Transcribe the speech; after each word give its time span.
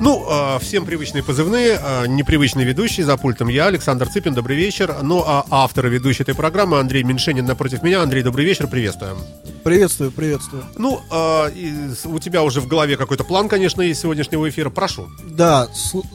Ну, 0.00 0.24
э, 0.30 0.58
всем 0.60 0.86
привычные 0.86 1.24
позывные, 1.24 1.78
э, 1.82 2.06
непривычный 2.06 2.62
ведущий 2.64 3.02
за 3.02 3.16
пультом 3.16 3.48
я, 3.48 3.66
Александр 3.66 4.08
Цыпин, 4.08 4.32
добрый 4.32 4.56
вечер. 4.56 4.94
Ну, 5.02 5.24
а 5.26 5.44
автор 5.50 5.86
и 5.86 5.90
ведущий 5.90 6.22
этой 6.22 6.36
программы 6.36 6.78
Андрей 6.78 7.02
Меньшенин 7.02 7.44
напротив 7.44 7.82
меня. 7.82 8.02
Андрей, 8.02 8.22
добрый 8.22 8.44
вечер, 8.44 8.68
приветствуем. 8.68 9.16
Приветствую, 9.64 10.12
приветствую. 10.12 10.62
Ну, 10.76 11.00
э, 11.10 11.50
с- 11.96 12.06
у 12.06 12.16
тебя 12.20 12.44
уже 12.44 12.60
в 12.60 12.68
голове 12.68 12.96
какой-то 12.96 13.24
план, 13.24 13.48
конечно, 13.48 13.82
из 13.82 13.98
сегодняшнего 14.00 14.48
эфира. 14.48 14.70
Прошу. 14.70 15.08
Да, 15.30 15.66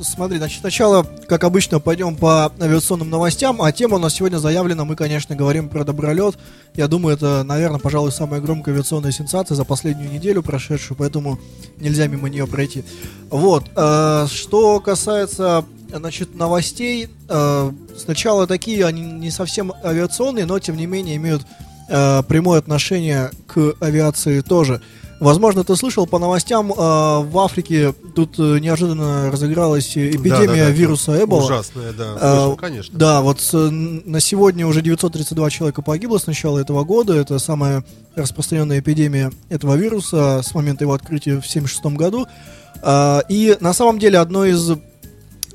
смотри, 0.02 0.38
значит, 0.38 0.62
сначала, 0.62 1.06
как 1.28 1.44
обычно, 1.44 1.82
пойдем 1.82 2.16
по 2.16 2.54
авиационным 2.62 3.10
новостям, 3.10 3.62
а 3.62 3.70
тема 3.74 3.98
у 3.98 4.00
нас 4.00 4.14
сегодня 4.16 4.38
заявлена, 4.38 4.86
мы, 4.86 4.96
конечно, 4.96 5.36
говорим 5.36 5.68
про 5.68 5.84
добролет. 5.84 6.36
Я 6.76 6.88
думаю, 6.88 7.16
это, 7.16 7.44
наверное, 7.44 7.80
пожалуй, 7.80 8.12
самая 8.12 8.42
громкая 8.42 8.74
авиационная 8.74 9.12
сенсация 9.12 9.56
за 9.56 9.64
последнюю 9.64 10.12
неделю 10.12 10.42
прошедшую, 10.42 10.98
поэтому 10.98 11.40
нельзя 11.80 12.08
мимо 12.08 12.30
нее 12.30 12.48
пройти. 12.48 12.84
Вот, 13.30 13.66
э, 13.76 14.28
что 14.32 14.80
касается, 14.80 15.66
значит, 15.92 16.34
новостей, 16.36 17.10
э, 17.30 17.72
сначала 17.96 18.48
такие, 18.48 18.86
они 18.86 19.04
не 19.04 19.30
совсем 19.30 19.72
авиационные, 19.84 20.46
но, 20.46 20.58
тем 20.58 20.76
не 20.76 20.88
менее, 20.88 21.18
имеют 21.18 21.44
э, 21.90 22.24
прямое 22.24 22.58
отношение 22.58 23.30
к 23.46 23.76
авиации 23.80 24.42
тоже. 24.42 24.82
Возможно, 25.24 25.64
ты 25.64 25.76
слышал 25.76 26.06
по 26.06 26.20
новостям, 26.20 26.72
э, 26.72 26.76
в 26.76 27.40
Африке 27.40 27.94
тут 28.16 28.38
э, 28.38 28.60
неожиданно 28.60 29.32
разыгралась 29.32 29.96
э, 29.98 30.10
эпидемия 30.12 30.48
Да-да-да, 30.48 30.70
вируса 30.70 31.24
Эбола. 31.24 31.46
Ужасная, 31.46 31.94
да. 31.94 32.18
Слышал, 32.20 32.56
конечно. 32.58 32.98
Да, 33.00 33.22
вот 33.22 33.40
с- 33.42 33.54
н- 33.54 34.04
на 34.06 34.20
сегодня 34.20 34.68
уже 34.68 34.82
932 34.82 35.50
человека 35.50 35.82
погибло 35.82 36.18
с 36.18 36.28
начала 36.28 36.60
этого 36.60 36.84
года. 36.84 37.14
Это 37.16 37.40
самая 37.40 37.84
распространенная 38.16 38.80
эпидемия 38.80 39.32
этого 39.50 39.76
вируса 39.76 40.42
с 40.44 40.54
момента 40.54 40.84
его 40.84 40.94
открытия 40.94 41.40
в 41.40 41.46
1976 41.46 41.96
году. 41.98 42.28
А, 42.82 43.22
И 43.30 43.56
на 43.62 43.74
самом 43.74 44.00
деле 44.00 44.20
одно 44.20 44.46
из 44.46 44.72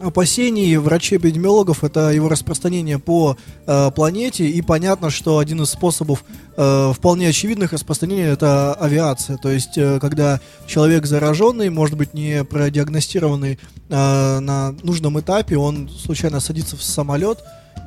опасений 0.00 0.76
врачей-эпидемиологов 0.76 1.84
это 1.84 2.10
его 2.10 2.28
распространение 2.28 2.98
по 2.98 3.36
э, 3.66 3.90
планете. 3.94 4.48
И 4.48 4.62
понятно, 4.62 5.10
что 5.10 5.38
один 5.38 5.62
из 5.62 5.70
способов 5.70 6.24
э, 6.56 6.92
вполне 6.94 7.28
очевидных 7.28 7.72
распространения 7.72 8.28
это 8.28 8.74
авиация, 8.74 9.36
то 9.36 9.50
есть 9.50 9.76
э, 9.76 9.98
когда 10.00 10.40
человек 10.66 11.06
зараженный, 11.06 11.70
может 11.70 11.96
быть 11.96 12.14
не 12.14 12.44
продиагностированный 12.44 13.58
э, 13.88 14.38
на 14.40 14.74
нужном 14.82 15.18
этапе, 15.20 15.56
он 15.56 15.88
случайно 15.88 16.40
садится 16.40 16.76
в 16.76 16.82
самолет 16.82 17.38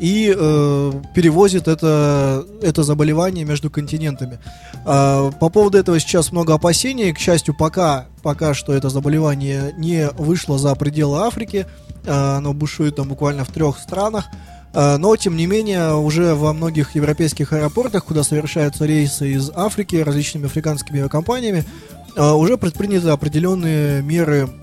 и 0.02 0.34
э, 0.36 0.92
перевозит 1.14 1.68
это, 1.68 2.44
это 2.64 2.82
заболевание 2.82 3.46
между 3.46 3.70
континентами. 3.70 4.40
А, 4.84 5.30
по 5.30 5.50
поводу 5.50 5.78
этого 5.78 6.00
сейчас 6.00 6.32
много 6.32 6.56
опасений. 6.56 7.14
К 7.14 7.20
счастью, 7.20 7.56
пока, 7.56 8.08
пока 8.24 8.56
что 8.56 8.74
это 8.74 8.90
заболевание 8.90 9.76
не 9.78 10.10
вышло 10.18 10.58
за 10.58 10.74
пределы 10.74 11.20
Африки. 11.20 11.68
А, 12.08 12.38
оно 12.38 12.54
бушует 12.54 12.96
там 12.96 13.10
буквально 13.10 13.46
в 13.46 13.50
трех 13.50 13.78
странах. 13.78 14.26
А, 14.74 14.98
но, 14.98 15.16
тем 15.18 15.38
не 15.38 15.46
менее, 15.46 15.94
уже 15.94 16.34
во 16.34 16.52
многих 16.54 16.96
европейских 16.96 17.54
аэропортах, 17.54 18.06
куда 18.06 18.24
совершаются 18.24 18.86
рейсы 18.86 19.34
из 19.34 19.52
Африки 19.52 19.98
различными 19.98 20.48
африканскими 20.48 20.98
авиакомпаниями, 21.02 21.64
уже 22.18 22.58
предприняты 22.58 23.08
определенные 23.08 24.02
меры 24.02 24.50
э, 24.50 24.61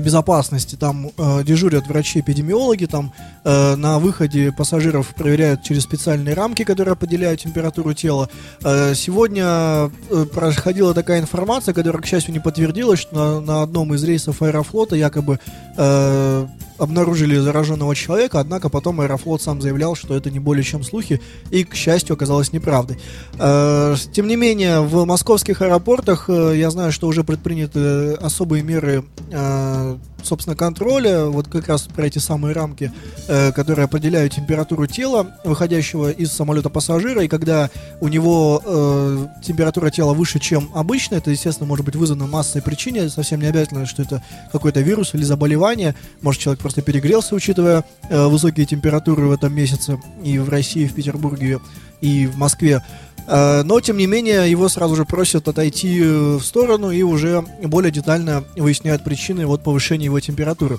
безопасности. 0.00 0.76
Там 0.76 1.10
э, 1.16 1.42
дежурят 1.44 1.86
врачи-эпидемиологи, 1.86 2.86
там 2.86 3.12
э, 3.44 3.74
на 3.76 3.98
выходе 3.98 4.52
пассажиров 4.52 5.14
проверяют 5.14 5.62
через 5.62 5.82
специальные 5.82 6.34
рамки, 6.34 6.64
которые 6.64 6.92
определяют 6.92 7.40
температуру 7.40 7.92
тела. 7.94 8.28
Э, 8.62 8.94
сегодня 8.94 9.90
э, 10.10 10.26
проходила 10.32 10.94
такая 10.94 11.20
информация, 11.20 11.74
которая, 11.74 12.02
к 12.02 12.06
счастью, 12.06 12.32
не 12.32 12.40
подтвердилась, 12.40 13.00
что 13.00 13.14
на, 13.14 13.40
на 13.40 13.62
одном 13.62 13.94
из 13.94 14.04
рейсов 14.04 14.42
Аэрофлота 14.42 14.96
якобы 14.96 15.38
э, 15.76 16.46
обнаружили 16.78 17.36
зараженного 17.36 17.94
человека, 17.94 18.40
однако 18.40 18.68
потом 18.68 19.00
Аэрофлот 19.00 19.42
сам 19.42 19.60
заявлял, 19.60 19.94
что 19.94 20.16
это 20.16 20.30
не 20.30 20.38
более 20.38 20.64
чем 20.64 20.82
слухи, 20.82 21.20
и, 21.50 21.64
к 21.64 21.74
счастью, 21.74 22.14
оказалось 22.14 22.52
неправдой. 22.52 22.98
Э, 23.38 23.94
Тем 24.12 24.26
не 24.26 24.36
менее, 24.36 24.80
в 24.80 25.04
московских 25.04 25.62
аэропортах 25.62 26.28
э, 26.28 26.54
я 26.56 26.70
знаю, 26.70 26.92
что 26.92 27.06
уже 27.06 27.24
предприняты 27.24 28.14
особые 28.14 28.62
меры, 28.62 29.04
э, 29.30 29.96
собственно, 30.26 30.56
контроля, 30.56 31.26
вот 31.26 31.48
как 31.48 31.68
раз 31.68 31.82
про 31.82 32.06
эти 32.06 32.18
самые 32.18 32.54
рамки, 32.54 32.92
э, 33.28 33.52
которые 33.52 33.84
определяют 33.84 34.34
температуру 34.34 34.86
тела, 34.86 35.36
выходящего 35.44 36.10
из 36.10 36.32
самолета 36.32 36.70
пассажира, 36.70 37.22
и 37.22 37.28
когда 37.28 37.70
у 38.00 38.08
него 38.08 38.62
э, 38.64 39.26
температура 39.42 39.90
тела 39.90 40.14
выше, 40.14 40.38
чем 40.38 40.70
обычно, 40.74 41.16
это, 41.16 41.30
естественно, 41.30 41.66
может 41.66 41.84
быть 41.84 41.96
вызвано 41.96 42.26
массой 42.26 42.62
причин, 42.62 43.08
совсем 43.10 43.40
не 43.40 43.46
обязательно, 43.46 43.86
что 43.86 44.02
это 44.02 44.22
какой-то 44.52 44.80
вирус 44.80 45.14
или 45.14 45.22
заболевание, 45.22 45.94
может, 46.20 46.40
человек 46.40 46.60
просто 46.60 46.82
перегрелся, 46.82 47.34
учитывая 47.34 47.84
э, 48.08 48.26
высокие 48.26 48.66
температуры 48.66 49.26
в 49.26 49.32
этом 49.32 49.54
месяце 49.54 49.98
и 50.22 50.38
в 50.38 50.48
России, 50.48 50.84
и 50.84 50.88
в 50.88 50.94
Петербурге, 50.94 51.60
и 52.00 52.26
в 52.26 52.36
Москве. 52.36 52.82
Э, 53.26 53.62
Но, 53.62 53.80
тем 53.80 53.96
не 53.96 54.06
менее, 54.06 54.50
его 54.50 54.68
сразу 54.68 54.96
же 54.96 55.04
просят 55.04 55.48
отойти 55.48 56.00
э, 56.02 56.36
в 56.36 56.42
сторону 56.42 56.90
и 56.90 57.02
уже 57.02 57.44
более 57.62 57.90
детально 57.90 58.44
выясняют 58.56 59.04
причины 59.04 59.46
вот 59.46 59.62
повышения 59.62 60.06
его 60.06 60.20
температуры. 60.20 60.78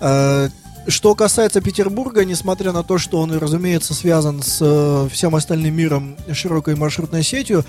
Э, 0.00 0.48
Что 0.88 1.16
касается 1.16 1.60
Петербурга, 1.60 2.24
несмотря 2.24 2.70
на 2.70 2.84
то, 2.84 2.96
что 2.98 3.20
он, 3.20 3.32
разумеется, 3.36 3.92
связан 3.92 4.40
с 4.40 5.08
всем 5.10 5.34
остальным 5.34 5.74
миром 5.74 6.16
широкой 6.32 6.76
маршрутной 6.76 7.24
сетью, 7.24 7.64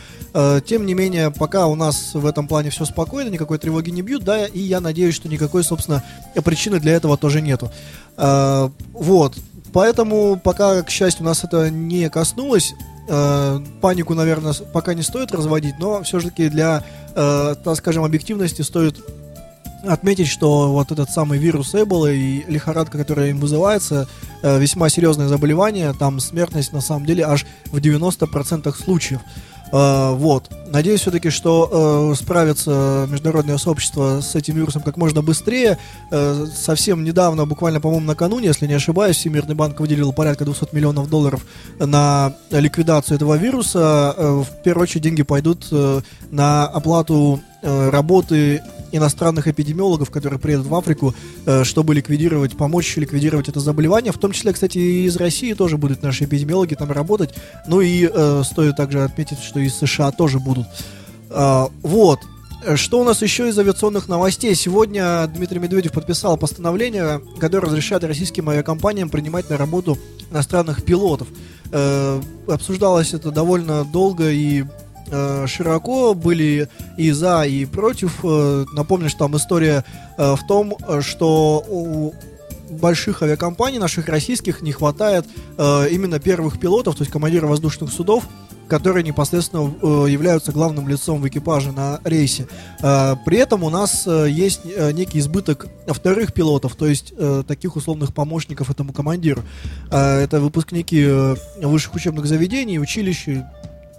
тем 0.68 0.86
не 0.86 0.94
менее, 0.94 1.32
пока 1.32 1.66
у 1.66 1.74
нас 1.74 2.14
в 2.14 2.28
этом 2.28 2.48
плане 2.48 2.70
все 2.70 2.86
спокойно, 2.86 3.30
никакой 3.30 3.58
тревоги 3.58 3.90
не 3.90 4.04
бьют, 4.04 4.24
да, 4.24 4.46
и 4.46 4.60
я 4.60 4.82
надеюсь, 4.82 5.16
что 5.16 5.30
никакой, 5.30 5.64
собственно, 5.64 6.04
причины 6.46 6.80
для 6.80 6.94
этого 6.94 7.18
тоже 7.18 7.42
нету. 7.42 7.72
Вот. 8.94 9.36
Поэтому 9.74 10.40
пока, 10.44 10.84
к 10.84 10.92
счастью, 10.92 11.26
нас 11.26 11.44
это 11.44 11.72
не 11.72 12.10
коснулось, 12.12 12.76
э, 13.08 13.60
панику, 13.82 14.14
наверное, 14.14 14.54
пока 14.54 14.94
не 14.94 15.02
стоит 15.02 15.32
разводить, 15.32 15.80
но 15.80 16.04
все-таки 16.04 16.50
для, 16.50 16.84
э, 17.16 17.56
так 17.64 17.78
скажем, 17.78 18.04
объективности 18.04 18.62
стоит 18.62 18.98
отметить, 19.86 20.28
что 20.28 20.72
вот 20.72 20.92
этот 20.92 21.10
самый 21.10 21.40
вирус 21.40 21.74
Эбола 21.76 22.12
и 22.12 22.44
лихорадка, 22.48 22.98
которая 22.98 23.30
им 23.30 23.40
вызывается, 23.40 24.08
э, 24.42 24.60
весьма 24.60 24.90
серьезное 24.90 25.28
заболевание, 25.28 25.94
там 25.94 26.20
смертность 26.20 26.74
на 26.74 26.82
самом 26.82 27.06
деле 27.06 27.26
аж 27.26 27.46
в 27.68 27.78
90% 27.78 28.76
случаев. 28.76 29.22
Э, 29.72 30.14
вот. 30.14 30.50
Надеюсь 30.70 31.02
все-таки, 31.02 31.30
что 31.30 32.12
э, 32.12 32.16
справится 32.16 33.08
международное 33.10 33.58
сообщество 33.58 34.22
с 34.22 34.36
этим 34.36 34.56
вирусом 34.56 34.82
как 34.82 34.98
можно 34.98 35.22
быстрее. 35.22 35.78
Э, 36.12 36.46
совсем 36.54 37.04
недавно, 37.04 37.46
буквально, 37.46 37.80
по-моему, 37.80 38.06
накануне, 38.06 38.48
если 38.48 38.68
не 38.68 38.74
ошибаюсь, 38.74 39.18
Всемирный 39.18 39.56
банк 39.56 39.80
выделил 39.80 40.14
порядка 40.14 40.46
200 40.46 40.74
миллионов 40.74 41.10
долларов 41.10 41.46
на 41.80 42.34
ликвидацию 42.52 43.16
этого 43.16 43.36
вируса. 43.36 44.14
Э, 44.18 44.44
в 44.44 44.64
первую 44.64 44.84
очередь 44.84 45.04
деньги 45.04 45.24
пойдут 45.24 45.68
э, 45.72 46.02
на 46.32 46.66
оплату 46.66 47.42
э, 47.62 47.90
работы 47.90 48.62
иностранных 48.98 49.48
эпидемиологов, 49.48 50.10
которые 50.12 50.40
приедут 50.40 50.68
в 50.68 50.76
Африку, 50.76 51.14
э, 51.46 51.64
чтобы 51.64 51.96
ликвидировать, 51.96 52.58
помочь 52.58 52.98
ликвидировать 52.98 53.50
это 53.50 53.60
заболевание. 53.60 54.12
В 54.12 54.18
том 54.18 54.32
числе, 54.32 54.54
кстати, 54.54 54.78
и 54.78 55.06
из 55.06 55.16
России 55.16 55.54
тоже 55.54 55.78
будут 55.78 56.04
наши 56.04 56.26
эпидемиологи 56.26 56.76
там 56.76 56.92
работать. 56.92 57.34
Ну 57.68 57.82
и 57.82 58.10
э, 58.12 58.44
стоит 58.46 58.76
также 58.76 59.04
отметить, 59.04 59.40
что 59.40 59.60
из 59.60 59.76
США 59.76 60.12
тоже 60.12 60.40
будут. 60.40 60.68
А, 61.30 61.70
вот. 61.82 62.20
Что 62.76 63.00
у 63.00 63.04
нас 63.04 63.22
еще 63.22 63.48
из 63.48 63.58
авиационных 63.60 64.08
новостей? 64.08 64.56
Сегодня 64.56 65.28
Дмитрий 65.28 65.60
Медведев 65.60 65.92
подписал 65.92 66.38
постановление, 66.38 67.22
которое 67.40 67.68
разрешает 67.68 68.04
российским 68.04 68.50
авиакомпаниям 68.50 69.10
принимать 69.10 69.50
на 69.50 69.58
работу 69.58 69.98
иностранных 70.32 70.84
пилотов. 70.84 71.28
Э, 71.72 72.22
обсуждалось 72.48 73.14
это 73.14 73.32
довольно 73.32 73.86
долго 73.86 74.30
и 74.32 74.66
широко, 75.48 76.14
были 76.14 76.70
и 76.98 77.12
за, 77.12 77.44
и 77.44 77.66
против. 77.66 78.20
Э, 78.24 78.66
напомню, 78.74 79.10
что 79.10 79.20
там 79.20 79.38
история 79.38 79.84
э, 80.18 80.36
в 80.36 80.48
том, 80.48 80.76
э, 80.88 81.02
что 81.02 81.64
у 81.68 82.14
больших 82.70 83.22
авиакомпаний, 83.24 83.80
наших 83.80 84.08
российских, 84.08 84.62
не 84.62 84.72
хватает 84.72 85.26
э, 85.58 85.90
именно 85.90 86.20
первых 86.20 86.60
пилотов, 86.60 86.96
то 86.96 87.02
есть 87.02 87.12
командиров 87.12 87.50
воздушных 87.50 87.92
судов, 87.92 88.28
которые 88.68 89.04
непосредственно 89.04 89.74
э, 89.82 90.06
являются 90.10 90.52
главным 90.52 90.88
лицом 90.88 91.22
в 91.22 91.28
экипаже 91.28 91.72
на 91.72 92.00
рейсе. 92.04 92.48
Э, 92.82 93.16
при 93.26 93.38
этом 93.38 93.64
у 93.64 93.70
нас 93.70 94.04
э, 94.06 94.28
есть 94.30 94.62
э, 94.66 94.92
некий 94.92 95.20
избыток 95.20 95.68
вторых 95.88 96.34
пилотов, 96.34 96.76
то 96.76 96.86
есть 96.86 97.14
э, 97.18 97.44
таких 97.48 97.76
условных 97.76 98.14
помощников 98.14 98.70
этому 98.70 98.94
командиру. 98.94 99.44
Э, 99.90 100.20
это 100.20 100.40
выпускники 100.40 101.04
э, 101.08 101.36
высших 101.62 101.96
учебных 101.96 102.26
заведений, 102.26 102.80
училищ, 102.80 103.28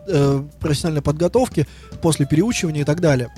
э, 0.09 0.43
профессиональной 0.61 1.03
подготовки, 1.03 1.67
после 2.03 2.27
переучивания 2.27 2.83
и 2.83 2.85
так 2.85 3.01
далее. 3.01 3.31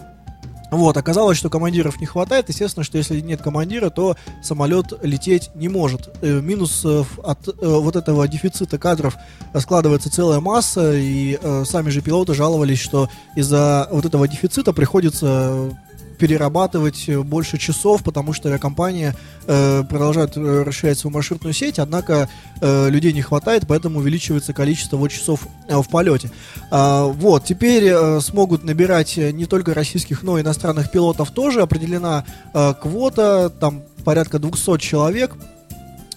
Вот, 0.71 0.97
оказалось, 0.97 1.37
что 1.37 1.51
командиров 1.51 2.01
не 2.01 2.07
хватает. 2.07 2.49
Естественно, 2.49 2.85
что 2.85 2.97
если 2.97 3.21
нет 3.21 3.43
командира, 3.43 3.91
то 3.91 4.17
самолет 4.43 4.93
лететь 5.03 5.51
не 5.55 5.69
может. 5.69 6.09
Э, 6.23 6.41
минус 6.41 6.85
от 6.85 7.49
э, 7.49 7.53
вот 7.61 7.97
этого 7.97 8.27
дефицита 8.29 8.79
кадров 8.79 9.17
складывается 9.59 10.11
целая 10.11 10.41
масса, 10.41 10.93
и 10.95 11.39
э, 11.41 11.65
сами 11.67 11.91
же 11.91 12.03
пилоты 12.03 12.35
жаловались, 12.35 12.79
что 12.79 13.09
из-за 13.35 13.89
вот 13.91 14.05
этого 14.05 14.29
дефицита 14.29 14.73
приходится 14.73 15.77
перерабатывать 16.21 17.09
э, 17.09 17.19
больше 17.21 17.57
часов, 17.57 18.05
потому 18.05 18.35
что 18.35 18.49
авиакомпания 18.49 19.17
э, 19.47 19.83
продолжает 19.89 20.37
э, 20.37 20.63
расширять 20.63 20.99
свою 20.99 21.15
маршрутную 21.15 21.55
сеть, 21.55 21.79
однако 21.79 22.29
э, 22.61 22.91
людей 22.91 23.15
не 23.15 23.23
хватает, 23.23 23.65
поэтому 23.67 24.01
увеличивается 24.01 24.53
количество 24.53 24.99
вот 24.99 25.09
часов 25.09 25.49
э, 25.67 25.77
в 25.77 25.89
полете. 25.89 26.31
А, 26.71 27.07
вот, 27.07 27.47
теперь 27.47 27.85
э, 27.87 28.21
смогут 28.21 28.65
набирать 28.65 29.17
не 29.17 29.47
только 29.47 29.73
российских, 29.73 30.23
но 30.23 30.39
и 30.39 30.43
иностранных 30.43 30.91
пилотов 30.91 31.31
тоже. 31.31 31.63
Определена 31.63 32.25
э, 32.53 32.75
квота, 32.81 33.49
там 33.49 33.83
порядка 34.05 34.39
200 34.39 34.79
человек. 34.79 35.35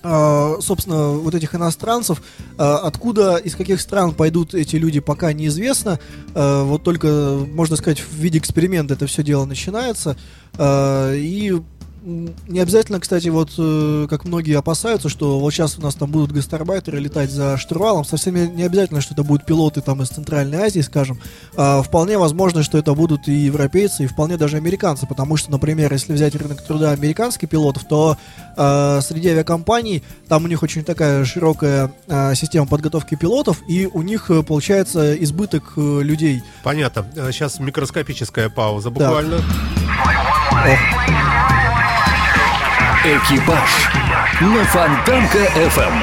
А, 0.04 0.58
собственно, 0.60 1.14
вот 1.14 1.34
этих 1.34 1.56
иностранцев, 1.56 2.22
а, 2.58 2.80
откуда, 2.80 3.38
из 3.38 3.56
каких 3.56 3.80
стран 3.80 4.14
пойдут 4.14 4.54
эти 4.54 4.76
люди, 4.76 5.00
пока 5.00 5.32
неизвестно. 5.32 6.00
А, 6.36 6.64
вот 6.64 6.84
только, 6.84 7.08
можно 7.54 7.78
сказать, 7.78 8.00
в 8.00 8.14
виде 8.14 8.38
эксперимента 8.38 8.96
это 8.96 9.08
все 9.08 9.24
дело 9.24 9.46
начинается. 9.46 10.18
И 10.60 11.60
не 12.06 12.60
обязательно, 12.60 13.00
кстати, 13.00 13.30
вот 13.30 13.52
э, 13.58 14.08
как 14.10 14.26
многие 14.26 14.58
опасаются, 14.58 15.08
что 15.08 15.40
вот 15.40 15.52
сейчас 15.52 15.78
у 15.78 15.82
нас 15.82 15.96
там 15.96 16.12
будут 16.12 16.34
гастарбайтеры 16.34 17.00
летать 17.00 17.32
за 17.32 17.58
штурвалом, 17.58 18.04
совсем 18.04 18.36
не 18.56 18.64
обязательно, 18.64 19.00
что 19.00 19.14
это 19.14 19.24
будут 19.24 19.46
пилоты 19.46 19.80
там 19.82 20.02
из 20.02 20.10
Центральной 20.10 20.58
Азии, 20.58 20.82
скажем. 20.82 21.20
А, 21.56 21.82
вполне 21.82 22.18
возможно, 22.18 22.62
что 22.62 22.78
это 22.78 22.94
будут 22.94 23.28
и 23.30 23.32
европейцы, 23.34 24.04
и 24.04 24.08
вполне 24.08 24.36
даже 24.36 24.58
американцы, 24.58 25.08
потому 25.08 25.38
что, 25.38 25.52
например, 25.52 25.94
если 25.94 26.12
взять 26.14 26.36
рынок 26.36 26.62
труда 26.62 26.92
американских 26.92 27.48
пилотов, 27.48 27.86
то 27.86 28.18
э, 28.58 29.00
среди 29.02 29.30
авиакомпаний 29.30 30.04
там 30.28 30.44
у 30.44 30.48
них 30.48 30.62
очень 30.62 30.84
такая 30.84 31.24
широкая 31.24 31.94
э, 32.08 32.36
система 32.36 32.68
подготовки 32.68 33.16
пилотов, 33.16 33.62
и 33.70 33.88
у 33.88 34.02
них 34.02 34.30
получается 34.46 35.16
избыток 35.24 35.74
людей. 35.78 36.44
Понятно. 36.64 37.06
Сейчас 37.32 37.60
микроскопическая 37.60 38.50
пауза 38.50 38.90
Да. 38.90 39.08
буквально. 39.08 39.42
Экипаж 43.06 43.70
на 44.40 44.64
Фонтанка 44.64 45.40
FM. 45.56 45.94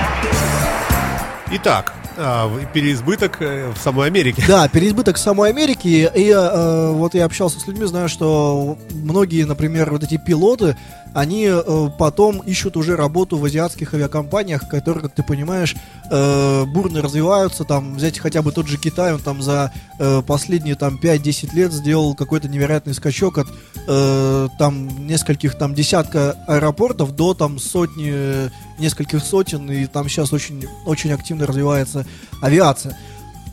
Итак, 1.53 1.95
а, 2.19 2.47
в- 2.47 2.67
переизбыток 2.75 3.39
э, 3.41 3.71
в 3.75 3.79
самой 3.83 4.09
Америке. 4.09 4.45
Да, 4.47 4.69
переизбыток 4.69 5.17
самой 5.17 5.49
Америки. 5.51 6.11
И 6.15 6.29
э, 6.31 6.91
вот 6.93 7.15
я 7.15 7.25
общался 7.25 7.59
с 7.59 7.67
людьми, 7.67 7.87
знаю, 7.87 8.11
что 8.11 8.77
многие, 8.91 9.45
например, 9.45 9.91
вот 9.91 10.03
эти 10.05 10.19
пилоты, 10.19 10.77
они 11.15 11.47
э, 11.49 11.89
потом 11.99 12.39
ищут 12.39 12.77
уже 12.77 12.97
работу 12.97 13.37
в 13.37 13.45
азиатских 13.45 13.95
авиакомпаниях, 13.95 14.69
которые, 14.69 15.03
как 15.03 15.15
ты 15.15 15.23
понимаешь, 15.23 15.75
э, 16.11 16.65
бурно 16.67 17.03
развиваются. 17.03 17.65
Там 17.65 17.95
взять 17.95 18.19
хотя 18.19 18.43
бы 18.43 18.53
тот 18.53 18.67
же 18.67 18.79
Китай, 18.79 19.13
он 19.13 19.21
там 19.21 19.43
за 19.43 19.73
э, 19.99 20.23
последние 20.27 20.75
там 20.75 20.99
5-10 21.03 21.55
лет 21.55 21.73
сделал 21.73 22.15
какой-то 22.15 22.49
невероятный 22.49 22.95
скачок 22.95 23.39
от 23.39 23.49
э, 23.87 24.49
там 24.59 25.07
нескольких 25.07 25.57
там 25.57 25.75
десятка 25.75 26.37
аэропортов 26.47 27.15
до 27.17 27.35
там 27.35 27.59
сотни, 27.59 28.11
э, 28.13 28.51
нескольких 28.79 29.25
сотен, 29.25 29.71
и 29.71 29.87
там 29.87 30.09
сейчас 30.09 30.33
очень, 30.33 30.67
очень 30.87 31.13
активно 31.13 31.47
развивается 31.47 32.07
авиация. 32.41 32.97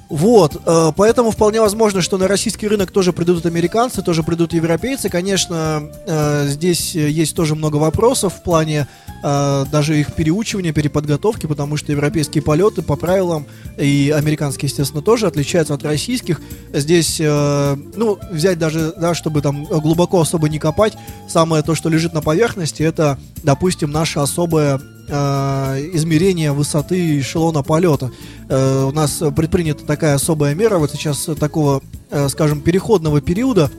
Вот, 0.09 0.62
э, 0.65 0.92
поэтому 0.95 1.31
вполне 1.31 1.59
возможно, 1.59 2.01
что 2.01 2.18
на 2.18 2.27
российский 2.27 2.68
рынок 2.68 2.92
тоже 2.92 3.12
придут 3.12 3.45
американцы, 3.45 4.01
тоже 4.01 4.24
придут 4.24 4.54
европейцы. 4.54 5.09
Конечно, 5.09 5.83
э, 6.06 6.45
здесь 6.48 6.95
есть 6.95 7.36
тоже 7.36 7.56
много 7.56 7.75
вопросов 7.75 8.36
в 8.36 8.44
плане 8.44 8.88
э, 9.21 9.65
даже 9.69 10.00
их 10.00 10.13
переучивания, 10.13 10.71
переподготовки, 10.71 11.45
потому 11.45 11.75
что 11.75 11.92
европейские 11.92 12.42
полеты 12.42 12.83
по 12.83 12.95
правилам 12.95 13.45
и 13.77 14.13
американские, 14.15 14.69
естественно, 14.69 15.01
тоже 15.01 15.27
отличаются 15.27 15.74
от 15.74 15.83
российских. 15.83 16.39
Здесь, 16.71 17.19
ну, 17.19 18.18
взять 18.31 18.59
даже, 18.59 18.94
да, 18.98 19.13
чтобы 19.13 19.42
там 19.42 19.65
глубоко 19.65 20.21
особо 20.21 20.48
не 20.48 20.59
копать, 20.59 20.94
самое 21.27 21.63
то, 21.63 21.75
что 21.75 21.89
лежит 21.89 22.13
на 22.13 22.21
поверхности, 22.21 22.83
это, 22.83 23.18
допустим, 23.44 23.92
наше 23.92 24.19
особое 24.19 24.80
э, 25.07 25.89
измерение 25.94 26.51
высоты 26.51 27.19
эшелона 27.19 27.63
полета. 27.63 28.12
Э, 28.50 28.84
у 28.84 28.92
нас 28.92 29.22
предпринята 29.36 29.86
такая 29.86 30.16
особая 30.16 30.56
мера 30.56 30.78
вот 30.78 30.92
сейчас 30.92 31.30
такого, 31.40 31.82
э, 32.10 32.30
скажем, 32.30 32.62
переходного 32.62 33.20
периода, 33.22 33.70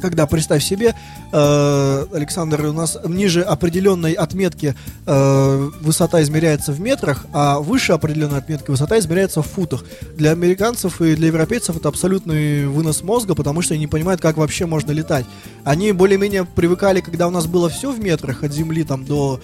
когда, 0.00 0.28
представь 0.28 0.62
себе, 0.62 0.94
э, 1.32 2.06
Александр, 2.12 2.66
у 2.66 2.72
нас 2.72 2.96
ниже 3.04 3.42
определенной 3.42 4.12
отметки 4.12 4.76
высота 5.04 6.22
измеряется 6.22 6.72
в 6.72 6.80
метрах, 6.80 7.26
а 7.32 7.58
выше 7.58 7.94
определенной 7.94 8.38
отметки 8.38 8.70
высота 8.70 8.96
измеряется 9.00 9.42
в 9.42 9.46
футах. 9.46 9.84
Для 10.14 10.30
американцев 10.30 11.00
и 11.00 11.16
для 11.16 11.26
европейцев 11.28 11.76
это 11.76 11.88
абсолютный 11.88 12.68
вынос 12.68 13.02
мозга, 13.02 13.34
потому 13.34 13.60
что 13.62 13.74
они 13.74 13.80
не 13.80 13.86
понимают, 13.88 14.20
как 14.20 14.36
вообще 14.36 14.66
можно 14.66 14.92
летать. 14.92 15.26
Они 15.64 15.90
более-менее 15.90 16.44
привыкали, 16.44 17.00
когда 17.00 17.26
у 17.26 17.30
нас 17.30 17.46
было 17.46 17.68
все 17.68 17.90
в 17.90 17.98
метрах 17.98 18.44
от 18.44 18.52
земли 18.52 18.84
там 18.84 19.04
до 19.04 19.40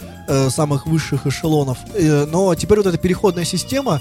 самых 0.51 0.87
высших 0.87 1.27
эшелонов. 1.27 1.79
Но 1.99 2.55
теперь 2.55 2.79
вот 2.79 2.87
эта 2.87 2.99
переходная 2.99 3.45
система, 3.45 4.01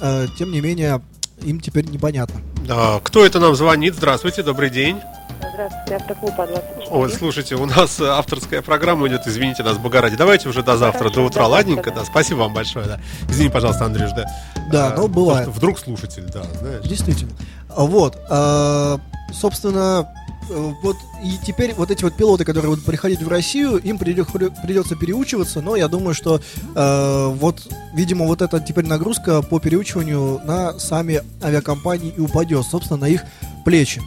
э, 0.00 0.26
тем 0.38 0.52
не 0.52 0.60
менее, 0.60 1.00
им 1.42 1.60
теперь 1.60 1.86
непонятно. 1.86 2.40
А, 2.68 3.00
Кто 3.00 3.24
это 3.24 3.40
нам 3.40 3.54
звонит? 3.54 3.94
Здравствуйте, 3.94 4.42
добрый 4.42 4.70
день. 4.70 4.96
Здравствуйте, 5.38 5.96
автоклуб 5.96 6.34
А24. 6.38 6.86
Ой, 6.90 7.10
слушайте, 7.10 7.54
у 7.56 7.66
нас 7.66 8.00
э, 8.00 8.06
авторская 8.06 8.62
программа 8.62 9.08
идет, 9.08 9.26
извините 9.26 9.62
нас, 9.62 9.78
Бога 9.78 10.00
ради. 10.00 10.16
Давайте 10.16 10.48
уже 10.48 10.62
до 10.62 10.76
завтра, 10.76 10.98
Хорошо, 10.98 11.14
до 11.14 11.20
утра, 11.26 11.42
до 11.44 11.50
завтра, 11.50 11.70
ладненько, 11.70 11.90
да. 11.90 12.00
да. 12.00 12.04
Спасибо 12.06 12.38
вам 12.38 12.54
большое, 12.54 12.86
да. 12.86 13.00
Извини, 13.28 13.50
пожалуйста, 13.50 13.84
Андрюш, 13.84 14.12
да. 14.12 14.26
Да, 14.70 14.88
А, 14.88 14.96
ну, 14.96 15.08
бывает. 15.08 15.48
Вдруг 15.48 15.78
слушатель, 15.78 16.24
да, 16.32 16.42
знаешь. 16.60 16.84
Действительно. 16.84 17.32
Вот. 17.68 18.18
а, 18.30 18.98
собственно, 19.32 20.08
э, 20.48 20.72
вот 20.82 20.96
и 21.22 21.36
теперь 21.44 21.74
вот 21.74 21.90
эти 21.90 22.04
вот 22.04 22.16
пилоты, 22.16 22.44
которые 22.44 22.70
будут 22.70 22.84
приходить 22.84 23.22
в 23.22 23.28
Россию, 23.28 23.76
им 23.76 23.98
придется 23.98 24.96
переучиваться, 24.96 25.60
но 25.60 25.76
я 25.76 25.88
думаю, 25.88 26.14
что 26.14 26.40
э, 26.74 27.26
вот, 27.34 27.60
видимо, 27.94 28.26
вот 28.26 28.42
эта 28.42 28.60
теперь 28.60 28.86
нагрузка 28.86 29.42
по 29.42 29.58
переучиванию 29.60 30.40
на 30.44 30.78
сами 30.78 31.22
авиакомпании 31.42 32.12
и 32.16 32.20
упадет, 32.20 32.64
собственно, 32.66 33.00
на 33.00 33.08
их 33.08 33.22
плечи. 33.64 34.00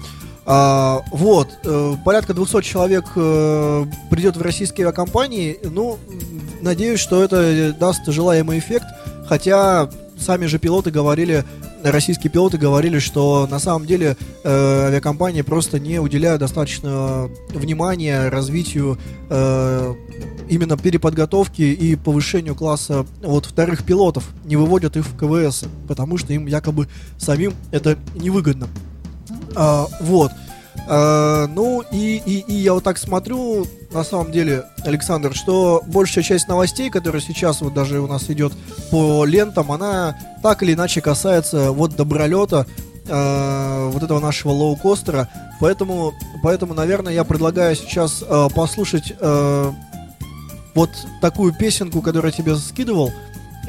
А, 0.52 1.04
вот, 1.12 1.60
э, 1.64 1.94
порядка 2.04 2.34
200 2.34 2.64
человек 2.64 3.06
э, 3.16 3.86
придет 4.10 4.36
в 4.36 4.42
российские 4.42 4.88
авиакомпании. 4.88 5.60
Ну, 5.62 6.00
надеюсь, 6.62 7.00
что 7.00 7.24
это 7.24 7.72
даст 7.80 8.08
желаемый 8.08 8.58
эффект. 8.58 8.88
Хотя 9.28 9.92
сами 10.18 10.48
же 10.48 10.58
пилоты 10.58 10.90
говорили, 10.90 11.46
российские 11.84 12.32
пилоты 12.32 12.58
говорили, 12.58 12.98
что 12.98 13.46
на 13.46 13.60
самом 13.60 13.86
деле 13.86 14.18
э, 14.44 14.86
авиакомпании 14.88 15.44
просто 15.44 15.80
не 15.80 16.00
уделяют 16.00 16.40
достаточно 16.40 17.30
внимания 17.50 18.30
развитию 18.30 18.98
именно 19.30 20.78
переподготовки 20.78 21.62
и 21.62 21.96
повышению 21.96 22.56
класса 22.56 23.06
вот 23.22 23.46
вторых 23.46 23.84
пилотов, 23.84 24.28
не 24.46 24.56
выводят 24.56 24.98
их 24.98 25.06
в 25.06 25.16
КВС, 25.16 25.66
потому 25.88 26.18
что 26.18 26.34
им 26.34 26.48
якобы 26.48 26.88
самим 27.20 27.54
это 27.72 28.00
невыгодно. 28.16 28.68
А, 29.56 29.88
вот. 30.02 30.32
А, 30.88 31.48
ну 31.48 31.84
и, 31.92 32.22
и, 32.26 32.40
и 32.48 32.54
я 32.54 32.74
вот 32.74 32.84
так 32.84 32.98
смотрю, 32.98 33.66
на 33.92 34.04
самом 34.04 34.32
деле, 34.32 34.66
Александр, 34.84 35.34
что 35.36 35.84
большая 35.88 36.24
часть 36.24 36.48
новостей, 36.48 36.90
которая 36.90 37.22
сейчас 37.22 37.62
вот 37.62 37.74
даже 37.74 38.00
у 38.00 38.08
нас 38.08 38.30
идет 38.30 38.54
по 38.92 39.26
лентам, 39.26 39.72
она 39.72 40.18
так 40.42 40.64
или 40.64 40.74
иначе 40.74 41.02
касается 41.02 41.72
вот 41.72 41.96
добролета, 41.96 42.66
а, 43.08 43.90
вот 43.90 44.04
этого 44.04 44.20
нашего 44.20 44.52
лоукостера. 44.52 45.30
Поэтому, 45.60 46.14
поэтому, 46.44 46.74
наверное, 46.74 47.14
я 47.14 47.24
предлагаю 47.24 47.76
сейчас 47.76 48.24
а, 48.28 48.50
послушать 48.50 49.14
а, 49.20 49.74
вот 50.76 50.90
такую 51.22 51.54
песенку, 51.54 52.02
которую 52.02 52.32
я 52.32 52.38
тебе 52.38 52.56
скидывал. 52.56 53.12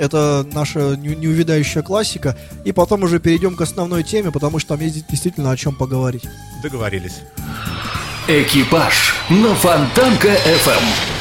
Это 0.00 0.46
наша 0.54 0.96
не- 0.96 1.14
неувядающая 1.14 1.82
классика. 1.82 2.34
И 2.64 2.72
потом 2.72 3.02
уже 3.02 3.20
перейдем 3.20 3.54
к 3.54 3.60
основной 3.60 4.02
теме, 4.02 4.30
потому 4.32 4.58
что 4.58 4.70
там 4.70 4.80
есть 4.80 5.06
действительно 5.08 5.50
о 5.50 5.56
чем 5.58 5.74
поговорить. 5.76 6.24
Договорились. 6.62 7.20
Экипаж 8.26 9.14
на 9.28 9.54
Фонтанка 9.54 10.28
FM. 10.28 11.19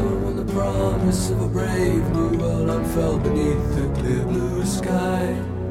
When 0.00 0.36
the 0.36 0.52
promise 0.52 1.30
of 1.30 1.40
a 1.42 1.48
brave 1.48 2.08
new 2.10 2.38
world 2.38 2.70
unfurled 2.70 3.22
beneath 3.22 3.74
the 3.74 4.00
clear 4.00 4.24
blue 4.24 4.64
sky? 4.64 5.61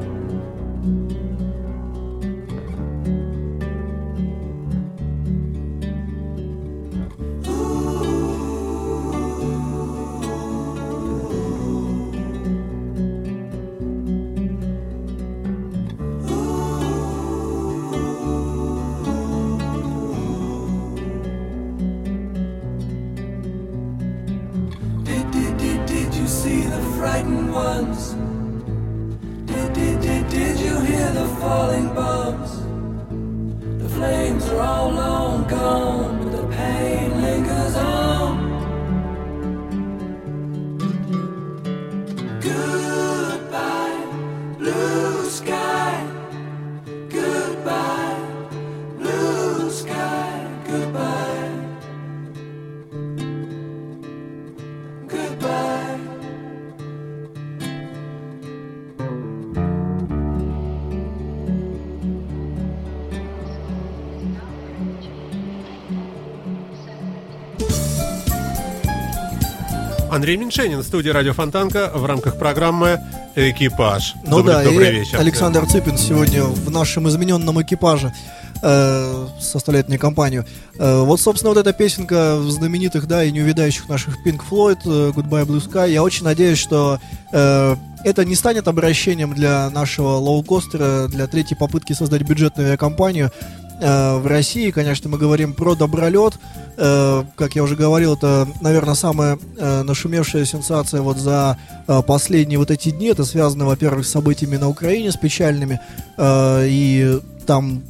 Андрей 70.32 70.46
Меньшенин 70.46 70.78
в 70.78 70.82
студии 70.82 71.10
Радио 71.10 71.34
Фонтанка 71.34 71.90
в 71.94 72.06
рамках 72.06 72.38
программы 72.38 72.98
«Экипаж». 73.36 74.14
Ну 74.24 74.38
добрый, 74.38 74.54
да, 74.54 74.64
добрый 74.64 74.88
и 74.88 75.00
вечер. 75.00 75.20
Александр 75.20 75.66
Цыпин 75.66 75.98
сегодня 75.98 76.44
в 76.44 76.70
нашем 76.70 77.06
измененном 77.06 77.60
экипаже 77.60 78.14
э, 78.62 79.26
составляет 79.38 79.88
мне 79.88 79.98
компанию. 79.98 80.46
Э, 80.78 81.02
вот, 81.02 81.20
собственно, 81.20 81.50
вот 81.50 81.58
эта 81.58 81.74
песенка 81.74 82.40
знаменитых, 82.48 83.06
да, 83.06 83.22
и 83.24 83.30
неувидающих 83.30 83.90
наших 83.90 84.26
Pink 84.26 84.40
Floyd 84.50 84.78
э, 84.86 85.10
«Goodbye 85.10 85.44
Blue 85.44 85.62
Sky». 85.62 85.90
Я 85.92 86.02
очень 86.02 86.24
надеюсь, 86.24 86.56
что 86.56 86.98
э, 87.30 87.76
это 88.02 88.24
не 88.24 88.34
станет 88.34 88.68
обращением 88.68 89.34
для 89.34 89.68
нашего 89.68 90.12
лоукостера, 90.16 91.08
для 91.08 91.26
третьей 91.26 91.58
попытки 91.58 91.92
создать 91.92 92.22
бюджетную 92.22 92.68
авиакомпанию. 92.68 93.26
Э, 93.26 93.61
в 93.82 94.26
России, 94.26 94.70
конечно, 94.70 95.10
мы 95.10 95.18
говорим 95.18 95.54
про 95.54 95.74
добролет. 95.74 96.38
Э, 96.76 97.24
как 97.36 97.54
я 97.54 97.62
уже 97.62 97.76
говорил, 97.76 98.14
это, 98.14 98.48
наверное, 98.60 98.94
самая 98.94 99.38
э, 99.58 99.82
нашумевшая 99.82 100.44
сенсация 100.44 101.02
вот 101.02 101.18
за 101.18 101.58
э, 101.86 102.02
последние 102.06 102.58
вот 102.58 102.70
эти 102.70 102.90
дни. 102.90 103.08
Это 103.08 103.24
связано, 103.24 103.66
во-первых, 103.66 104.06
с 104.06 104.10
событиями 104.10 104.56
на 104.56 104.68
Украине, 104.68 105.12
с 105.12 105.16
печальными. 105.16 105.80
Э, 106.16 106.64
и 106.66 107.20
там, 107.46 107.82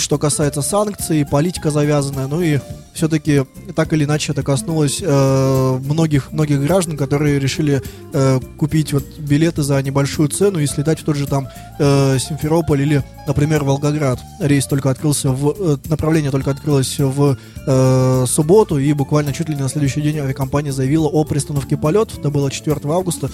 что 0.00 0.18
касается 0.18 0.62
санкций, 0.62 1.24
политика 1.24 1.70
завязанная, 1.70 2.26
ну 2.26 2.40
и 2.40 2.58
все-таки 2.92 3.44
так 3.74 3.92
или 3.92 4.04
иначе 4.04 4.32
это 4.32 4.42
коснулось 4.42 5.00
э, 5.00 5.78
многих 5.84 6.32
многих 6.32 6.60
граждан, 6.60 6.96
которые 6.96 7.38
решили 7.38 7.82
э, 8.12 8.40
купить 8.58 8.92
вот 8.92 9.04
билеты 9.18 9.62
за 9.62 9.80
небольшую 9.82 10.28
цену 10.28 10.58
и 10.58 10.66
слетать 10.66 11.00
в 11.00 11.04
тот 11.04 11.16
же 11.16 11.26
там 11.26 11.48
э, 11.78 12.18
Симферополь 12.18 12.82
или, 12.82 13.04
например, 13.26 13.64
Волгоград. 13.64 14.18
Рейс 14.40 14.66
только 14.66 14.90
открылся 14.90 15.30
в 15.30 15.54
э, 15.58 15.76
направление 15.88 16.30
только 16.30 16.50
открылось 16.50 16.98
в 16.98 17.36
э, 17.66 18.24
субботу 18.26 18.78
и 18.78 18.92
буквально 18.92 19.32
чуть 19.32 19.48
ли 19.48 19.54
не 19.54 19.62
на 19.62 19.68
следующий 19.68 20.02
день 20.02 20.18
авиакомпания 20.18 20.72
заявила 20.72 21.06
о 21.06 21.24
приостановке 21.24 21.76
полетов. 21.76 22.18
Это 22.18 22.30
было 22.30 22.50
4 22.50 22.80
августа. 22.84 23.30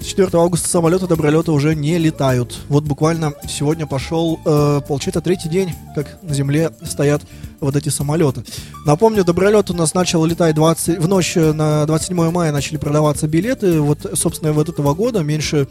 С 0.00 0.06
4 0.06 0.28
августа 0.34 0.68
самолеты 0.68 1.06
добролета 1.06 1.52
уже 1.52 1.74
не 1.74 1.98
летают. 1.98 2.56
Вот 2.68 2.84
буквально 2.84 3.34
сегодня 3.48 3.86
пошел, 3.86 4.38
э, 4.44 4.80
получается, 4.86 5.20
третий 5.20 5.48
день, 5.48 5.72
как 5.94 6.18
на 6.22 6.34
земле 6.34 6.70
стоят 6.82 7.22
вот 7.60 7.76
эти 7.76 7.88
самолеты. 7.88 8.44
Напомню, 8.84 9.24
добролет 9.24 9.70
у 9.70 9.74
нас 9.74 9.94
начал 9.94 10.24
летать 10.24 10.54
20, 10.54 10.98
в 10.98 11.08
ночь 11.08 11.34
на 11.34 11.86
27 11.86 12.30
мая 12.30 12.52
начали 12.52 12.76
продаваться 12.76 13.26
билеты. 13.26 13.80
Вот, 13.80 14.06
собственно, 14.14 14.52
вот 14.52 14.68
этого 14.68 14.94
года 14.94 15.22
меньше 15.22 15.66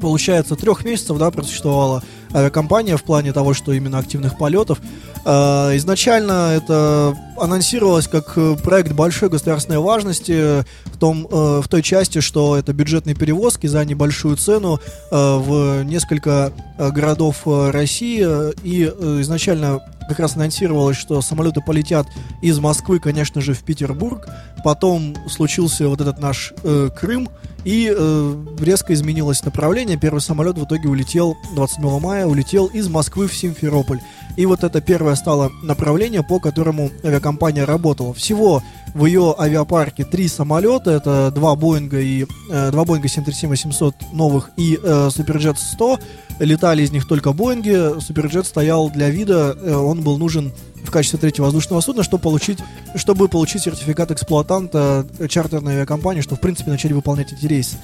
получается, 0.00 0.56
трех 0.56 0.84
месяцев, 0.84 1.18
да, 1.18 1.30
просуществовала 1.30 2.02
авиакомпания 2.32 2.96
в 2.96 3.04
плане 3.04 3.32
того, 3.32 3.54
что 3.54 3.72
именно 3.72 3.98
активных 3.98 4.38
полетов. 4.38 4.80
Э, 5.24 5.76
изначально 5.76 6.52
это 6.56 7.16
анонсировалось 7.36 8.08
как 8.08 8.32
э, 8.36 8.56
проект 8.62 8.92
большой 8.92 9.28
государственной 9.28 9.78
важности 9.78 10.64
в, 10.86 10.98
том, 10.98 11.26
э, 11.30 11.60
в 11.62 11.68
той 11.68 11.82
части, 11.82 12.20
что 12.20 12.56
это 12.56 12.72
бюджетные 12.72 13.14
перевозки 13.14 13.66
за 13.66 13.84
небольшую 13.84 14.36
цену 14.36 14.80
в 15.10 15.82
несколько 15.84 16.52
городов 16.78 17.42
России. 17.44 18.26
И 18.64 18.84
изначально 18.84 19.80
как 20.10 20.20
раз 20.20 20.36
анонсировалось, 20.36 20.96
что 20.96 21.22
самолеты 21.22 21.60
полетят 21.60 22.06
из 22.42 22.58
Москвы, 22.58 22.98
конечно 22.98 23.40
же, 23.40 23.54
в 23.54 23.62
Петербург. 23.62 24.28
Потом 24.64 25.16
случился 25.28 25.88
вот 25.88 26.00
этот 26.00 26.20
наш 26.20 26.52
э, 26.62 26.90
Крым, 26.94 27.28
и 27.64 27.92
э, 27.94 28.44
резко 28.60 28.94
изменилось 28.94 29.44
направление. 29.44 29.96
Первый 29.96 30.20
самолет 30.20 30.56
в 30.56 30.64
итоге 30.64 30.88
улетел 30.88 31.36
27 31.54 32.00
мая, 32.00 32.26
улетел 32.26 32.66
из 32.66 32.88
Москвы 32.88 33.28
в 33.28 33.34
Симферополь. 33.34 34.00
И 34.36 34.46
вот 34.46 34.64
это 34.64 34.80
первое 34.80 35.14
стало 35.16 35.50
направление, 35.62 36.22
по 36.22 36.40
которому 36.40 36.90
авиакомпания 37.04 37.66
работала. 37.66 38.14
Всего 38.14 38.62
в 38.94 39.04
ее 39.04 39.34
авиапарке 39.38 40.04
три 40.04 40.28
самолета, 40.28 40.90
это 40.90 41.30
два 41.30 41.54
Боинга 41.54 42.00
и 42.00 42.26
э, 42.50 42.70
два 42.70 42.84
Боинга 42.84 43.08
737-800 43.08 43.94
новых 44.12 44.50
и 44.56 44.78
э, 44.82 45.10
Суперджет 45.10 45.58
100. 45.58 45.98
Летали 46.40 46.82
из 46.82 46.90
них 46.90 47.06
только 47.06 47.32
Боинги. 47.32 48.00
Суперджет 48.00 48.46
стоял 48.46 48.88
для 48.90 49.10
вида, 49.10 49.56
э, 49.60 49.74
он 49.74 49.99
был 50.02 50.18
нужен 50.18 50.52
в 50.84 50.90
качестве 50.90 51.18
третьего 51.18 51.46
воздушного 51.46 51.80
судна, 51.80 52.02
чтобы 52.02 52.22
получить, 52.22 52.58
чтобы 52.94 53.28
получить 53.28 53.62
сертификат 53.62 54.10
эксплуатанта 54.10 55.06
чартерной 55.28 55.74
авиакомпании, 55.74 56.20
чтобы, 56.20 56.38
в 56.38 56.40
принципе, 56.40 56.70
начать 56.70 56.92
выполнять 56.92 57.32
эти 57.32 57.46
рейсы. 57.46 57.76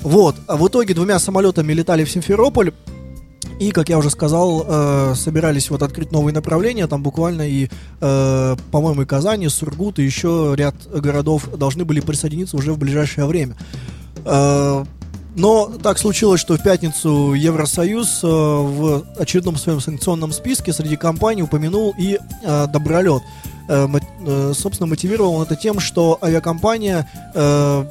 Вот. 0.00 0.36
А 0.46 0.56
в 0.56 0.66
итоге 0.66 0.94
двумя 0.94 1.18
самолетами 1.18 1.72
летали 1.72 2.04
в 2.04 2.10
Симферополь. 2.10 2.72
И, 3.58 3.70
как 3.70 3.88
я 3.88 3.98
уже 3.98 4.10
сказал, 4.10 4.64
э, 4.66 5.14
собирались 5.14 5.70
вот 5.70 5.82
открыть 5.82 6.10
новые 6.10 6.34
направления. 6.34 6.86
Там 6.88 7.02
буквально 7.02 7.48
и, 7.48 7.68
э, 8.00 8.56
по-моему, 8.72 9.02
и 9.02 9.06
Казань, 9.06 9.42
и 9.42 9.48
Сургут, 9.48 9.98
и 9.98 10.04
еще 10.04 10.54
ряд 10.56 10.74
городов 10.92 11.48
должны 11.56 11.84
были 11.84 12.00
присоединиться 12.00 12.56
уже 12.56 12.72
в 12.72 12.78
ближайшее 12.78 13.26
время. 13.26 13.56
Э, 14.24 14.84
но 15.34 15.70
так 15.82 15.98
случилось, 15.98 16.40
что 16.40 16.56
в 16.56 16.62
пятницу 16.62 17.32
Евросоюз 17.32 18.20
э, 18.22 18.26
в 18.26 19.04
очередном 19.18 19.56
своем 19.56 19.80
санкционном 19.80 20.32
списке 20.32 20.72
среди 20.72 20.96
компаний 20.96 21.42
упомянул 21.42 21.94
и 21.98 22.18
э, 22.42 22.66
Добролет. 22.66 23.22
Э, 23.68 23.88
э, 24.26 24.52
собственно, 24.54 24.88
мотивировал 24.88 25.34
он 25.34 25.42
это 25.44 25.56
тем, 25.56 25.80
что 25.80 26.18
авиакомпания 26.20 27.08
э, 27.34 27.84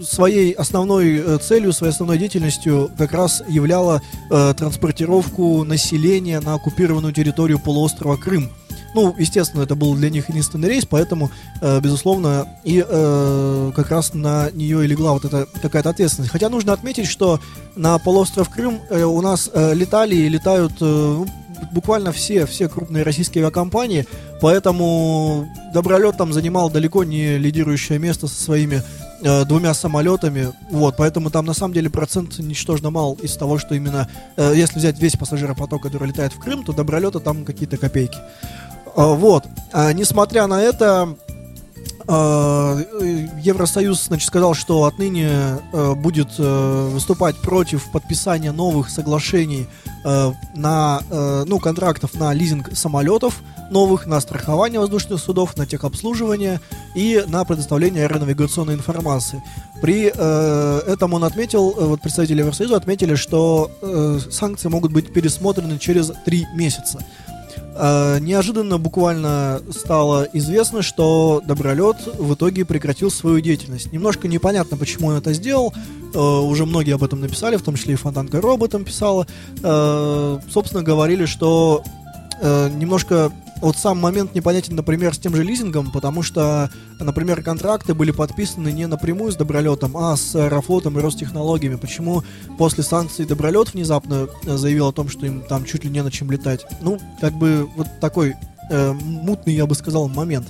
своей 0.00 0.52
основной 0.52 1.16
э, 1.16 1.38
целью, 1.38 1.72
своей 1.72 1.92
основной 1.92 2.18
деятельностью 2.18 2.90
как 2.96 3.12
раз 3.12 3.42
являла 3.48 4.00
э, 4.30 4.54
транспортировку 4.56 5.64
населения 5.64 6.40
на 6.40 6.54
оккупированную 6.54 7.12
территорию 7.12 7.58
полуострова 7.58 8.16
Крым. 8.16 8.50
Ну, 8.96 9.14
естественно, 9.18 9.62
это 9.62 9.74
был 9.74 9.94
для 9.94 10.08
них 10.08 10.30
единственный 10.30 10.70
рейс, 10.70 10.86
поэтому, 10.86 11.30
э, 11.60 11.80
безусловно, 11.80 12.48
и 12.64 12.82
э, 12.82 13.72
как 13.76 13.90
раз 13.90 14.14
на 14.14 14.50
нее 14.52 14.82
и 14.82 14.88
легла 14.88 15.12
вот 15.12 15.26
эта 15.26 15.46
какая-то 15.60 15.90
ответственность. 15.90 16.32
Хотя 16.32 16.48
нужно 16.48 16.72
отметить, 16.72 17.06
что 17.06 17.38
на 17.76 17.98
полуостров 17.98 18.48
Крым 18.48 18.80
э, 18.88 19.02
у 19.02 19.20
нас 19.20 19.50
э, 19.52 19.74
летали 19.74 20.14
и 20.14 20.30
летают 20.30 20.72
э, 20.80 20.84
ну, 20.84 21.26
буквально 21.72 22.10
все, 22.12 22.46
все 22.46 22.70
крупные 22.70 23.02
российские 23.02 23.44
авиакомпании, 23.44 24.06
поэтому 24.40 25.46
Добролет 25.74 26.16
там 26.16 26.32
занимал 26.32 26.70
далеко 26.70 27.04
не 27.04 27.36
лидирующее 27.36 27.98
место 27.98 28.28
со 28.28 28.42
своими 28.42 28.82
э, 29.22 29.44
двумя 29.44 29.74
самолетами, 29.74 30.52
вот, 30.70 30.96
поэтому 30.96 31.30
там 31.30 31.44
на 31.44 31.52
самом 31.52 31.74
деле 31.74 31.90
процент 31.90 32.38
ничтожно 32.38 32.90
мал 32.90 33.18
из 33.22 33.36
того, 33.36 33.58
что 33.58 33.74
именно, 33.74 34.08
э, 34.36 34.54
если 34.56 34.78
взять 34.78 34.98
весь 34.98 35.16
пассажиропоток, 35.16 35.82
который 35.82 36.08
летает 36.08 36.32
в 36.32 36.38
Крым, 36.38 36.64
то 36.64 36.72
Добролета 36.72 37.20
там 37.20 37.44
какие-то 37.44 37.76
копейки. 37.76 38.18
А, 38.96 39.14
Вот. 39.14 39.44
А, 39.72 39.92
несмотря 39.92 40.46
на 40.46 40.62
это, 40.62 41.16
Э, 42.08 42.84
Евросоюз, 43.42 44.04
значит, 44.04 44.28
сказал, 44.28 44.54
что 44.54 44.84
отныне 44.84 45.58
будет 45.96 46.28
э, 46.38 46.88
выступать 46.92 47.36
против 47.36 47.90
подписания 47.90 48.52
новых 48.52 48.90
соглашений 48.90 49.66
э, 50.04 50.32
на, 50.54 51.00
э, 51.10 51.44
ну, 51.48 51.58
контрактов 51.58 52.14
на 52.14 52.32
лизинг 52.32 52.76
самолетов 52.76 53.42
новых, 53.70 54.06
на 54.06 54.20
страхование 54.20 54.78
воздушных 54.78 55.20
судов, 55.20 55.56
на 55.56 55.66
техобслуживание 55.66 56.60
и 56.94 57.24
на 57.26 57.44
предоставление 57.44 58.04
аэронавигационной 58.04 58.74
информации. 58.74 59.42
При 59.82 60.04
этом 60.04 61.14
он 61.14 61.24
отметил, 61.24 61.72
вот 61.72 62.00
представители 62.00 62.38
Евросоюза 62.38 62.76
отметили, 62.76 63.16
что 63.16 63.70
санкции 64.30 64.68
могут 64.68 64.92
быть 64.92 65.12
пересмотрены 65.12 65.78
через 65.80 66.12
три 66.24 66.46
месяца. 66.54 67.04
Э, 67.78 68.18
неожиданно 68.20 68.78
буквально 68.78 69.60
стало 69.70 70.26
известно, 70.32 70.82
что 70.82 71.42
Добролет 71.44 71.96
в 72.18 72.34
итоге 72.34 72.64
прекратил 72.64 73.10
свою 73.10 73.40
деятельность. 73.40 73.92
Немножко 73.92 74.28
непонятно, 74.28 74.76
почему 74.76 75.08
он 75.08 75.16
это 75.16 75.32
сделал. 75.34 75.74
Э, 76.14 76.18
уже 76.18 76.64
многие 76.64 76.94
об 76.94 77.04
этом 77.04 77.20
написали, 77.20 77.56
в 77.56 77.62
том 77.62 77.76
числе 77.76 77.94
и 77.94 77.96
Фонтанка 77.96 78.40
Роботом 78.40 78.84
писала. 78.84 79.26
Э, 79.62 80.38
собственно, 80.50 80.82
говорили, 80.82 81.26
что 81.26 81.82
немножко 82.42 83.32
вот 83.60 83.76
сам 83.76 83.98
момент 83.98 84.34
непонятен, 84.34 84.76
например, 84.76 85.14
с 85.14 85.18
тем 85.18 85.34
же 85.34 85.42
лизингом, 85.42 85.90
потому 85.90 86.22
что, 86.22 86.70
например, 87.00 87.42
контракты 87.42 87.94
были 87.94 88.10
подписаны 88.10 88.70
не 88.70 88.86
напрямую 88.86 89.32
с 89.32 89.36
Добролетом, 89.36 89.96
а 89.96 90.16
с 90.16 90.34
Аэрофлотом 90.34 90.98
и 90.98 91.02
Ростехнологиями. 91.02 91.76
Почему 91.76 92.22
после 92.58 92.84
санкций 92.84 93.26
Добролет 93.26 93.74
внезапно 93.74 94.28
э, 94.44 94.56
заявил 94.56 94.88
о 94.88 94.92
том, 94.92 95.08
что 95.08 95.26
им 95.26 95.42
там 95.42 95.64
чуть 95.64 95.84
ли 95.84 95.90
не 95.90 96.02
на 96.02 96.10
чем 96.10 96.30
летать? 96.30 96.66
Ну, 96.80 96.98
как 97.20 97.32
бы 97.34 97.68
вот 97.76 97.86
такой 98.00 98.34
э, 98.70 98.92
мутный, 98.92 99.54
я 99.54 99.66
бы 99.66 99.74
сказал, 99.74 100.08
момент. 100.08 100.46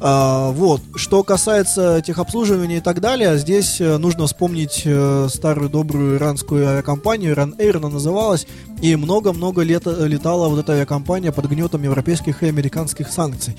А, 0.00 0.50
вот. 0.52 0.80
Что 0.94 1.24
касается 1.24 2.00
техобслуживания 2.02 2.78
и 2.78 2.80
так 2.80 3.00
далее, 3.00 3.36
здесь 3.36 3.80
э, 3.80 3.98
нужно 3.98 4.26
вспомнить 4.26 4.82
э, 4.84 5.28
старую 5.28 5.70
добрую 5.70 6.16
иранскую 6.18 6.68
авиакомпанию, 6.68 7.32
Иран 7.32 7.54
Air 7.58 7.78
она 7.78 7.88
называлась, 7.88 8.46
и 8.80 8.94
много-много 8.94 9.62
лет 9.62 9.86
э, 9.86 10.06
летала 10.06 10.48
вот 10.48 10.60
эта 10.60 10.74
авиакомпания 10.74 11.32
под 11.32 11.46
гнетом 11.46 11.82
европейских 11.82 12.42
и 12.44 12.46
американских 12.46 13.10
санкций. 13.10 13.56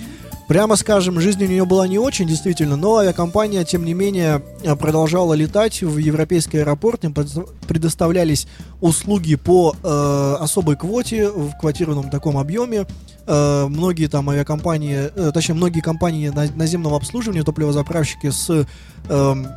Прямо 0.50 0.76
скажем, 0.78 1.20
жизнь 1.20 1.44
у 1.44 1.48
нее 1.48 1.64
была 1.64 1.88
не 1.88 2.00
очень, 2.00 2.28
действительно, 2.28 2.76
но 2.76 2.98
авиакомпания, 2.98 3.64
тем 3.64 3.86
не 3.86 3.94
менее, 3.94 4.42
э, 4.64 4.76
продолжала 4.76 5.36
летать 5.36 5.84
в 5.84 5.98
европейский 6.00 6.58
аэропорт, 6.58 7.06
им 7.06 7.12
предо- 7.12 7.48
предоставлялись 7.68 8.48
услуги 8.82 9.36
по 9.36 9.76
э, 9.84 10.38
особой 10.40 10.76
квоте, 10.76 11.30
в 11.30 11.56
квотированном 11.60 12.10
таком 12.10 12.36
объеме. 12.36 12.88
Э, 13.28 13.68
многие 13.70 14.08
там 14.08 14.28
авиакомпании, 14.32 15.12
э, 15.16 15.32
точнее, 15.32 15.54
многие 15.54 15.82
компании 15.82 16.30
на- 16.30 16.52
наземного 16.56 16.98
обслуживания, 16.98 17.44
топливозаправщики 17.44 18.32
с 18.32 18.66
эм, 19.08 19.48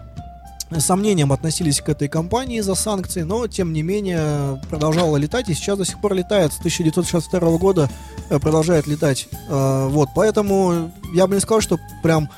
сомнением 0.81 1.33
относились 1.33 1.81
к 1.81 1.89
этой 1.89 2.09
компании 2.09 2.61
за 2.61 2.75
санкции, 2.75 3.23
но 3.23 3.47
тем 3.47 3.73
не 3.73 3.83
менее 3.83 4.61
продолжала 4.69 5.17
летать 5.17 5.49
и 5.49 5.55
сейчас 5.55 5.79
до 5.79 5.85
сих 5.85 6.01
пор 6.01 6.15
летает. 6.15 6.53
С 6.53 6.59
1962 6.59 7.59
года 7.59 7.91
э, 8.31 8.39
продолжает 8.39 8.87
летать. 8.87 9.29
Э, 9.49 9.89
Вот, 9.89 10.09
поэтому 10.15 10.93
я 11.15 11.27
бы 11.27 11.35
не 11.35 11.41
сказал, 11.41 11.61
что 11.61 11.79
прям 12.03 12.29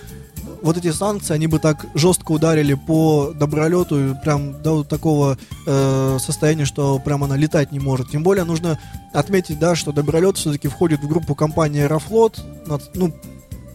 вот 0.63 0.79
эти 0.79 0.91
санкции, 0.93 1.35
они 1.35 1.47
бы 1.47 1.59
так 1.59 1.85
жестко 1.95 2.33
ударили 2.33 2.73
по 2.73 3.33
добролету, 3.35 4.17
прям 4.25 4.63
до 4.63 4.83
такого 4.83 5.37
э, 5.67 6.19
состояния, 6.19 6.65
что 6.65 6.99
прям 6.99 7.23
она 7.23 7.37
летать 7.37 7.71
не 7.71 7.79
может. 7.79 8.11
Тем 8.11 8.23
более 8.23 8.45
нужно 8.45 8.79
отметить, 9.13 9.59
да, 9.59 9.75
что 9.75 9.93
добролет 9.93 10.39
все-таки 10.39 10.69
входит 10.69 11.03
в 11.03 11.09
группу 11.09 11.35
компании 11.35 11.83
Аэрофлот, 11.83 12.43
ну, 12.95 13.13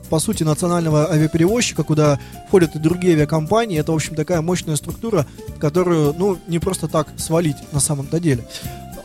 по 0.09 0.19
сути, 0.19 0.43
национального 0.43 1.09
авиаперевозчика, 1.11 1.83
куда 1.83 2.19
входят 2.47 2.75
и 2.75 2.79
другие 2.79 3.13
авиакомпании. 3.13 3.79
Это, 3.79 3.91
в 3.91 3.95
общем, 3.95 4.15
такая 4.15 4.41
мощная 4.41 4.75
структура, 4.75 5.25
которую, 5.59 6.15
ну, 6.17 6.37
не 6.47 6.59
просто 6.59 6.87
так 6.87 7.07
свалить 7.17 7.57
на 7.71 7.79
самом-то 7.79 8.19
деле. 8.19 8.45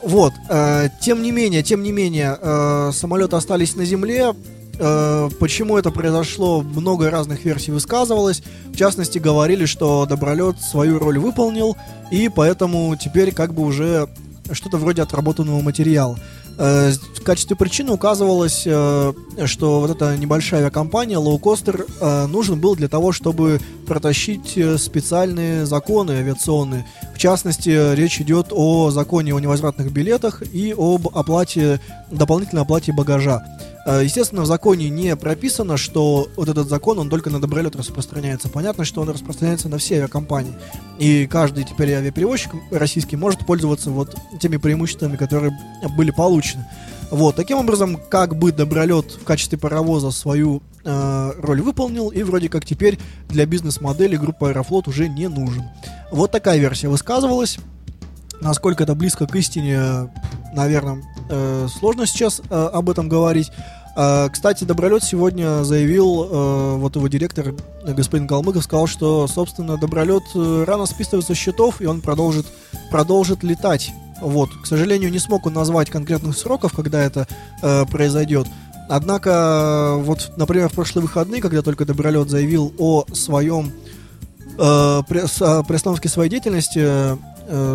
Вот. 0.02 0.32
э, 0.50 0.88
тем 1.00 1.22
не 1.22 1.32
менее, 1.32 1.62
тем 1.62 1.82
не 1.82 1.92
менее, 1.92 2.38
э, 2.40 2.90
самолеты 2.92 3.36
остались 3.36 3.74
на 3.74 3.84
земле. 3.84 4.34
Э, 4.78 5.30
почему 5.38 5.78
это 5.78 5.90
произошло, 5.90 6.60
много 6.62 7.10
разных 7.10 7.44
версий 7.44 7.72
высказывалось. 7.72 8.42
В 8.66 8.76
частности, 8.76 9.18
говорили, 9.18 9.64
что 9.64 10.04
Добролет 10.06 10.60
свою 10.60 10.98
роль 10.98 11.18
выполнил, 11.18 11.76
и 12.10 12.28
поэтому 12.28 12.94
теперь 12.96 13.32
как 13.32 13.54
бы 13.54 13.62
уже 13.62 14.08
что-то 14.52 14.76
вроде 14.76 15.02
отработанного 15.02 15.60
материала. 15.62 16.18
Э, 16.56 16.92
В 16.92 17.26
качестве 17.26 17.56
причины 17.56 17.92
указывалось, 17.92 18.64
э, 18.66 19.12
что 19.46 19.80
вот 19.80 19.90
эта 19.90 20.16
небольшая 20.16 20.60
авиакомпания, 20.60 21.18
лоукостер, 21.18 21.86
э, 22.00 22.26
нужен 22.26 22.60
был 22.60 22.76
для 22.76 22.88
того, 22.88 23.12
чтобы 23.12 23.60
протащить 23.86 24.58
специальные 24.78 25.66
законы 25.66 26.12
авиационные. 26.12 26.86
В 27.14 27.18
частности, 27.18 27.94
речь 27.94 28.20
идет 28.20 28.48
о 28.50 28.90
законе 28.90 29.34
о 29.34 29.38
невозвратных 29.40 29.90
билетах 29.92 30.42
и 30.52 30.74
об 30.76 31.08
оплате, 31.16 31.80
дополнительной 32.10 32.62
оплате 32.62 32.92
багажа. 32.92 33.42
Естественно, 33.86 34.40
в 34.40 34.46
законе 34.46 34.88
не 34.88 35.14
прописано, 35.14 35.76
что 35.76 36.28
вот 36.36 36.48
этот 36.48 36.70
закон, 36.70 36.98
он 36.98 37.10
только 37.10 37.28
на 37.28 37.38
добролет 37.38 37.76
распространяется. 37.76 38.48
Понятно, 38.48 38.86
что 38.86 39.02
он 39.02 39.10
распространяется 39.10 39.68
на 39.68 39.76
все 39.76 39.96
авиакомпании. 39.96 40.54
И 40.98 41.26
каждый 41.26 41.64
теперь 41.64 41.92
авиаперевозчик 41.92 42.52
российский 42.70 43.16
может 43.16 43.44
пользоваться 43.44 43.90
вот 43.90 44.16
теми 44.40 44.56
преимуществами, 44.56 45.16
которые 45.16 45.52
были 45.98 46.10
получены. 46.10 46.43
Вот, 47.10 47.36
таким 47.36 47.58
образом, 47.58 47.98
как 48.08 48.36
бы 48.36 48.50
добролет 48.50 49.12
в 49.12 49.24
качестве 49.24 49.56
паровоза 49.58 50.10
свою 50.10 50.62
э, 50.84 51.32
роль 51.38 51.60
выполнил, 51.60 52.08
и 52.08 52.22
вроде 52.22 52.48
как 52.48 52.64
теперь 52.64 52.98
для 53.28 53.46
бизнес-модели 53.46 54.16
группа 54.16 54.48
Аэрофлот 54.48 54.88
уже 54.88 55.08
не 55.08 55.28
нужен. 55.28 55.64
Вот 56.10 56.32
такая 56.32 56.58
версия 56.58 56.88
высказывалась. 56.88 57.58
Насколько 58.40 58.82
это 58.82 58.94
близко 58.94 59.26
к 59.26 59.36
истине, 59.36 60.10
наверное, 60.54 61.02
э, 61.30 61.68
сложно 61.78 62.06
сейчас 62.06 62.40
э, 62.50 62.70
об 62.72 62.90
этом 62.90 63.08
говорить. 63.08 63.50
Э, 63.96 64.28
Кстати, 64.30 64.64
Добролет 64.64 65.04
сегодня 65.04 65.62
заявил, 65.62 66.24
э, 66.24 66.76
вот 66.78 66.96
его 66.96 67.06
директор, 67.08 67.54
господин 67.86 68.26
Калмыков, 68.26 68.64
сказал, 68.64 68.86
что, 68.86 69.28
собственно, 69.28 69.76
Добролет 69.76 70.24
э, 70.34 70.64
рано 70.66 70.86
списывается 70.86 71.28
со 71.28 71.34
счетов, 71.34 71.80
и 71.80 71.86
он 71.86 72.00
продолжит, 72.00 72.46
продолжит 72.90 73.42
летать. 73.44 73.92
Вот. 74.20 74.50
К 74.62 74.66
сожалению, 74.66 75.10
не 75.10 75.18
смог 75.18 75.46
он 75.46 75.54
назвать 75.54 75.90
конкретных 75.90 76.36
сроков, 76.36 76.72
когда 76.72 77.02
это 77.02 77.26
э, 77.62 77.84
произойдет. 77.86 78.46
Однако, 78.88 79.94
вот, 79.98 80.32
например, 80.36 80.68
в 80.68 80.72
прошлые 80.72 81.02
выходные, 81.02 81.40
когда 81.40 81.62
только 81.62 81.84
Добролет 81.84 82.28
заявил 82.28 82.72
о 82.78 83.04
своем 83.12 83.72
э, 84.58 85.02
пресс- 85.08 85.42
о 85.42 85.62
приостановке 85.62 86.08
своей 86.08 86.30
деятельности, 86.30 87.16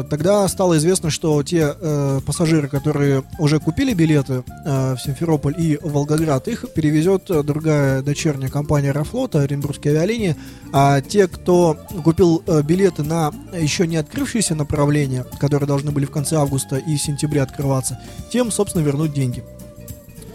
тогда 0.09 0.47
стало 0.47 0.77
известно, 0.77 1.09
что 1.09 1.41
те 1.43 1.75
э, 1.79 2.21
пассажиры, 2.25 2.67
которые 2.67 3.23
уже 3.37 3.59
купили 3.59 3.93
билеты 3.93 4.43
э, 4.65 4.95
в 4.95 5.01
Симферополь 5.01 5.55
и 5.57 5.77
в 5.77 5.91
Волгоград, 5.91 6.47
их 6.47 6.65
перевезет 6.73 7.29
э, 7.29 7.43
другая 7.43 8.01
дочерняя 8.01 8.49
компания 8.49 8.89
Аэрофлота, 8.89 9.41
Оренбургские 9.41 9.93
авиалинии, 9.93 10.35
а 10.73 11.01
те, 11.01 11.27
кто 11.27 11.77
купил 12.03 12.43
э, 12.47 12.61
билеты 12.61 13.03
на 13.03 13.31
еще 13.53 13.87
не 13.87 13.97
открывшиеся 13.97 14.55
направления, 14.55 15.25
которые 15.39 15.67
должны 15.67 15.91
были 15.91 16.05
в 16.05 16.11
конце 16.11 16.37
августа 16.37 16.77
и 16.77 16.97
сентября 16.97 17.43
открываться, 17.43 17.99
тем, 18.31 18.51
собственно, 18.51 18.83
вернуть 18.83 19.13
деньги. 19.13 19.43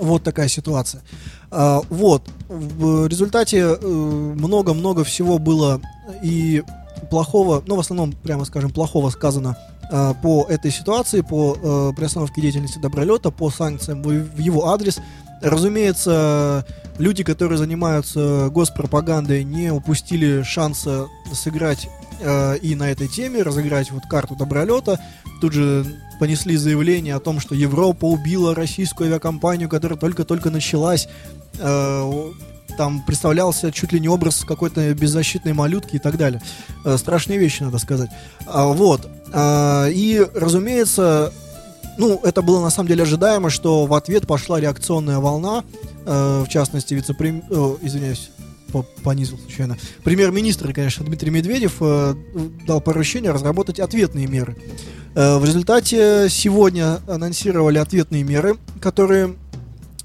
Вот 0.01 0.23
такая 0.23 0.49
ситуация. 0.49 1.03
А, 1.51 1.83
вот. 1.89 2.23
В 2.49 3.07
результате 3.07 3.59
э, 3.59 3.87
много-много 3.87 5.05
всего 5.05 5.39
было 5.39 5.81
и 6.23 6.63
плохого, 7.05 7.63
ну, 7.67 7.77
в 7.77 7.81
основном, 7.81 8.13
прямо 8.13 8.45
скажем, 8.45 8.71
плохого 8.71 9.11
сказано 9.11 9.57
а, 9.91 10.15
по 10.15 10.47
этой 10.49 10.71
ситуации, 10.71 11.21
по 11.21 11.57
э, 11.57 11.93
приостановке 11.97 12.41
деятельности 12.41 12.79
Добролета, 12.79 13.31
по 13.31 13.51
санкциям 13.51 14.03
в 14.03 14.09
в 14.09 14.39
его 14.39 14.69
адрес. 14.69 14.99
Разумеется, 15.43 16.65
люди, 16.99 17.23
которые 17.23 17.59
занимаются 17.59 18.49
госпропагандой, 18.51 19.45
не 19.45 19.71
упустили 19.71 20.43
шанса 20.43 21.09
сыграть 21.33 21.89
э, 22.21 22.57
и 22.59 22.75
на 22.75 22.91
этой 22.91 23.09
теме, 23.09 23.43
разыграть 23.43 23.91
вот 23.91 24.05
карту 24.09 24.37
Добролета. 24.37 24.99
Тут 25.41 25.53
же 25.53 25.85
понесли 26.19 26.57
заявление 26.57 27.15
о 27.15 27.21
том, 27.21 27.41
что 27.41 27.55
Европа 27.55 28.07
убила 28.07 28.55
российскую 28.55 29.09
авиакомпанию, 29.09 29.69
которая 29.69 29.99
только-только 29.99 30.51
началась. 30.51 31.09
Э, 31.59 32.33
там 32.77 33.03
представлялся 33.03 33.73
чуть 33.73 33.93
ли 33.93 34.01
не 34.01 34.09
образ 34.09 34.45
какой-то 34.45 34.95
беззащитной 34.95 35.53
малютки 35.53 35.97
и 35.97 35.99
так 35.99 36.17
далее. 36.17 36.43
Э, 36.85 36.97
страшные 36.99 37.39
вещи, 37.39 37.63
надо 37.63 37.79
сказать. 37.79 38.11
А, 38.47 38.67
вот. 38.67 39.09
А, 39.33 39.89
и, 39.89 40.25
разумеется, 40.35 41.33
ну, 41.99 42.21
это 42.23 42.43
было 42.43 42.61
на 42.61 42.71
самом 42.71 42.89
деле 42.89 43.03
ожидаемо, 43.03 43.51
что 43.51 43.87
в 43.87 43.95
ответ 43.95 44.27
пошла 44.27 44.61
реакционная 44.61 45.19
волна, 45.19 45.65
э, 46.07 46.45
в 46.47 46.49
частности, 46.49 46.95
вице-премьер, 46.95 47.45
извиняюсь, 47.83 48.31
по- 48.73 48.83
понизил 49.03 49.39
случайно. 49.39 49.77
Премьер-министр, 50.03 50.73
конечно, 50.73 51.05
Дмитрий 51.05 51.31
Медведев 51.31 51.77
э, 51.81 52.15
дал 52.67 52.81
поручение 52.81 53.31
разработать 53.31 53.79
ответные 53.79 54.27
меры. 54.27 54.57
Э, 55.15 55.39
в 55.39 55.45
результате 55.45 56.29
сегодня 56.29 56.99
анонсировали 57.07 57.79
ответные 57.79 58.25
меры, 58.25 58.57
которые 58.81 59.35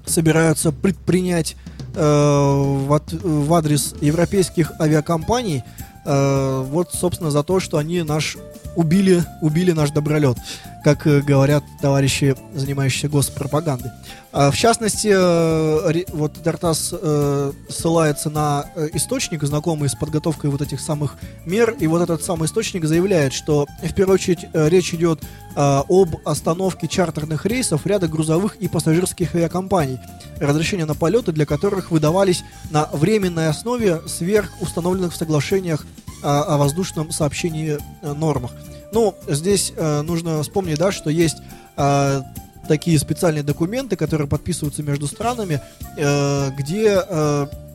собираются 0.06 0.72
предпринять 0.72 1.56
э, 1.56 1.69
в, 1.94 2.92
от- 2.92 3.12
в 3.12 3.52
адрес 3.54 3.94
европейских 4.00 4.72
авиакомпаний, 4.80 5.62
э, 6.04 6.64
вот, 6.70 6.92
собственно, 6.92 7.30
за 7.30 7.42
то, 7.42 7.60
что 7.60 7.78
они 7.78 8.02
наш 8.02 8.36
убили, 8.76 9.22
убили 9.40 9.72
наш 9.72 9.90
добролет, 9.90 10.38
как 10.84 11.06
э, 11.06 11.20
говорят 11.20 11.64
товарищи, 11.80 12.34
занимающиеся 12.54 13.08
госпропагандой. 13.08 13.90
А, 14.32 14.50
в 14.50 14.56
частности, 14.56 15.10
э, 15.12 16.04
вот 16.12 16.40
Дартас 16.42 16.90
э, 16.92 17.52
ссылается 17.68 18.30
на 18.30 18.66
источник, 18.94 19.42
знакомый 19.42 19.88
с 19.88 19.94
подготовкой 19.94 20.50
вот 20.50 20.62
этих 20.62 20.80
самых 20.80 21.16
мер, 21.44 21.76
и 21.78 21.86
вот 21.86 22.02
этот 22.02 22.22
самый 22.22 22.46
источник 22.46 22.84
заявляет, 22.84 23.32
что 23.32 23.66
в 23.82 23.94
первую 23.94 24.14
очередь 24.14 24.46
речь 24.52 24.94
идет 24.94 25.20
об 25.56 26.16
остановке 26.24 26.86
чартерных 26.86 27.44
рейсов 27.44 27.84
ряда 27.84 28.06
грузовых 28.06 28.54
и 28.56 28.68
пассажирских 28.68 29.34
авиакомпаний, 29.34 29.98
разрешения 30.38 30.84
на 30.84 30.94
полеты 30.94 31.32
для 31.32 31.44
которых 31.44 31.90
выдавались 31.90 32.44
на 32.70 32.88
временной 32.92 33.48
основе 33.48 34.00
сверх 34.06 34.52
установленных 34.60 35.12
в 35.12 35.16
соглашениях 35.16 35.84
о 36.22 36.56
воздушном 36.56 37.10
сообщении 37.10 37.78
э, 38.02 38.12
нормах. 38.12 38.52
Ну, 38.92 39.14
здесь 39.28 39.72
э, 39.76 40.02
нужно 40.02 40.42
вспомнить, 40.42 40.78
да, 40.78 40.92
что 40.92 41.10
есть 41.10 41.38
э, 41.76 42.22
такие 42.68 42.98
специальные 42.98 43.42
документы, 43.42 43.96
которые 43.96 44.28
подписываются 44.28 44.82
между 44.82 45.06
странами, 45.06 45.60
где 45.96 47.02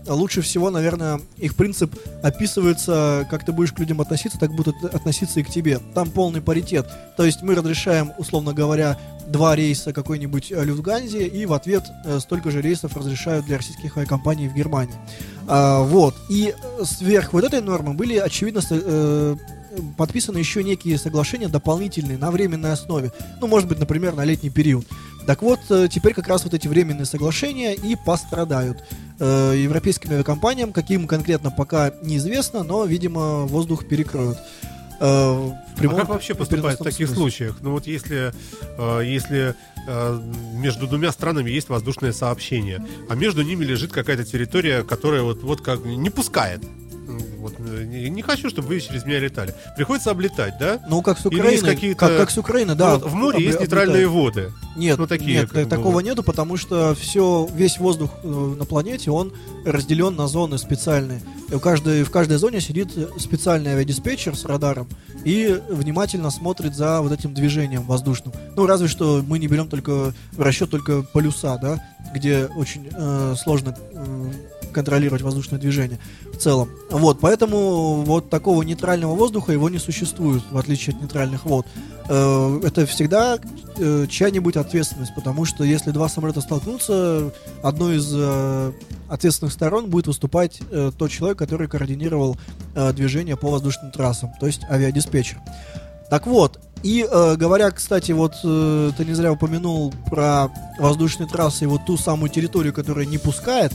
лучше 0.07 0.41
всего, 0.41 0.69
наверное, 0.69 1.21
их 1.37 1.55
принцип 1.55 1.95
описывается, 2.23 3.27
как 3.29 3.45
ты 3.45 3.51
будешь 3.51 3.71
к 3.71 3.79
людям 3.79 4.01
относиться, 4.01 4.39
так 4.39 4.53
будут 4.53 4.75
относиться 4.83 5.39
и 5.39 5.43
к 5.43 5.49
тебе. 5.49 5.79
Там 5.93 6.09
полный 6.09 6.41
паритет. 6.41 6.87
То 7.17 7.25
есть 7.25 7.41
мы 7.41 7.55
разрешаем, 7.55 8.11
условно 8.17 8.53
говоря, 8.53 8.97
два 9.27 9.55
рейса 9.55 9.93
какой-нибудь 9.93 10.51
э, 10.51 10.63
Люфтганзе, 10.63 11.25
и 11.25 11.45
в 11.45 11.53
ответ 11.53 11.83
э, 12.05 12.19
столько 12.19 12.51
же 12.51 12.61
рейсов 12.61 12.95
разрешают 12.95 13.45
для 13.45 13.57
российских 13.57 13.97
авиакомпаний 13.97 14.47
в 14.47 14.53
Германии. 14.53 14.95
А, 15.47 15.81
вот. 15.81 16.15
И 16.29 16.53
э, 16.53 16.83
сверх 16.83 17.33
вот 17.33 17.43
этой 17.43 17.61
нормы 17.61 17.93
были, 17.93 18.17
очевидно, 18.17 18.61
э, 18.69 19.35
подписаны 19.97 20.37
еще 20.37 20.63
некие 20.63 20.97
соглашения 20.97 21.47
дополнительные 21.47 22.17
на 22.17 22.31
временной 22.31 22.71
основе. 22.71 23.11
Ну, 23.41 23.47
может 23.47 23.67
быть, 23.67 23.79
например, 23.79 24.15
на 24.15 24.25
летний 24.25 24.49
период. 24.49 24.85
Так 25.25 25.41
вот, 25.41 25.59
э, 25.69 25.87
теперь 25.89 26.13
как 26.13 26.27
раз 26.27 26.43
вот 26.43 26.53
эти 26.53 26.67
временные 26.67 27.05
соглашения 27.05 27.73
и 27.73 27.95
пострадают 27.95 28.83
э, 29.19 29.53
европейским 29.57 30.11
авиакомпаниям. 30.11 30.71
Каким 30.71 31.07
конкретно 31.07 31.51
пока 31.51 31.91
неизвестно, 32.03 32.63
но, 32.63 32.85
видимо, 32.85 33.45
воздух 33.45 33.87
перекроют. 33.87 34.37
Э, 34.99 35.51
в 35.73 35.77
прямом 35.77 35.97
а 35.97 35.99
как 36.01 36.09
вообще 36.09 36.33
и 36.33 36.35
поступают 36.35 36.79
в 36.79 36.83
переносном 36.83 36.91
таких 36.91 37.07
смысле. 37.07 37.21
случаях? 37.21 37.57
Ну 37.61 37.71
вот 37.71 37.87
если, 37.87 38.33
э, 38.77 39.01
если 39.03 39.55
э, 39.87 40.21
между 40.53 40.87
двумя 40.87 41.11
странами 41.11 41.49
есть 41.49 41.69
воздушное 41.69 42.13
сообщение, 42.13 42.85
а 43.09 43.15
между 43.15 43.41
ними 43.41 43.65
лежит 43.65 43.91
какая-то 43.91 44.23
территория, 44.23 44.83
которая 44.83 45.23
вот, 45.23 45.43
вот 45.43 45.61
как 45.61 45.83
не 45.83 46.09
пускает. 46.09 46.61
Вот, 47.45 47.53
э, 47.59 47.83
не, 47.85 48.09
не 48.09 48.21
хочу, 48.23 48.49
чтобы 48.49 48.69
вы 48.69 48.79
через 48.79 49.05
меня 49.05 49.19
летали. 49.19 49.53
Приходится 49.75 50.09
облетать, 50.09 50.55
да? 50.59 50.79
Ну, 50.89 51.03
как 51.03 51.19
с 51.19 51.25
Или 51.27 51.51
есть 51.51 51.63
какие-то- 51.63 51.99
как, 51.99 52.17
как 52.17 52.31
с 52.31 52.37
Украиной, 52.39 52.73
да. 52.75 52.93
Ну, 52.93 52.99
вот 52.99 53.11
в 53.11 53.13
море 53.13 53.37
обли- 53.37 53.41
есть 53.43 53.57
облетают. 53.57 53.89
нейтральные 53.89 54.07
воды. 54.07 54.51
Нет, 54.75 54.97
Ну, 54.97 55.05
такие, 55.05 55.41
нет, 55.41 55.49
как 55.51 55.69
такого 55.69 55.93
вот. 55.93 56.03
нету, 56.03 56.23
потому 56.23 56.57
что 56.57 56.95
все, 56.95 57.47
весь 57.53 57.77
воздух 57.77 58.09
э, 58.23 58.27
на 58.27 58.65
планете, 58.65 59.11
он 59.11 59.31
разделен 59.63 60.15
на 60.15 60.27
зоны 60.27 60.57
специальные. 60.57 61.21
И 61.51 61.53
у 61.53 61.59
каждой, 61.59 62.03
в 62.03 62.09
каждой 62.09 62.37
зоне 62.37 62.59
сидит 62.61 62.89
специальный 63.19 63.73
авиадиспетчер 63.73 64.35
с 64.35 64.43
радаром 64.45 64.87
и 65.23 65.59
внимательно 65.69 66.31
смотрит 66.31 66.75
за 66.75 67.01
вот 67.01 67.11
этим 67.11 67.33
движением 67.35 67.83
воздушным. 67.83 68.33
Ну, 68.55 68.65
разве 68.65 68.87
что 68.87 69.23
мы 69.25 69.37
не 69.37 69.47
берем 69.47 69.67
только 69.69 70.13
в 70.31 70.41
расчет 70.41 70.71
только 70.71 71.03
полюса, 71.03 71.57
да, 71.57 71.79
где 72.13 72.45
очень 72.55 72.89
э, 72.91 73.35
сложно 73.37 73.75
э, 73.93 74.31
контролировать 74.75 75.23
воздушное 75.23 75.59
движение 75.59 75.99
в 76.31 76.37
целом. 76.37 76.69
Вот, 76.91 77.19
поэтому 77.19 78.03
вот 78.03 78.29
такого 78.29 78.61
нейтрального 78.61 79.15
воздуха 79.15 79.51
его 79.51 79.69
не 79.69 79.79
существует, 79.79 80.43
в 80.51 80.57
отличие 80.57 80.95
от 80.95 81.01
нейтральных 81.01 81.45
вод. 81.45 81.65
Э, 82.07 82.61
это 82.63 82.85
всегда 82.85 83.39
э, 83.77 84.05
чья-нибудь 84.07 84.57
ответственность, 84.57 85.15
потому 85.15 85.45
что 85.45 85.63
если 85.63 85.91
два 85.91 86.09
самолета 86.09 86.41
столкнутся, 86.41 87.31
одной 87.63 87.97
из 87.97 88.11
э, 88.13 88.71
ответственных 89.09 89.53
сторон 89.53 89.89
будет 89.89 90.07
выступать 90.07 90.61
тот 90.97 91.11
человек, 91.11 91.37
который 91.37 91.67
координировал 91.67 92.37
движение 92.93 93.37
по 93.37 93.49
воздушным 93.49 93.91
трассам, 93.91 94.31
то 94.39 94.47
есть 94.47 94.61
авиадиспетчер. 94.69 95.39
Так 96.09 96.27
вот, 96.27 96.59
и 96.85 97.03
э, 97.09 97.35
говоря, 97.35 97.71
кстати, 97.71 98.11
вот 98.11 98.33
э, 98.43 98.91
ты 98.95 99.05
не 99.05 99.13
зря 99.13 99.31
упомянул 99.31 99.91
про 100.07 100.49
воздушные 100.77 101.27
трассы 101.27 101.63
и 101.63 101.67
вот 101.67 101.85
ту 101.87 101.97
самую 101.97 102.29
территорию, 102.29 102.73
которая 102.73 103.07
не 103.07 103.17
пускает, 103.17 103.73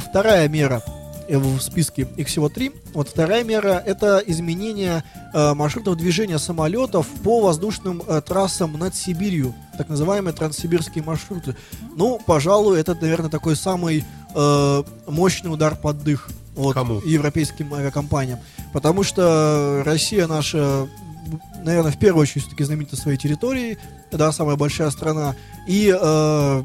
вторая 0.00 0.48
мера 0.48 0.82
э, 1.28 1.38
в 1.38 1.60
списке, 1.60 2.08
их 2.16 2.26
всего 2.26 2.48
три. 2.48 2.72
Вот 2.92 3.08
вторая 3.08 3.44
мера 3.44 3.82
это 3.84 4.22
изменение 4.26 5.04
э, 5.32 5.54
маршрутов 5.54 5.96
движения 5.96 6.38
самолетов 6.38 7.06
по 7.22 7.40
воздушным 7.40 8.02
э, 8.06 8.20
трассам 8.20 8.78
над 8.78 8.94
Сибирью, 8.94 9.54
так 9.78 9.88
называемые 9.88 10.34
транссибирские 10.34 11.04
маршруты. 11.04 11.56
Ну, 11.96 12.20
пожалуй, 12.26 12.80
это, 12.80 12.96
наверное, 13.00 13.30
такой 13.30 13.54
самый 13.54 14.04
э, 14.34 14.82
мощный 15.06 15.52
удар 15.52 15.76
под 15.76 16.02
дых 16.02 16.28
вот, 16.56 16.74
Кому? 16.74 17.00
европейским 17.00 17.72
авиакомпаниям. 17.72 18.38
Потому 18.72 19.02
что 19.02 19.82
Россия 19.84 20.26
наша, 20.26 20.88
наверное, 21.64 21.92
в 21.92 21.98
первую 21.98 22.22
очередь 22.22 22.42
все-таки 22.42 22.64
знаменита 22.64 22.96
своей 22.96 23.16
территорией, 23.16 23.78
да, 24.10 24.32
самая 24.32 24.56
большая 24.56 24.90
страна. 24.90 25.36
И 25.66 25.94
э, 25.96 26.62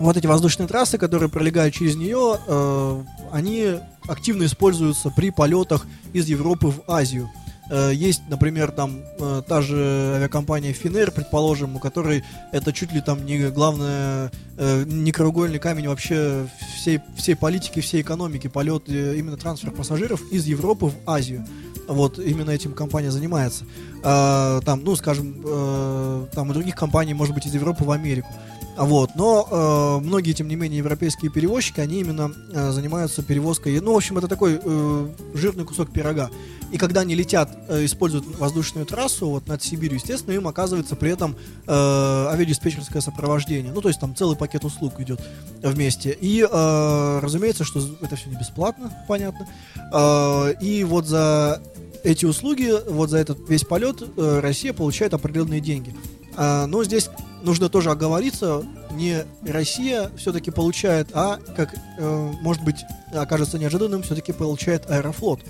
вот 0.00 0.16
эти 0.16 0.26
воздушные 0.26 0.66
трассы, 0.66 0.98
которые 0.98 1.28
пролегают 1.28 1.74
через 1.74 1.94
нее, 1.94 2.38
э, 2.46 3.02
они 3.32 3.74
активно 4.08 4.44
используются 4.44 5.10
при 5.10 5.30
полетах 5.30 5.86
из 6.12 6.26
Европы 6.26 6.68
в 6.68 6.82
Азию. 6.88 7.30
Э, 7.70 7.92
Есть, 7.94 8.22
например, 8.28 8.72
там 8.72 9.00
э, 9.18 9.42
та 9.46 9.60
же 9.60 10.14
авиакомпания 10.16 10.72
Finnair, 10.72 11.12
предположим, 11.12 11.76
у 11.76 11.78
которой 11.78 12.24
это 12.50 12.72
чуть 12.72 12.92
ли 12.92 13.00
там 13.00 13.24
не 13.26 13.50
главное, 13.50 14.32
э, 14.56 14.84
не 14.86 15.12
краеугольный 15.12 15.58
камень 15.58 15.86
вообще 15.86 16.48
всей, 16.76 17.00
всей 17.16 17.36
политики, 17.36 17.80
всей 17.80 18.00
экономики, 18.00 18.48
полет, 18.48 18.84
э, 18.88 19.16
именно 19.18 19.36
трансфер 19.36 19.70
пассажиров 19.70 20.20
из 20.32 20.46
Европы 20.46 20.86
в 20.86 20.94
Азию. 21.06 21.46
Вот 21.90 22.20
именно 22.20 22.50
этим 22.50 22.72
компания 22.72 23.10
занимается. 23.10 23.64
А, 24.04 24.60
там, 24.60 24.84
ну, 24.84 24.94
скажем, 24.94 25.42
э, 25.44 26.26
там 26.32 26.50
у 26.50 26.52
других 26.52 26.76
компаний, 26.76 27.14
может 27.14 27.34
быть, 27.34 27.46
из 27.46 27.54
Европы 27.54 27.84
в 27.84 27.90
Америку. 27.90 28.28
А 28.76 28.84
Вот, 28.84 29.10
но 29.14 29.46
э, 29.50 30.06
многие, 30.06 30.32
тем 30.32 30.48
не 30.48 30.54
менее, 30.54 30.78
европейские 30.78 31.30
перевозчики, 31.30 31.80
они 31.80 32.00
именно 32.00 32.32
э, 32.52 32.70
занимаются 32.70 33.22
перевозкой. 33.22 33.78
Ну, 33.80 33.92
в 33.92 33.96
общем, 33.96 34.16
это 34.16 34.28
такой 34.28 34.58
э, 34.62 35.08
жирный 35.34 35.64
кусок 35.64 35.92
пирога. 35.92 36.30
И 36.72 36.78
когда 36.78 37.00
они 37.00 37.14
летят, 37.14 37.50
э, 37.68 37.84
используют 37.84 38.24
воздушную 38.38 38.86
трассу 38.86 39.28
вот 39.28 39.48
над 39.48 39.62
Сибирью, 39.62 39.96
естественно, 39.96 40.32
им 40.34 40.46
оказывается 40.46 40.96
при 40.96 41.10
этом 41.10 41.36
э, 41.66 41.70
авиадиспетчерское 41.70 43.02
сопровождение. 43.02 43.72
Ну, 43.72 43.80
то 43.80 43.88
есть 43.88 44.00
там 44.00 44.14
целый 44.14 44.36
пакет 44.36 44.64
услуг 44.64 45.00
идет 45.00 45.20
вместе. 45.62 46.16
И, 46.18 46.46
э, 46.50 47.18
разумеется, 47.20 47.64
что 47.64 47.82
это 48.00 48.16
все 48.16 48.30
не 48.30 48.36
бесплатно, 48.36 48.92
понятно. 49.08 49.46
Э, 49.92 50.54
и 50.60 50.84
вот 50.84 51.06
за 51.06 51.60
эти 52.04 52.24
услуги, 52.24 52.72
вот 52.88 53.10
за 53.10 53.18
этот 53.18 53.48
весь 53.48 53.64
полет 53.64 54.02
э, 54.02 54.40
Россия 54.40 54.72
получает 54.72 55.14
определенные 55.14 55.60
деньги. 55.60 55.94
А, 56.36 56.66
но 56.66 56.84
здесь 56.84 57.10
нужно 57.42 57.68
тоже 57.68 57.90
оговориться, 57.90 58.62
не 58.92 59.24
Россия 59.46 60.10
все-таки 60.16 60.50
получает, 60.50 61.08
а, 61.12 61.38
как 61.56 61.74
э, 61.74 62.32
может 62.40 62.64
быть 62.64 62.84
окажется 63.12 63.58
неожиданным, 63.58 64.02
все-таки 64.02 64.32
получает 64.32 64.90
Аэрофлот. 64.90 65.40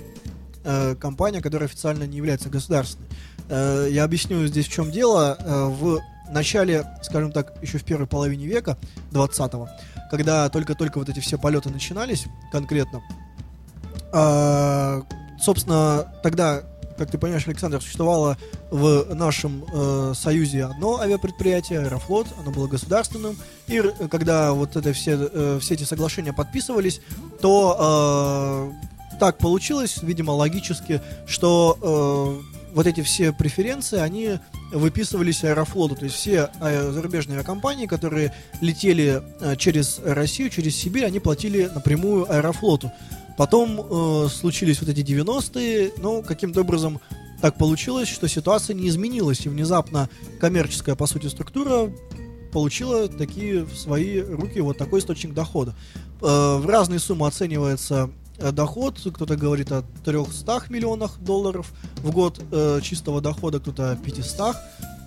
Э, 0.65 0.95
компания, 0.97 1.41
которая 1.41 1.69
официально 1.69 2.05
не 2.05 2.17
является 2.17 2.49
государственной. 2.49 3.09
Я 3.51 4.05
объясню 4.05 4.47
здесь 4.47 4.67
в 4.69 4.73
чем 4.73 4.93
дело. 4.93 5.37
В 5.81 5.99
начале, 6.31 6.87
скажем 7.03 7.33
так, 7.33 7.61
еще 7.61 7.79
в 7.79 7.85
первой 7.85 8.07
половине 8.07 8.47
века 8.47 8.79
20-го, 9.11 9.69
когда 10.09 10.49
только-только 10.51 10.99
вот 10.99 11.09
эти 11.09 11.19
все 11.19 11.37
полеты 11.37 11.69
начинались 11.71 12.27
конкретно, 12.53 13.03
собственно, 15.41 16.13
тогда, 16.23 16.63
как 16.97 17.11
ты 17.11 17.19
понимаешь, 17.19 17.47
Александр, 17.47 17.81
существовало 17.81 18.37
в 18.71 19.15
нашем 19.15 19.65
э, 19.73 20.13
союзе 20.15 20.65
одно 20.65 21.01
авиапредприятие, 21.01 21.81
Аэрофлот, 21.81 22.27
оно 22.39 22.51
было 22.51 22.67
государственным, 22.67 23.37
и 23.67 23.83
когда 24.11 24.53
вот 24.53 24.77
это 24.77 24.93
все, 24.93 25.17
э, 25.33 25.59
все 25.61 25.75
эти 25.75 25.85
соглашения 25.85 26.33
подписывались, 26.33 27.01
то 27.41 28.71
э, 29.13 29.17
так 29.19 29.39
получилось, 29.39 29.99
видимо, 30.03 30.33
логически, 30.33 31.01
что 31.27 32.41
э, 32.43 32.61
вот 32.75 32.87
эти 32.87 33.03
все 33.03 33.33
преференции, 33.33 33.99
они 33.99 34.39
выписывались 34.73 35.45
Аэрофлоту, 35.45 35.97
то 35.97 36.05
есть 36.05 36.17
все 36.17 36.51
э, 36.61 36.91
зарубежные 36.93 37.37
авиакомпании, 37.37 37.87
которые 37.87 38.33
летели 38.61 39.23
э, 39.41 39.57
через 39.57 40.01
Россию, 40.05 40.51
через 40.51 40.77
Сибирь, 40.77 41.05
они 41.05 41.21
платили 41.21 41.71
напрямую 41.75 42.31
Аэрофлоту. 42.31 42.93
Потом 43.41 43.81
э, 43.81 44.29
случились 44.29 44.83
вот 44.83 44.91
эти 44.91 45.01
90-е, 45.01 45.93
но 45.97 46.21
каким-то 46.21 46.61
образом 46.61 47.01
так 47.41 47.57
получилось, 47.57 48.07
что 48.07 48.29
ситуация 48.29 48.75
не 48.75 48.87
изменилась, 48.87 49.47
и 49.47 49.49
внезапно 49.49 50.11
коммерческая, 50.39 50.95
по 50.95 51.07
сути, 51.07 51.29
структура 51.29 51.91
получила 52.53 53.09
такие 53.09 53.65
в 53.65 53.75
свои 53.75 54.21
руки 54.21 54.61
вот 54.61 54.77
такой 54.77 55.01
источник 55.01 55.33
дохода. 55.33 55.75
Э, 56.21 56.59
в 56.59 56.67
разные 56.69 57.01
суммы 57.01 57.27
оценивается 57.29 58.11
э, 58.37 58.53
доход. 58.53 58.99
Кто-то 59.01 59.37
говорит 59.37 59.73
о 59.73 59.85
300 60.05 60.65
миллионах 60.69 61.19
долларов 61.19 61.73
в 62.03 62.11
год 62.11 62.43
э, 62.53 62.81
чистого 62.83 63.23
дохода, 63.23 63.59
кто-то 63.59 63.93
о 63.93 63.97
500 63.97 64.57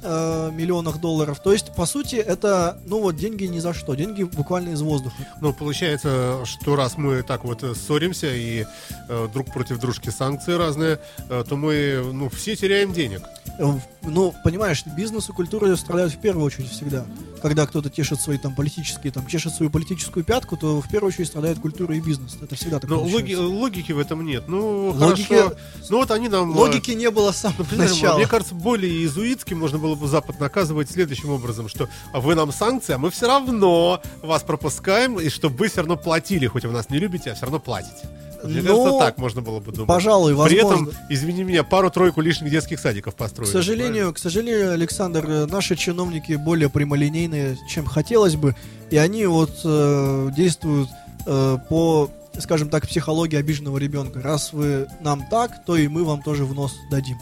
э, 0.04 0.52
миллионах 0.54 1.00
долларов. 1.00 1.40
То 1.40 1.54
есть, 1.54 1.74
по 1.74 1.86
сути, 1.86 2.16
это, 2.16 2.78
ну 2.86 3.02
вот, 3.02 3.16
деньги 3.16 3.46
ни 3.46 3.60
за 3.60 3.74
что. 3.74 3.96
Деньги 3.96 4.24
буквально 4.24 4.70
из 4.70 4.82
воздуха. 4.82 5.16
Ну, 5.42 5.54
получается, 5.54 6.40
что 6.46 6.76
раз 6.76 6.98
мы 6.98 7.24
так 7.24 7.44
вот 7.44 7.64
э, 7.64 7.74
ссоримся 7.74 8.28
и 8.34 8.66
э, 9.10 9.28
друг 9.34 9.52
против 9.54 9.80
дружки 9.80 10.10
санкции 10.10 10.54
разные, 10.54 11.00
э, 11.30 11.44
то 11.48 11.56
мы, 11.56 12.04
ну, 12.14 12.30
все 12.30 12.56
теряем 12.56 12.94
денег. 12.94 13.22
Э, 13.60 13.66
Ну, 14.04 14.34
понимаешь, 14.44 14.84
бизнес 14.98 15.30
и 15.30 15.32
культура 15.32 15.74
страдают 15.78 16.14
в 16.14 16.18
первую 16.18 16.46
очередь 16.46 16.70
всегда. 16.70 17.06
Когда 17.44 17.68
кто-то 17.68 17.90
тешит 17.90 18.22
свои 18.22 18.38
там 18.38 18.56
политические, 18.56 19.12
там, 19.12 19.28
чешет 19.28 19.54
свою 19.54 19.70
политическую 19.70 20.24
пятку, 20.24 20.56
то 20.56 20.80
в 20.80 20.88
первую 20.88 21.10
очередь 21.10 21.28
страдает 21.28 21.60
культура 21.60 21.94
и 21.94 22.00
бизнес. 22.00 22.38
Это 22.42 22.56
всегда 22.56 22.80
так 22.80 22.90
Но 22.90 23.00
получается. 23.00 23.42
логи- 23.42 23.54
логики 23.60 23.92
в 23.92 24.00
этом 24.00 24.26
нет. 24.26 24.46
Ну, 24.48 24.92
Логики- 24.92 25.28
хорошо. 25.28 25.56
Ну, 25.90 25.98
вот 25.98 26.12
они 26.12 26.30
нам... 26.30 26.54
э, 26.54 26.56
Логики 26.56 26.92
не 26.92 27.12
было 27.12 27.34
с 27.34 27.38
самого 27.38 27.66
начала. 27.76 28.16
Мне 28.18 28.28
кажется, 28.28 28.56
более 28.56 28.90
иезуитски 28.90 29.54
можно 29.56 29.78
было 29.78 29.96
бы 29.96 30.08
Запад 30.08 30.40
наказывать 30.40 30.90
следующим 30.90 31.32
образом, 31.32 31.68
что 31.68 31.90
а 32.14 32.22
вы 32.22 32.34
нам 32.36 32.54
санкции, 32.54 32.94
а 32.94 32.98
мы 32.98 33.12
все 33.12 33.28
равно 33.28 34.02
вас 34.22 34.44
пропускаем, 34.44 35.20
и 35.20 35.28
чтобы 35.28 35.58
вы 35.58 35.68
все 35.68 35.82
равно 35.82 35.98
платили, 35.98 36.48
хоть 36.48 36.64
вы 36.64 36.72
нас 36.72 36.90
не 36.90 36.98
любите, 36.98 37.32
а 37.32 37.36
все 37.36 37.44
равно 37.46 37.60
платите. 37.60 38.08
Мне 38.44 38.62
Ну, 38.62 38.68
кажется, 38.84 39.00
так 39.00 39.18
можно 39.18 39.42
было 39.42 39.60
бы 39.60 39.72
думать. 39.72 39.88
пожалуй, 39.88 40.36
При 40.48 40.58
этом, 40.58 40.70
возможно. 40.86 41.00
извини 41.10 41.44
меня, 41.44 41.64
пару-тройку 41.64 42.22
лишних 42.22 42.52
детских 42.52 42.80
садиков 42.80 43.16
построили. 43.16 43.50
К 43.50 43.54
сожалению, 43.54 44.14
к 44.14 44.18
сожалению, 44.18 44.74
Александр, 44.74 45.26
э, 45.28 45.46
наши 45.46 45.76
чиновники 45.76 46.34
более 46.34 46.70
прямолинейные, 46.70 47.58
чем 47.70 47.86
хотелось 47.86 48.36
бы, 48.36 48.56
и 48.90 48.98
они 48.98 49.26
вот 49.26 49.52
э, 49.64 50.30
действуют 50.36 50.90
э, 51.26 51.58
по, 51.70 52.10
скажем 52.40 52.70
так, 52.70 52.88
психологии 52.88 53.38
обиженного 53.38 53.78
ребенка. 53.78 54.22
Раз 54.22 54.54
вы 54.54 54.88
нам 55.02 55.26
так, 55.30 55.64
то 55.66 55.76
и 55.76 55.88
мы 55.88 56.04
вам 56.04 56.22
тоже 56.22 56.46
в 56.46 56.54
нос 56.54 56.74
дадим. 56.92 57.18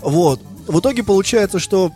Вот. 0.00 0.40
В 0.66 0.80
итоге 0.80 1.02
получается, 1.04 1.58
что 1.58 1.92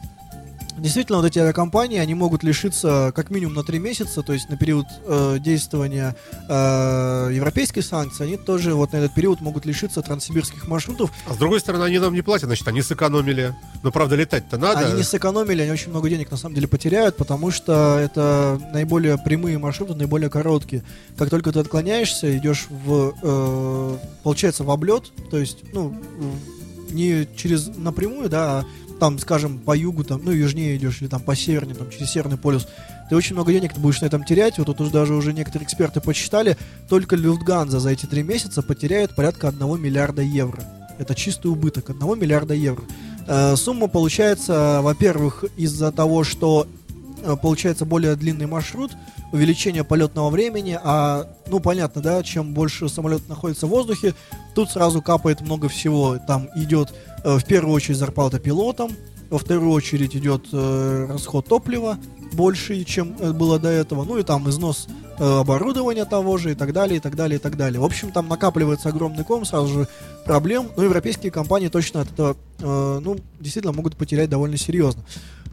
действительно 0.79 1.19
вот 1.19 1.27
эти 1.27 1.39
авиакомпании, 1.39 1.99
они 1.99 2.15
могут 2.15 2.43
лишиться 2.43 3.13
как 3.15 3.31
минимум 3.31 3.55
на 3.55 3.65
три 3.65 3.79
месяца, 3.79 4.23
то 4.23 4.33
есть 4.33 4.49
на 4.49 4.57
период 4.57 4.87
э, 5.07 5.39
действования 5.41 6.17
э, 6.49 7.31
европейской 7.33 7.81
санкции, 7.81 8.25
они 8.25 8.37
тоже 8.37 8.75
вот 8.75 8.93
на 8.93 8.99
этот 8.99 9.15
период 9.15 9.41
могут 9.41 9.67
лишиться 9.67 10.03
транссибирских 10.03 10.69
маршрутов, 10.69 11.11
А 11.29 11.35
с 11.35 11.37
другой 11.37 11.61
стороны, 11.61 11.85
они 11.85 11.99
нам 11.99 12.15
не 12.15 12.23
платят, 12.23 12.47
значит, 12.47 12.67
они 12.69 12.83
сэкономили. 12.83 13.55
Но, 13.83 13.91
правда, 13.91 14.17
летать-то 14.17 14.59
надо. 14.59 14.81
Они 14.81 14.97
не 14.97 15.03
сэкономили, 15.03 15.63
они 15.63 15.71
очень 15.71 15.91
много 15.91 16.09
денег 16.09 16.31
на 16.31 16.37
самом 16.37 16.55
деле 16.55 16.69
потеряют, 16.69 17.17
потому 17.17 17.51
что 17.51 17.99
это 17.99 18.61
наиболее 18.73 19.19
прямые 19.19 19.59
маршруты, 19.59 19.95
наиболее 19.95 20.31
короткие. 20.31 20.83
Как 21.17 21.31
только 21.31 21.53
ты 21.53 21.61
отклоняешься, 21.61 22.37
идешь 22.37 22.67
в, 22.69 23.15
э, 23.23 23.97
получается, 24.23 24.65
в 24.65 24.71
облет, 24.71 25.05
то 25.31 25.39
есть, 25.39 25.59
ну, 25.73 25.95
не 26.93 27.27
через 27.37 27.69
напрямую, 27.69 28.29
да, 28.29 28.61
а 28.61 28.65
там, 29.01 29.19
скажем, 29.19 29.59
по 29.59 29.77
югу, 29.77 30.05
там, 30.05 30.21
ну, 30.23 30.31
южнее 30.31 30.77
идешь, 30.77 31.01
или 31.01 31.09
там 31.09 31.21
по 31.21 31.35
севернее, 31.35 31.75
там, 31.75 31.91
через 31.91 32.11
Северный 32.11 32.39
полюс, 32.39 32.69
ты 33.09 33.17
очень 33.17 33.35
много 33.35 33.53
денег 33.53 33.75
ты 33.75 33.81
будешь 33.81 34.01
на 34.01 34.07
этом 34.07 34.25
терять. 34.25 34.59
Вот 34.59 34.67
тут 34.67 34.81
уже 34.81 34.93
даже 34.93 35.15
уже 35.15 35.33
некоторые 35.33 35.67
эксперты 35.67 36.01
посчитали, 36.01 36.57
только 36.89 37.17
Люфтганза 37.17 37.81
за 37.81 37.91
эти 37.91 38.07
три 38.07 38.23
месяца 38.23 38.63
потеряет 38.63 39.17
порядка 39.17 39.49
1 39.49 39.83
миллиарда 39.83 40.23
евро. 40.23 40.63
Это 40.99 41.17
чистый 41.17 41.49
убыток 41.49 41.91
1 41.91 42.19
миллиарда 42.21 42.55
евро. 42.55 42.85
Э, 43.27 43.57
Сумма 43.57 43.89
получается, 43.89 44.81
во-первых, 44.83 45.45
из-за 45.57 45.91
того, 45.91 46.23
что 46.23 46.69
э, 47.25 47.37
получается 47.41 47.85
более 47.85 48.15
длинный 48.15 48.47
маршрут, 48.47 48.93
увеличение 49.33 49.85
полетного 49.85 50.31
времени, 50.31 50.79
а, 50.83 51.27
ну, 51.49 51.61
понятно, 51.61 52.03
да, 52.03 52.23
чем 52.23 52.53
больше 52.53 52.89
самолет 52.89 53.29
находится 53.29 53.67
в 53.67 53.71
воздухе, 53.71 54.15
тут 54.55 54.71
сразу 54.71 55.03
капает 55.03 55.41
много 55.41 55.69
всего. 55.69 56.19
Там 56.27 56.49
идет, 56.57 56.95
в 57.25 57.45
первую 57.45 57.75
очередь, 57.75 57.99
зарплата 57.99 58.39
пилотам, 58.39 58.91
во 59.31 59.39
вторую 59.39 59.71
очередь 59.71 60.17
идет 60.17 60.49
э, 60.53 61.07
расход 61.09 61.47
топлива 61.47 61.99
больше, 62.33 62.83
чем 62.85 63.17
э, 63.19 63.33
было 63.33 63.61
до 63.61 63.69
этого, 63.69 64.05
ну 64.05 64.19
и 64.19 64.25
там 64.25 64.51
износ 64.51 64.89
э, 65.19 65.25
оборудования 65.25 66.05
того 66.05 66.37
же 66.37 66.53
и 66.53 66.55
так 66.55 66.73
далее, 66.73 66.97
и 66.97 67.01
так 67.01 67.15
далее, 67.15 67.39
и 67.39 67.41
так 67.41 67.57
далее. 67.57 67.81
В 67.81 67.85
общем, 67.85 68.11
там 68.11 68.29
накапливается 68.29 68.89
огромный 68.89 69.25
ком 69.25 69.45
сразу 69.45 69.69
же 69.69 69.89
проблем, 70.25 70.69
но 70.77 70.83
европейские 70.83 71.31
компании 71.31 71.69
точно 71.69 72.01
от 72.01 72.11
этого, 72.11 72.37
э, 72.59 73.01
ну, 73.03 73.17
действительно 73.39 73.73
могут 73.73 73.97
потерять 73.97 74.29
довольно 74.29 74.57
серьезно. 74.57 75.05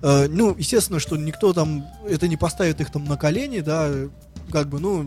Э, 0.01 0.27
ну, 0.27 0.55
естественно, 0.57 0.99
что 0.99 1.15
никто 1.15 1.53
там, 1.53 1.85
это 2.09 2.27
не 2.27 2.35
поставит 2.35 2.81
их 2.81 2.91
там 2.91 3.05
на 3.05 3.15
колени, 3.15 3.59
да, 3.59 3.87
э, 3.89 4.09
как 4.51 4.69
бы, 4.69 4.79
ну, 4.79 5.05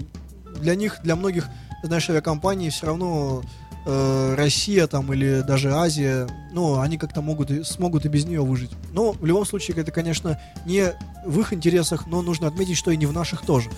для 0.60 0.76
них, 0.76 1.00
для 1.02 1.16
многих, 1.16 1.48
знаешь, 1.82 2.08
авиакомпаний 2.08 2.70
все 2.70 2.86
равно 2.86 3.42
э, 3.86 4.34
Россия 4.36 4.86
там 4.86 5.12
или 5.12 5.42
даже 5.42 5.72
Азия, 5.72 6.26
ну, 6.52 6.80
они 6.80 6.98
как-то 6.98 7.22
могут 7.22 7.66
смогут 7.66 8.04
и 8.04 8.08
без 8.08 8.24
нее 8.24 8.42
выжить. 8.42 8.70
Но 8.92 9.12
в 9.12 9.24
любом 9.24 9.46
случае 9.46 9.76
это, 9.78 9.90
конечно, 9.92 10.40
не 10.66 10.92
в 11.24 11.40
их 11.40 11.52
интересах, 11.52 12.06
но 12.06 12.22
нужно 12.22 12.48
отметить, 12.48 12.76
что 12.76 12.90
и 12.90 12.96
не 12.96 13.06
в 13.06 13.12
наших 13.12 13.42
тоже. 13.42 13.70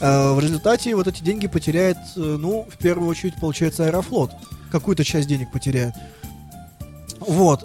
Э, 0.00 0.32
в 0.32 0.40
результате 0.40 0.94
вот 0.94 1.06
эти 1.06 1.22
деньги 1.22 1.46
потеряет, 1.46 1.98
э, 2.16 2.20
ну, 2.20 2.66
в 2.70 2.78
первую 2.78 3.08
очередь, 3.08 3.34
получается, 3.40 3.84
Аэрофлот. 3.84 4.32
Какую-то 4.70 5.04
часть 5.04 5.28
денег 5.28 5.52
потеряет. 5.52 5.94
Вот. 7.18 7.64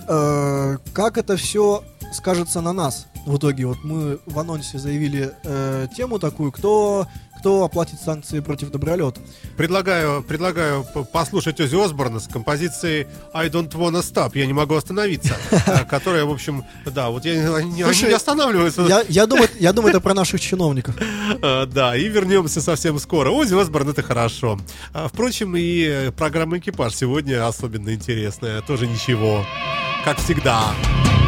как 0.93 1.17
это 1.17 1.35
все 1.35 1.83
скажется 2.13 2.61
на 2.61 2.73
нас 2.73 3.07
в 3.25 3.37
итоге? 3.37 3.65
Вот 3.65 3.83
мы 3.83 4.19
в 4.25 4.39
анонсе 4.39 4.77
заявили 4.77 5.33
э, 5.43 5.87
тему 5.95 6.19
такую, 6.19 6.51
кто, 6.51 7.07
кто 7.41 7.63
оплатит 7.63 7.99
санкции 7.99 8.39
против 8.39 8.69
добролета. 8.69 9.19
Предлагаю, 9.57 10.21
предлагаю 10.21 10.85
послушать 11.11 11.59
Ози 11.59 11.75
Осборна 11.75 12.19
с 12.19 12.27
композицией 12.27 13.07
I 13.33 13.49
don't 13.49 13.71
wanna 13.71 14.01
stop, 14.01 14.31
я 14.35 14.45
не 14.45 14.53
могу 14.53 14.75
остановиться, 14.75 15.35
э, 15.51 15.85
которая, 15.85 16.25
в 16.25 16.31
общем, 16.31 16.63
да, 16.85 17.09
вот 17.09 17.25
я, 17.25 17.33
не 17.63 18.13
останавливаются. 18.13 18.83
Я, 19.09 19.25
думаю, 19.25 19.49
я 19.59 19.73
думаю, 19.73 19.89
это 19.89 20.01
про 20.01 20.13
наших 20.13 20.39
чиновников. 20.39 20.95
Э, 21.41 21.65
Да, 21.65 21.95
и 21.95 22.07
вернемся 22.09 22.61
совсем 22.61 22.99
скоро. 22.99 23.31
Ози 23.31 23.55
Осборн 23.55 23.89
это 23.89 24.03
хорошо. 24.03 24.59
А, 24.93 25.07
Впрочем, 25.07 25.55
и 25.55 25.83
э, 25.83 26.11
программа 26.11 26.59
«Экипаж» 26.59 26.93
сегодня 26.93 27.47
особенно 27.47 27.93
интересная. 27.93 28.61
Тоже 28.61 28.85
ничего. 28.85 29.45
Как 30.03 30.17
всегда. 30.19 30.73
I 30.77 31.20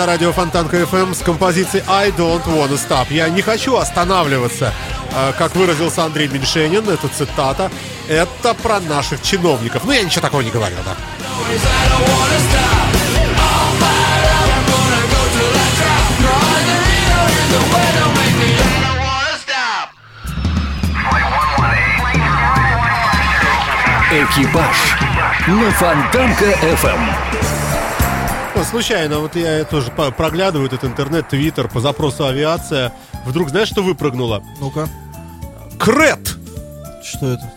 на 0.00 0.06
радио 0.06 0.32
Фонтанка 0.32 0.78
FM 0.78 1.14
с 1.14 1.18
композицией 1.18 1.84
I 1.86 2.08
Don't 2.08 2.44
Wanna 2.46 2.78
Stop. 2.78 3.08
Я 3.10 3.28
не 3.28 3.42
хочу 3.42 3.76
останавливаться, 3.76 4.72
э, 5.12 5.32
как 5.36 5.54
выразился 5.54 6.04
Андрей 6.04 6.26
Меньшенин, 6.28 6.88
это 6.88 7.06
цитата. 7.08 7.70
Это 8.08 8.54
про 8.54 8.80
наших 8.80 9.20
чиновников. 9.20 9.82
Ну, 9.84 9.92
я 9.92 10.02
ничего 10.02 10.22
такого 10.22 10.40
не 10.40 10.50
говорил, 10.50 10.78
да. 10.86 10.96
Экипаж 24.10 24.96
на 25.46 25.70
Фонтанка 25.72 26.46
FM. 26.46 27.39
Ну, 28.60 28.66
Случайно, 28.66 29.20
вот 29.20 29.36
я 29.36 29.64
тоже 29.64 29.90
проглядываю 29.90 30.66
этот 30.68 30.84
интернет, 30.84 31.26
твиттер 31.30 31.66
по 31.68 31.80
запросу 31.80 32.26
авиация. 32.26 32.92
Вдруг 33.24 33.48
знаешь, 33.48 33.68
что 33.68 33.82
выпрыгнуло? 33.82 34.42
Ну-ка, 34.60 34.86
Крет 35.78 36.36
что 37.02 37.32
это? 37.32 37.50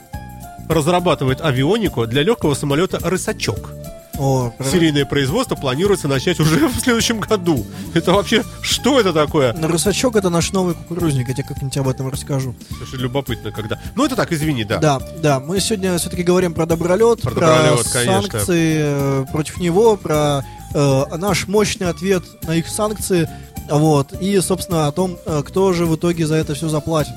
разрабатывает 0.70 1.42
авионику 1.42 2.08
для 2.08 2.24
легкого 2.24 2.54
самолета 2.54 3.00
«Рысачок». 3.02 3.72
О, 4.18 4.52
про- 4.58 4.66
Серийное 4.66 5.04
производство 5.06 5.56
планируется 5.56 6.08
начать 6.08 6.40
уже 6.40 6.68
в 6.70 6.80
следующем 6.80 7.20
году. 7.20 7.66
Это 7.94 8.14
вообще, 8.14 8.44
что 8.62 8.98
это 8.98 9.12
такое? 9.12 9.52
На 9.54 9.68
рысачок 9.68 10.16
это 10.16 10.30
наш 10.30 10.54
новый 10.54 10.74
кукурузник, 10.74 11.28
я 11.28 11.34
тебе 11.34 11.44
как-нибудь 11.48 11.76
об 11.78 11.90
этом 11.90 12.08
расскажу. 12.10 12.56
Слушай, 12.78 13.00
любопытно, 13.00 13.52
когда. 13.52 13.78
Ну, 13.96 14.06
это 14.06 14.16
так, 14.16 14.32
извини, 14.32 14.64
да. 14.64 14.78
Да, 14.78 15.02
да, 15.22 15.40
мы 15.42 15.60
сегодня 15.60 15.98
все-таки 15.98 16.24
говорим 16.24 16.54
про 16.54 16.66
добролет, 16.66 17.22
Про 17.22 17.32
про, 17.32 17.40
добролет, 17.42 17.88
конечно. 17.92 18.22
санкции 18.22 18.78
э, 18.84 19.26
против 19.34 19.58
него, 19.58 19.98
про 19.98 20.46
э, 20.74 21.18
наш 21.18 21.48
мощный 21.48 21.88
ответ 21.90 22.24
на 22.48 22.56
их 22.56 22.68
санкции, 22.68 23.30
вот, 23.70 24.14
и, 24.20 24.40
собственно, 24.42 24.88
о 24.88 24.92
том, 24.92 25.18
э, 25.26 25.42
кто 25.46 25.74
же 25.74 25.86
в 25.86 25.96
итоге 25.96 26.28
за 26.28 26.36
это 26.36 26.54
все 26.54 26.70
заплатит. 26.70 27.14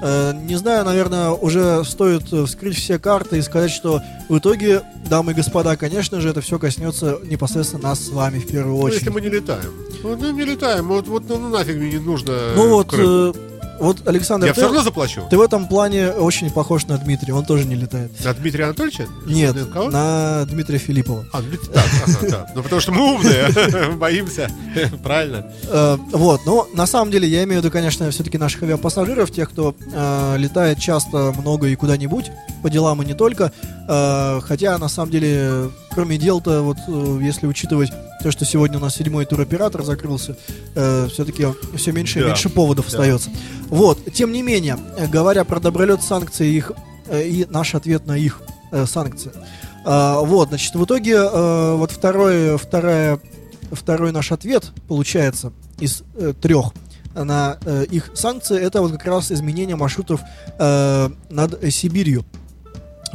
Э, 0.00 0.32
Не 0.32 0.54
знаю, 0.56 0.84
наверное, 0.84 1.30
уже 1.30 1.84
стоит 1.84 2.22
вскрыть 2.48 2.76
все 2.76 2.98
карты 3.00 3.38
и 3.38 3.42
сказать, 3.42 3.70
что 3.72 4.00
в 4.28 4.38
итоге, 4.38 4.82
дамы 5.08 5.32
и 5.32 5.34
господа, 5.34 5.76
конечно 5.76 6.20
же, 6.20 6.28
это 6.28 6.40
все 6.40 6.58
коснется 6.58 7.18
непосредственно 7.24 7.82
нас 7.88 8.06
с 8.06 8.10
вами 8.10 8.38
в 8.38 8.46
первую 8.46 8.76
Ну, 8.76 8.82
очередь. 8.82 9.00
если 9.00 9.10
мы 9.10 9.20
не 9.20 9.28
летаем. 9.28 9.72
Ну, 10.04 10.16
ну, 10.16 10.30
не 10.32 10.44
летаем. 10.44 10.86
Вот, 10.86 11.08
вот 11.08 11.24
ну, 11.28 11.48
нафиг 11.48 11.76
мне 11.76 11.90
не 11.94 11.98
нужно. 11.98 12.32
Ну 12.54 12.68
вот, 12.74 12.94
э, 12.96 13.32
вот, 13.80 14.06
Александр, 14.06 14.46
Я 14.46 14.52
ты, 14.52 14.60
все 14.60 14.66
равно 14.66 14.82
заплачу. 14.82 15.22
ты 15.30 15.36
в 15.36 15.40
этом 15.40 15.66
плане 15.68 16.10
очень 16.10 16.50
похож 16.50 16.86
на 16.86 16.98
Дмитрия, 16.98 17.34
он 17.34 17.44
тоже 17.44 17.64
не 17.64 17.74
летает. 17.74 18.10
На 18.24 18.34
Дмитрия 18.34 18.64
Анатольевича? 18.64 19.06
Нет, 19.26 19.56
На 19.74 19.90
на 19.90 20.44
Дмитрия 20.46 20.78
Филиппова. 20.78 21.24
А, 21.32 21.42
Дмитрий, 21.42 21.68
так, 21.72 21.84
ага, 22.06 22.28
да. 22.30 22.46
Ну, 22.54 22.62
потому 22.62 22.80
что 22.80 22.92
мы 22.92 23.14
умные, 23.14 23.48
боимся. 23.96 24.50
Правильно. 25.02 25.46
Э, 25.64 25.96
вот, 26.12 26.40
но 26.46 26.66
на 26.74 26.86
самом 26.86 27.10
деле 27.10 27.28
я 27.28 27.44
имею 27.44 27.60
в 27.60 27.64
виду, 27.64 27.72
конечно, 27.72 28.10
все-таки 28.10 28.38
наших 28.38 28.62
авиапассажиров, 28.62 29.30
тех, 29.30 29.50
кто 29.50 29.74
э, 29.92 30.34
летает 30.38 30.78
часто, 30.78 31.32
много 31.36 31.68
и 31.68 31.76
куда-нибудь, 31.76 32.30
по 32.62 32.70
делам 32.70 33.02
и 33.02 33.06
не 33.06 33.14
только. 33.14 33.52
Э, 33.88 34.40
хотя, 34.42 34.78
на 34.78 34.88
самом 34.88 35.10
деле, 35.10 35.70
кроме 35.90 36.18
дел-то, 36.18 36.62
вот 36.62 36.76
э, 36.86 37.18
если 37.22 37.46
учитывать 37.46 37.90
то, 38.22 38.30
что 38.30 38.44
сегодня 38.44 38.78
у 38.78 38.80
нас 38.80 38.96
седьмой 38.96 39.26
туроператор 39.26 39.82
закрылся, 39.84 40.36
все-таки 40.74 41.46
все 41.76 41.92
меньше 41.92 42.18
и 42.18 42.22
Да, 42.22 42.28
меньше 42.28 42.48
поводов 42.48 42.86
да. 42.86 42.90
остается. 42.90 43.30
Вот, 43.68 44.12
тем 44.12 44.32
не 44.32 44.42
менее, 44.42 44.78
э, 44.96 45.06
говоря 45.06 45.44
про 45.44 45.60
добролет 45.60 46.02
санкций 46.02 46.48
их, 46.48 46.72
э, 47.06 47.26
и 47.26 47.46
наш 47.50 47.74
ответ 47.74 48.06
на 48.06 48.16
их 48.16 48.40
э, 48.72 48.86
санкции. 48.86 49.30
А, 49.84 50.20
вот, 50.20 50.48
значит, 50.48 50.74
в 50.74 50.84
итоге 50.84 51.14
э, 51.14 51.74
вот 51.76 51.90
второй, 51.90 52.56
вторая, 52.56 53.20
второй 53.70 54.12
наш 54.12 54.32
ответ 54.32 54.72
получается 54.88 55.52
из 55.78 56.02
э, 56.16 56.32
трех 56.40 56.72
на 57.14 57.58
э, 57.64 57.84
их 57.90 58.10
санкции, 58.14 58.58
это 58.58 58.80
вот 58.80 58.92
как 58.92 59.04
раз 59.06 59.32
изменение 59.32 59.76
маршрутов 59.76 60.20
э, 60.58 61.10
над 61.30 61.62
э, 61.62 61.70
Сибирью. 61.70 62.24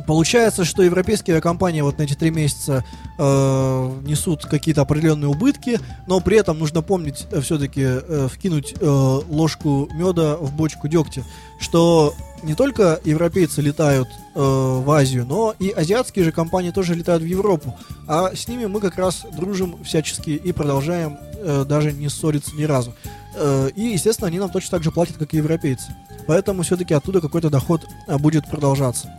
Получается, 0.01 0.65
что 0.65 0.83
европейские 0.83 1.35
авиакомпании 1.35 1.81
вот 1.81 1.97
на 1.97 2.03
эти 2.03 2.13
три 2.13 2.31
месяца 2.31 2.83
э, 3.17 3.99
несут 4.03 4.45
какие-то 4.45 4.81
определенные 4.81 5.29
убытки, 5.29 5.79
но 6.07 6.19
при 6.19 6.37
этом 6.37 6.59
нужно 6.59 6.81
помнить 6.81 7.27
все-таки 7.41 8.27
вкинуть 8.27 8.75
э, 8.79 8.85
ложку 8.85 9.87
меда 9.93 10.35
в 10.37 10.53
бочку 10.53 10.87
дегтя, 10.87 11.23
что 11.59 12.13
не 12.43 12.55
только 12.55 12.99
европейцы 13.03 13.61
летают 13.61 14.09
э, 14.09 14.39
в 14.39 14.89
Азию, 14.91 15.25
но 15.25 15.55
и 15.59 15.69
азиатские 15.69 16.25
же 16.25 16.31
компании 16.31 16.71
тоже 16.71 16.93
летают 16.93 17.23
в 17.23 17.25
Европу, 17.25 17.75
а 18.07 18.35
с 18.35 18.47
ними 18.47 18.65
мы 18.65 18.79
как 18.81 18.97
раз 18.97 19.25
дружим 19.35 19.83
всячески 19.83 20.31
и 20.31 20.51
продолжаем 20.51 21.17
э, 21.37 21.65
даже 21.67 21.93
не 21.93 22.09
ссориться 22.09 22.55
ни 22.55 22.63
разу. 22.63 22.93
Э, 23.35 23.69
и, 23.75 23.81
естественно, 23.81 24.27
они 24.27 24.39
нам 24.39 24.49
точно 24.49 24.71
так 24.71 24.83
же 24.83 24.91
платят, 24.91 25.17
как 25.17 25.33
и 25.33 25.37
европейцы. 25.37 25.95
Поэтому 26.27 26.63
все-таки 26.63 26.93
оттуда 26.93 27.21
какой-то 27.21 27.49
доход 27.49 27.87
э, 28.07 28.17
будет 28.17 28.49
продолжаться. 28.49 29.09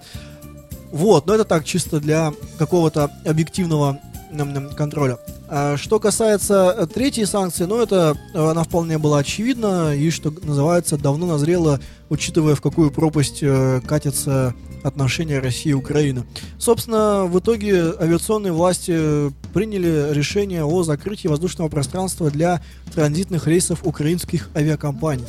Вот, 0.94 1.26
но 1.26 1.34
это 1.34 1.44
так, 1.44 1.64
чисто 1.64 1.98
для 1.98 2.32
какого-то 2.56 3.10
объективного 3.26 3.98
м, 4.30 4.56
м, 4.56 4.70
контроля. 4.76 5.18
А 5.48 5.76
что 5.76 5.98
касается 5.98 6.72
э, 6.78 6.86
третьей 6.86 7.24
санкции, 7.24 7.64
ну 7.64 7.82
это 7.82 8.16
э, 8.32 8.50
она 8.50 8.62
вполне 8.62 8.96
была 8.96 9.18
очевидна 9.18 9.92
и, 9.92 10.10
что 10.10 10.32
называется, 10.42 10.96
давно 10.96 11.26
назрела, 11.26 11.80
учитывая, 12.10 12.54
в 12.54 12.60
какую 12.60 12.92
пропасть 12.92 13.40
э, 13.42 13.80
катятся 13.84 14.54
отношения 14.84 15.40
России 15.40 15.70
и 15.70 15.74
Украины. 15.74 16.22
Собственно, 16.58 17.24
в 17.24 17.40
итоге 17.40 17.92
авиационные 17.98 18.52
власти 18.52 19.32
приняли 19.52 20.12
решение 20.14 20.64
о 20.64 20.84
закрытии 20.84 21.26
воздушного 21.26 21.68
пространства 21.68 22.30
для 22.30 22.62
транзитных 22.94 23.48
рейсов 23.48 23.80
украинских 23.82 24.48
авиакомпаний. 24.54 25.26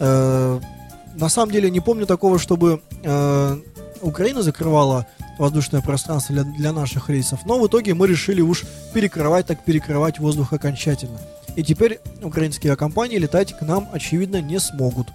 На 0.00 1.28
самом 1.28 1.52
деле 1.52 1.70
не 1.70 1.78
помню 1.78 2.06
такого, 2.06 2.38
чтобы 2.40 2.80
Украина 4.04 4.42
закрывала 4.42 5.06
воздушное 5.38 5.80
пространство 5.80 6.34
для, 6.34 6.44
для 6.44 6.72
наших 6.72 7.08
рейсов, 7.08 7.40
но 7.46 7.58
в 7.58 7.66
итоге 7.66 7.94
мы 7.94 8.06
решили 8.06 8.40
уж 8.42 8.64
перекрывать 8.92 9.46
так 9.46 9.64
перекрывать 9.64 10.18
воздух 10.18 10.52
окончательно. 10.52 11.18
И 11.56 11.62
теперь 11.62 12.00
украинские 12.22 12.70
авиакомпании 12.72 13.16
летать 13.16 13.56
к 13.56 13.62
нам, 13.62 13.88
очевидно, 13.92 14.40
не 14.42 14.60
смогут. 14.60 15.08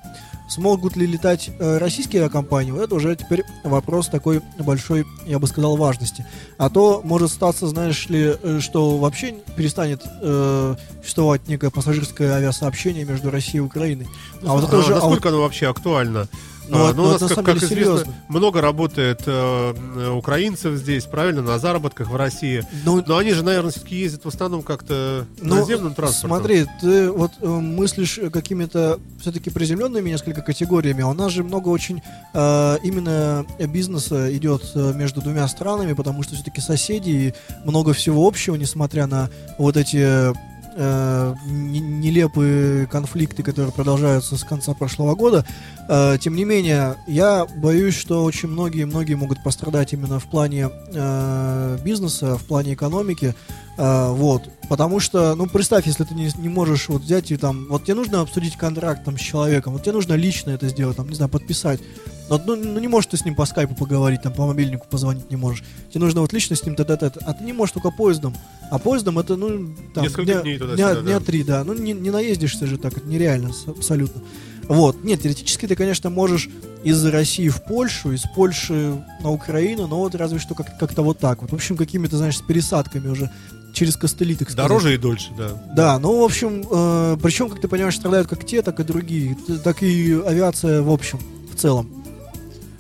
Смогут 0.50 0.96
ли 0.96 1.06
летать 1.06 1.52
э, 1.60 1.78
российские 1.78 2.24
авиакомпании, 2.24 2.72
вот 2.72 2.82
это 2.82 2.96
уже 2.96 3.16
теперь 3.16 3.44
вопрос 3.64 4.08
такой 4.08 4.42
большой, 4.58 5.06
я 5.28 5.38
бы 5.38 5.46
сказал, 5.46 5.78
важности. 5.78 6.26
А 6.58 6.72
то 6.72 7.02
может 7.04 7.30
статься, 7.32 7.68
знаешь 7.68 8.10
ли, 8.10 8.36
э, 8.42 8.60
что 8.60 8.98
вообще 8.98 9.36
перестанет 9.56 10.02
э, 10.22 10.76
существовать 11.04 11.48
некое 11.48 11.70
пассажирское 11.70 12.34
авиасообщение 12.34 13.06
между 13.06 13.30
Россией 13.30 13.58
и 13.58 13.60
Украиной. 13.62 14.08
А 14.44 14.54
вот 14.56 14.64
это 14.64 14.78
А 14.78 14.80
уже... 14.80 14.94
а 14.94 14.96
вот- 14.96 15.04
насколько 15.04 15.30
оно 15.30 15.42
вообще 15.42 15.68
актуально? 15.68 16.28
Ну, 16.70 16.78
А, 16.78 16.88
вот- 16.88 16.96
ну, 16.96 17.04
у 17.04 17.08
нас, 17.08 17.22
на 17.22 17.28
как, 17.30 17.46
как 17.46 17.58
известно, 17.58 17.76
серьезно. 17.76 18.14
много 18.28 18.62
работает 18.62 19.22
э, 19.26 19.74
э, 19.98 20.10
украинцев 20.12 20.76
здесь, 20.76 21.06
правильно, 21.06 21.42
на 21.42 21.58
заработках 21.58 22.10
в 22.10 22.16
России. 22.16 22.64
ну, 22.86 23.04
Но 23.06 23.18
они 23.18 23.32
же, 23.34 23.44
наверное, 23.44 23.72
все-таки 23.72 23.96
ездят 23.96 24.24
в 24.26 24.28
основном 24.28 24.62
как-то 24.62 25.26
Ну, 25.42 25.56
наземным 25.56 25.94
транспортом. 25.96 26.30
Смотри, 26.38 26.66
ты 26.80 27.10
вот 27.12 27.32
э, 27.42 27.48
мыслишь 27.48 28.20
какими-то 28.32 29.00
все-таки 29.20 29.50
приземленными 29.50 30.10
несколько 30.10 30.42
категориями, 30.42 31.02
а 31.04 31.08
у 31.08 31.14
нас 31.14 31.32
же 31.32 31.44
много 31.44 31.70
очень 31.70 32.02
э, 32.34 32.78
именно 32.84 33.46
бизнеса 33.68 34.36
идет 34.36 34.62
э, 34.76 34.94
между 34.94 35.22
двумя 35.22 35.48
странами, 35.48 35.94
потому 35.94 36.24
что 36.24 36.36
все-таки 36.36 36.62
соседи 36.62 37.10
и 37.10 37.34
много 37.66 37.94
всего 37.94 38.28
общего, 38.28 38.56
несмотря 38.56 39.08
на 39.08 39.30
вот 39.58 39.76
эти 39.76 40.34
э, 40.80 41.36
нелепые 41.46 42.88
конфликты, 42.88 43.44
которые 43.44 43.72
продолжаются 43.72 44.38
с 44.38 44.44
конца 44.44 44.74
прошлого 44.74 45.16
года. 45.16 45.46
Э, 45.90 46.18
тем 46.20 46.36
не 46.36 46.46
менее, 46.46 46.96
я 47.08 47.46
боюсь, 47.46 47.96
что 47.96 48.24
очень 48.24 48.50
многие 48.50 48.86
многие 48.86 49.16
могут 49.16 49.44
пострадать 49.44 49.94
именно 49.94 50.20
в 50.20 50.26
плане 50.26 50.70
э, 50.94 51.78
бизнеса, 51.84 52.38
в 52.38 52.46
плане 52.46 52.74
экономики. 52.74 53.36
Э, 53.78 54.12
вот. 54.12 54.50
Потому 54.70 55.00
что, 55.00 55.36
ну, 55.36 55.48
представь, 55.48 55.86
если 55.86 56.06
ты 56.06 56.14
не, 56.14 56.32
не 56.38 56.50
можешь 56.50 56.90
вот 56.90 57.02
взять 57.02 57.32
и 57.32 57.38
там, 57.38 57.68
вот 57.70 57.84
тебе 57.84 57.96
нужно 57.96 58.22
обсудить 58.22 58.56
контракт 58.56 59.04
там 59.04 59.18
с 59.18 59.22
человеком, 59.22 59.74
вот 59.74 59.84
тебе 59.84 59.94
нужно 59.94 60.14
лично 60.14 60.52
это 60.52 60.70
сделать, 60.70 60.96
там, 60.98 61.10
не 61.10 61.16
знаю, 61.16 61.30
подписать. 61.30 61.82
Но, 62.30 62.42
ну, 62.46 62.56
ну, 62.56 62.80
не 62.80 62.88
можешь 62.88 63.10
ты 63.10 63.18
с 63.18 63.26
ним 63.26 63.36
по 63.36 63.46
скайпу 63.46 63.76
поговорить, 63.76 64.22
там, 64.22 64.34
по 64.34 64.46
мобильнику 64.46 64.88
позвонить 64.90 65.30
не 65.32 65.38
можешь. 65.38 65.64
Тебе 65.90 66.02
нужно 66.02 66.22
вот 66.22 66.34
лично 66.34 66.56
с 66.56 66.64
ним 66.64 66.76
тет 66.76 66.88
тет 66.88 67.18
А 67.26 67.34
ты 67.34 67.44
не 67.44 67.54
можешь 67.54 67.74
только 67.74 67.92
поездом. 67.92 68.36
А 68.70 68.78
поездом 68.78 69.20
это, 69.20 69.36
ну, 69.36 69.74
там, 69.94 70.04
Несколько 70.04 70.26
дня, 70.26 70.42
дней 70.42 70.58
туда-сюда, 70.58 70.94
дня, 70.94 71.02
дня 71.02 71.20
да. 71.20 71.26
три, 71.26 71.44
да. 71.44 71.64
Ну, 71.64 71.74
не, 71.74 71.94
не 71.94 72.12
наездишься 72.12 72.68
же 72.68 72.78
так, 72.78 72.98
это 72.98 73.08
нереально 73.08 73.52
абсолютно. 73.68 74.22
Вот. 74.68 75.04
Нет, 75.04 75.24
теоретически 75.24 75.68
ты, 75.68 75.76
конечно, 75.76 76.12
можешь 76.12 76.48
из 76.84 77.04
России 77.06 77.50
в 77.50 77.64
Польшу, 77.64 78.12
из 78.12 78.22
Польши 78.36 79.04
на 79.22 79.32
Украину, 79.32 79.88
но 79.88 79.98
вот 79.98 80.14
разве 80.14 80.38
что 80.38 80.54
как- 80.54 80.78
как-то 80.78 81.02
вот 81.02 81.18
так 81.18 81.42
вот. 81.42 81.52
В 81.52 81.56
общем, 81.56 81.76
какими-то, 81.76 82.18
знаешь, 82.18 82.38
с 82.38 82.42
пересадками 82.42 83.08
уже 83.08 83.32
через 83.74 83.98
костыли, 83.98 84.36
так 84.36 84.50
сказать. 84.50 84.68
Дороже 84.68 84.94
и 84.94 84.98
дольше, 84.98 85.32
да. 85.38 85.50
Да, 85.76 86.00
ну, 86.00 86.22
в 86.22 86.24
общем, 86.24 86.64
э, 86.70 87.18
причем, 87.22 87.50
как 87.50 87.62
ты 87.62 87.68
понимаешь, 87.68 87.96
страдают 87.96 88.28
как 88.28 88.46
те, 88.46 88.62
так 88.62 88.80
и 88.80 88.84
другие, 88.84 89.36
так 89.64 89.82
и 89.82 90.14
авиация 90.26 90.82
в 90.82 90.92
общем, 90.92 91.20
в 91.52 91.56
целом. 91.60 91.99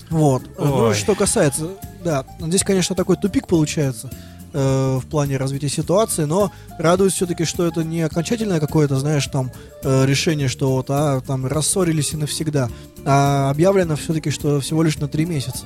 Вот. 0.10 0.43
Ну, 0.57 0.88
Ой. 0.88 0.95
что 0.95 1.16
касается, 1.16 1.68
да, 2.03 2.26
здесь, 2.39 2.64
конечно, 2.64 2.95
такой 2.95 3.16
тупик 3.16 3.47
получается. 3.47 4.10
э, 4.53 4.99
в 5.01 5.05
плане 5.07 5.38
развития 5.38 5.70
ситуации, 5.70 6.24
но 6.24 6.51
радует 6.78 7.14
все-таки, 7.14 7.45
что 7.45 7.66
это 7.66 7.84
не 7.84 8.01
окончательное 8.01 8.60
какое-то, 8.60 8.97
знаешь, 8.97 9.28
там 9.28 9.51
э, 9.84 10.05
решение, 10.05 10.47
что 10.47 10.72
вот, 10.72 10.88
а, 10.89 11.22
там 11.22 11.45
рассорились 11.45 12.14
и 12.14 12.18
навсегда, 12.18 12.70
а 13.05 13.49
объявлено 13.51 13.95
все-таки, 13.95 14.32
что 14.32 14.60
всего 14.60 14.84
лишь 14.84 14.97
на 14.97 15.07
три 15.07 15.26
месяца. 15.26 15.66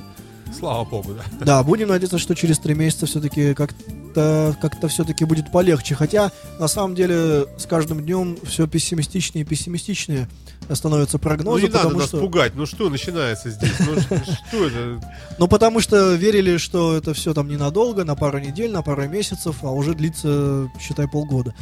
Слава 0.58 0.84
богу, 0.84 1.14
да. 1.14 1.44
Да, 1.44 1.62
будем 1.62 1.88
надеяться, 1.88 2.18
что 2.18 2.34
через 2.34 2.58
три 2.58 2.74
месяца 2.74 3.06
все-таки 3.06 3.54
как-то 3.54 4.54
как-то 4.60 4.86
все-таки 4.88 5.24
будет 5.24 5.50
полегче. 5.50 5.94
Хотя, 5.96 6.30
на 6.60 6.68
самом 6.68 6.94
деле, 6.94 7.46
с 7.56 7.66
каждым 7.66 8.02
днем 8.04 8.38
все 8.44 8.68
пессимистичнее 8.68 9.44
и 9.44 9.48
пессимистичнее 9.48 10.28
становятся 10.70 11.16
Ну 11.16 11.22
прогнозы, 11.22 11.62
не 11.62 11.68
надо 11.68 11.78
потому 11.78 11.98
нас 12.00 12.08
что... 12.08 12.20
пугать. 12.20 12.52
Ну 12.54 12.64
что 12.66 12.88
начинается 12.88 13.50
здесь? 13.50 13.72
Ну 13.80 14.00
ш- 14.00 14.24
что 14.48 14.66
это? 14.66 15.00
Ну, 15.38 15.48
потому 15.48 15.80
что 15.80 16.14
верили, 16.14 16.58
что 16.58 16.96
это 16.96 17.12
все 17.12 17.34
там 17.34 17.48
ненадолго, 17.48 18.04
на 18.04 18.14
пару 18.14 18.38
недель, 18.38 18.70
на 18.70 18.82
пару 18.82 19.08
месяцев, 19.08 19.56
а 19.62 19.70
уже 19.72 19.94
длится, 19.94 20.70
считай, 20.80 21.08
полгода. 21.08 21.52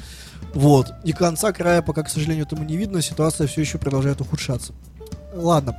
Вот. 0.54 0.92
И 1.04 1.12
конца 1.12 1.52
края 1.52 1.80
пока, 1.80 2.02
к 2.02 2.10
сожалению, 2.10 2.44
этому 2.44 2.64
не 2.64 2.76
видно, 2.76 3.00
ситуация 3.00 3.46
все 3.46 3.62
еще 3.62 3.78
продолжает 3.78 4.20
ухудшаться. 4.20 4.74
Ладно. 5.34 5.74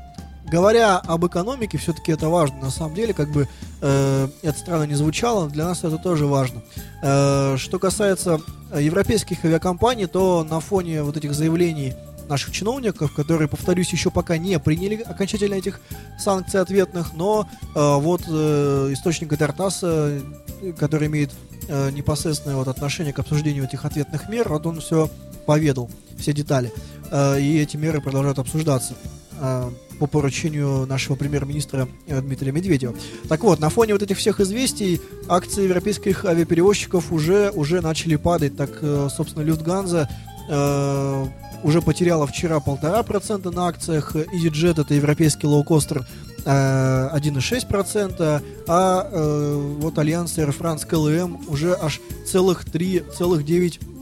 Говоря 0.46 0.98
об 0.98 1.26
экономике, 1.26 1.78
все-таки 1.78 2.12
это 2.12 2.30
важно. 2.30 2.58
На 2.60 2.72
самом 2.72 2.96
деле, 2.96 3.14
как 3.14 3.30
бы 3.32 3.48
э, 3.82 4.28
это 4.42 4.60
странно 4.60 4.84
не 4.84 4.96
звучало, 4.96 5.50
для 5.50 5.66
нас 5.66 5.84
это 5.84 5.98
тоже 5.98 6.26
важно. 6.26 6.62
Э, 7.02 7.56
что 7.58 7.80
касается 7.80 8.40
э, 8.72 8.82
европейских 8.82 9.44
авиакомпаний, 9.46 10.06
то 10.06 10.44
на 10.44 10.60
фоне 10.60 11.02
вот 11.04 11.18
этих 11.18 11.34
заявлений 11.34 11.94
наших 12.28 12.52
чиновников, 12.52 13.14
которые, 13.14 13.48
повторюсь, 13.48 13.92
еще 13.92 14.10
пока 14.10 14.38
не 14.38 14.60
приняли 14.60 15.02
окончательно 15.02 15.56
этих 15.56 15.80
санкций 16.20 16.60
ответных, 16.60 17.14
но 17.14 17.48
э, 17.76 17.96
вот 17.98 18.24
э, 18.28 18.90
источник 18.92 19.34
от 19.34 19.42
Артаса, 19.42 20.22
э, 20.62 20.74
который 20.78 21.08
имеет 21.08 21.32
э, 21.68 21.92
непосредственное 21.92 22.58
вот 22.58 22.68
отношение 22.68 23.14
к 23.14 23.20
обсуждению 23.20 23.66
этих 23.66 23.86
ответных 23.86 24.30
мер, 24.30 24.50
вот 24.50 24.66
он 24.66 24.80
все 24.82 25.10
поведал, 25.46 25.90
все 26.18 26.34
детали. 26.34 26.72
Э, 27.12 27.40
и 27.40 27.60
эти 27.60 27.78
меры 27.78 28.02
продолжают 28.02 28.40
обсуждаться 28.40 28.96
э, 29.40 29.72
по 30.00 30.08
поручению 30.08 30.86
нашего 30.86 31.16
премьер-министра 31.16 31.88
э, 32.08 32.22
Дмитрия 32.22 32.52
Медведева. 32.52 32.94
Так 33.30 33.44
вот, 33.44 33.60
на 33.60 33.70
фоне 33.70 33.94
вот 33.94 34.02
этих 34.02 34.18
всех 34.18 34.40
известий 34.40 35.02
акции 35.28 35.64
европейских 35.64 36.26
авиаперевозчиков 36.26 37.12
уже, 37.12 37.52
уже 37.52 37.82
начали 37.82 38.16
падать. 38.16 38.56
Так, 38.58 38.80
э, 38.82 39.08
собственно, 39.16 39.44
Люфтганза 39.44 40.10
э, 40.50 41.26
уже 41.64 41.82
потеряла 41.82 42.28
вчера 42.28 42.60
полтора 42.60 43.04
процента 43.04 43.52
на 43.52 43.68
акциях. 43.68 44.16
EasyJet, 44.16 44.82
это 44.82 44.94
европейский 44.94 45.48
лоукостер, 45.48 46.06
э, 46.46 47.10
1,6%, 47.14 48.42
а 48.68 49.10
э, 49.12 49.76
вот 49.80 49.98
Альянс 49.98 50.38
Air 50.38 50.56
France 50.58 50.88
KLM 50.88 51.50
уже 51.50 51.76
аж 51.80 52.02
целых 52.26 52.66
3,9% 52.66 53.93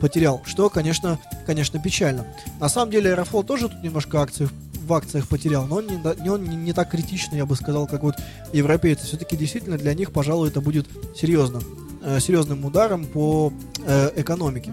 потерял, 0.00 0.42
что, 0.44 0.70
конечно, 0.70 1.18
конечно, 1.46 1.80
печально. 1.80 2.26
На 2.60 2.68
самом 2.68 2.90
деле 2.90 3.10
Аэрофлот 3.10 3.46
тоже 3.46 3.68
тут 3.68 3.82
немножко 3.82 4.20
акций 4.20 4.48
в 4.86 4.92
акциях 4.92 5.28
потерял, 5.28 5.66
но 5.66 5.76
он 5.76 5.86
не- 5.86 6.30
он 6.30 6.44
не, 6.44 6.56
не 6.56 6.72
так 6.72 6.90
критично, 6.90 7.36
я 7.36 7.44
бы 7.44 7.56
сказал, 7.56 7.86
как 7.86 8.02
вот 8.02 8.14
европейцы. 8.52 9.04
Все-таки 9.04 9.36
действительно 9.36 9.76
для 9.76 9.94
них, 9.94 10.12
пожалуй, 10.12 10.48
это 10.48 10.60
будет 10.60 10.86
серьезно, 11.16 11.60
э, 12.02 12.20
серьезным 12.20 12.64
ударом 12.64 13.04
по 13.04 13.52
э, 13.84 14.10
экономике. 14.16 14.72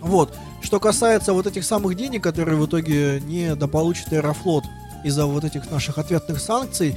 Вот. 0.00 0.36
Что 0.62 0.80
касается 0.80 1.32
вот 1.32 1.46
этих 1.46 1.64
самых 1.64 1.96
денег, 1.96 2.22
которые 2.22 2.56
в 2.58 2.66
итоге 2.66 3.20
не 3.20 3.54
дополучит 3.54 4.12
Аэрофлот 4.12 4.64
из-за 5.04 5.26
вот 5.26 5.44
этих 5.44 5.70
наших 5.70 5.98
ответных 5.98 6.40
санкций, 6.40 6.96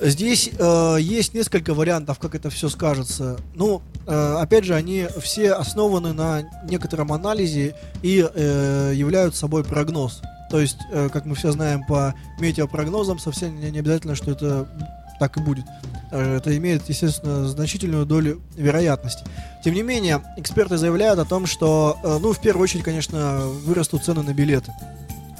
здесь 0.00 0.50
э, 0.58 0.96
есть 1.00 1.34
несколько 1.34 1.74
вариантов, 1.74 2.18
как 2.18 2.34
это 2.34 2.50
все 2.50 2.68
скажется. 2.68 3.38
Ну, 3.54 3.82
э, 4.06 4.36
опять 4.40 4.64
же, 4.64 4.74
они 4.74 5.06
все 5.20 5.52
основаны 5.52 6.12
на 6.12 6.42
некотором 6.64 7.12
анализе 7.12 7.74
и 8.02 8.26
э, 8.32 8.92
являются 8.94 9.40
собой 9.40 9.64
прогноз. 9.64 10.22
То 10.50 10.60
есть, 10.60 10.78
э, 10.90 11.08
как 11.12 11.26
мы 11.26 11.34
все 11.34 11.52
знаем 11.52 11.84
по 11.86 12.14
метеопрогнозам, 12.38 13.18
совсем 13.18 13.60
не, 13.60 13.70
не 13.70 13.78
обязательно, 13.78 14.14
что 14.14 14.32
это 14.32 14.66
так 15.20 15.36
и 15.36 15.40
будет. 15.40 15.64
Э, 16.10 16.36
Это 16.36 16.56
имеет, 16.56 16.88
естественно, 16.88 17.46
значительную 17.46 18.06
долю 18.06 18.40
вероятности. 18.56 19.24
Тем 19.62 19.74
не 19.74 19.82
менее, 19.82 20.22
эксперты 20.36 20.76
заявляют 20.78 21.20
о 21.20 21.24
том, 21.24 21.46
что, 21.46 21.98
э, 22.02 22.18
ну, 22.20 22.32
в 22.32 22.40
первую 22.40 22.64
очередь, 22.64 22.82
конечно, 22.84 23.40
вырастут 23.64 24.02
цены 24.02 24.22
на 24.22 24.32
билеты. 24.32 24.72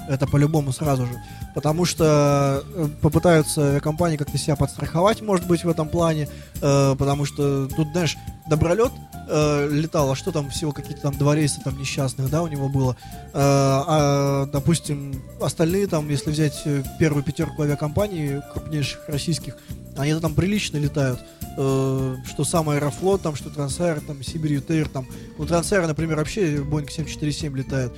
Это 0.07 0.27
по-любому 0.27 0.71
сразу 0.71 1.05
же. 1.05 1.13
Потому 1.53 1.85
что 1.85 2.63
э, 2.75 2.87
попытаются 3.01 3.79
компании 3.81 4.17
как-то 4.17 4.37
себя 4.37 4.55
подстраховать, 4.55 5.21
может 5.21 5.47
быть, 5.47 5.63
в 5.63 5.69
этом 5.69 5.89
плане. 5.89 6.29
э, 6.61 6.95
потому 6.97 7.25
что 7.25 7.67
тут, 7.67 7.89
знаешь, 7.91 8.17
добролет 8.47 8.91
э, 9.29 9.69
летал, 9.69 10.11
а 10.11 10.15
что 10.15 10.31
там 10.31 10.49
всего 10.49 10.71
какие-то 10.71 11.01
там 11.01 11.17
два 11.17 11.35
рейса 11.35 11.61
там 11.61 11.77
несчастных, 11.77 12.29
да, 12.29 12.41
у 12.41 12.47
него 12.47 12.69
было. 12.69 12.95
А, 13.33 14.45
допустим, 14.47 15.21
остальные 15.41 15.87
там, 15.87 16.09
если 16.09 16.31
взять 16.31 16.63
первую 16.99 17.23
пятерку 17.23 17.63
авиакомпаний 17.63 18.41
крупнейших 18.53 19.07
российских, 19.07 19.57
они 19.97 20.13
там 20.15 20.33
прилично 20.33 20.77
летают. 20.77 21.19
Что 21.53 22.45
сам 22.45 22.69
Аэрофлот, 22.69 23.21
там, 23.21 23.35
что 23.35 23.49
Трансаэр, 23.49 23.99
там, 24.01 24.23
Сибирь 24.23 24.53
Ютейр, 24.53 24.87
там. 24.87 25.05
У 25.37 25.45
Трансаэра, 25.45 25.85
например, 25.87 26.17
вообще 26.17 26.55
Boeing 26.55 26.89
747 26.89 27.57
летает 27.57 27.91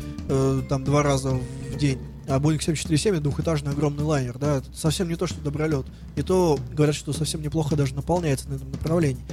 там 0.70 0.84
два 0.84 1.04
раза 1.04 1.30
в 1.30 1.78
день. 1.78 2.00
А 2.28 2.40
Boeing 2.40 2.62
747 2.62 3.16
это 3.16 3.24
двухэтажный 3.24 3.72
огромный 3.72 4.04
лайнер, 4.04 4.38
да, 4.38 4.62
совсем 4.74 5.10
не 5.10 5.16
то, 5.16 5.28
что 5.28 5.42
добролет. 5.42 5.86
И 6.16 6.22
то 6.22 6.58
говорят, 6.72 6.96
что 6.96 7.12
совсем 7.14 7.42
неплохо 7.42 7.76
даже 7.76 7.96
наполняется 7.96 8.50
на 8.50 8.56
этом 8.56 8.72
направлении. 8.72 9.24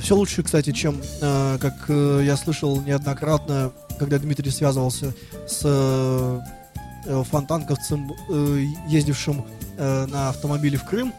все 0.00 0.14
лучше, 0.14 0.42
кстати, 0.42 0.72
чем, 0.72 1.00
э, 1.20 1.58
как 1.60 1.86
э, 1.88 2.22
я 2.24 2.36
слышал 2.36 2.80
неоднократно, 2.82 3.72
когда 3.98 4.18
Дмитрий 4.18 4.50
связывался 4.50 5.14
с 5.46 5.62
э, 5.64 6.40
фонтанковцем, 7.30 8.12
э, 8.30 8.64
ездившим 8.88 9.44
на 9.78 10.28
автомобиле 10.28 10.76
в 10.76 10.84
Крым, 10.84 11.14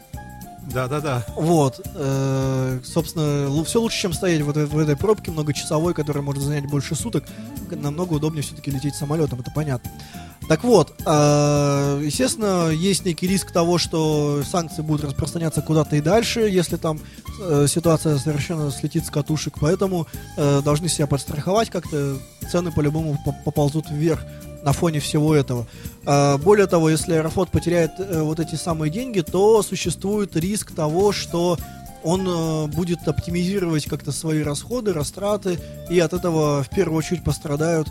Да-да-да. 0.71 1.25
вот, 1.35 1.81
э, 1.95 2.79
собственно, 2.83 3.63
все 3.63 3.81
лучше, 3.81 3.99
чем 3.99 4.13
стоять 4.13 4.41
вот 4.41 4.55
в 4.55 4.77
этой 4.77 4.95
пробке 4.95 5.31
многочасовой, 5.31 5.93
которая 5.93 6.23
может 6.23 6.43
занять 6.43 6.65
больше 6.69 6.95
суток. 6.95 7.25
Намного 7.69 8.13
удобнее 8.13 8.43
все-таки 8.43 8.71
лететь 8.71 8.95
самолетом, 8.95 9.39
это 9.41 9.51
понятно. 9.51 9.91
Так 10.47 10.63
вот, 10.63 10.93
э, 11.05 12.01
естественно, 12.03 12.69
есть 12.69 13.05
некий 13.05 13.27
риск 13.27 13.51
того, 13.51 13.77
что 13.77 14.43
санкции 14.43 14.81
будут 14.81 15.05
распространяться 15.05 15.61
куда-то 15.61 15.95
и 15.95 16.01
дальше, 16.01 16.41
если 16.41 16.75
там 16.75 16.99
э, 17.41 17.65
ситуация 17.69 18.17
совершенно 18.17 18.69
слетит 18.71 19.05
с 19.05 19.09
катушек, 19.09 19.55
поэтому 19.59 20.07
э, 20.37 20.61
должны 20.63 20.89
себя 20.89 21.07
подстраховать 21.07 21.69
как-то, 21.69 22.17
цены 22.51 22.71
по-любому 22.71 23.17
по- 23.23 23.31
поползут 23.31 23.89
вверх 23.89 24.25
на 24.63 24.71
фоне 24.71 24.99
всего 24.99 25.35
этого. 25.35 25.67
А, 26.05 26.37
более 26.37 26.67
того, 26.67 26.89
если 26.89 27.13
Аэрофлот 27.13 27.49
потеряет 27.49 27.91
э, 27.97 28.21
вот 28.21 28.39
эти 28.39 28.55
самые 28.55 28.89
деньги, 28.89 29.21
то 29.21 29.61
существует 29.61 30.35
риск 30.35 30.73
того, 30.73 31.11
что 31.11 31.57
он 32.03 32.27
э, 32.27 32.67
будет 32.67 33.07
оптимизировать 33.07 33.85
как-то 33.85 34.11
свои 34.11 34.41
расходы, 34.41 34.93
растраты, 34.93 35.59
и 35.89 35.99
от 35.99 36.13
этого 36.13 36.63
в 36.63 36.69
первую 36.69 36.97
очередь 36.97 37.23
пострадают, 37.23 37.87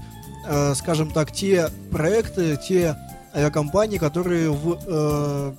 э, 0.48 0.74
скажем 0.74 1.10
так, 1.10 1.32
те 1.32 1.68
проекты, 1.90 2.56
те 2.56 2.96
авиакомпании, 3.34 3.96
которые 3.96 4.50
в 4.50 5.54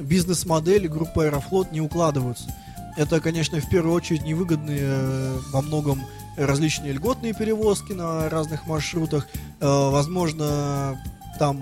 бизнес-модель 0.00 0.88
группы 0.88 1.24
Аэрофлот 1.24 1.72
не 1.72 1.80
укладываются. 1.82 2.44
Это, 2.96 3.20
конечно, 3.20 3.60
в 3.60 3.68
первую 3.68 3.94
очередь 3.94 4.24
невыгодные 4.24 5.32
во 5.52 5.60
многом 5.60 6.02
различные 6.38 6.92
льготные 6.92 7.34
перевозки 7.34 7.92
на 7.92 8.28
разных 8.28 8.66
маршрутах, 8.66 9.26
Э, 9.60 9.90
возможно, 9.90 11.00
там 11.38 11.60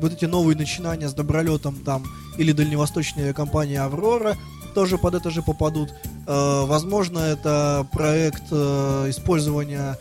вот 0.00 0.12
эти 0.12 0.24
новые 0.24 0.56
начинания 0.56 1.08
с 1.08 1.14
добролетом 1.14 1.76
там 1.76 2.04
или 2.36 2.52
дальневосточная 2.52 3.32
компания 3.32 3.80
Аврора 3.80 4.36
тоже 4.74 4.98
под 4.98 5.14
это 5.14 5.30
же 5.30 5.42
попадут. 5.42 5.94
Э, 6.26 6.64
возможно, 6.66 7.20
это 7.20 7.86
проект 7.92 8.44
э, 8.50 9.06
использования 9.08 9.96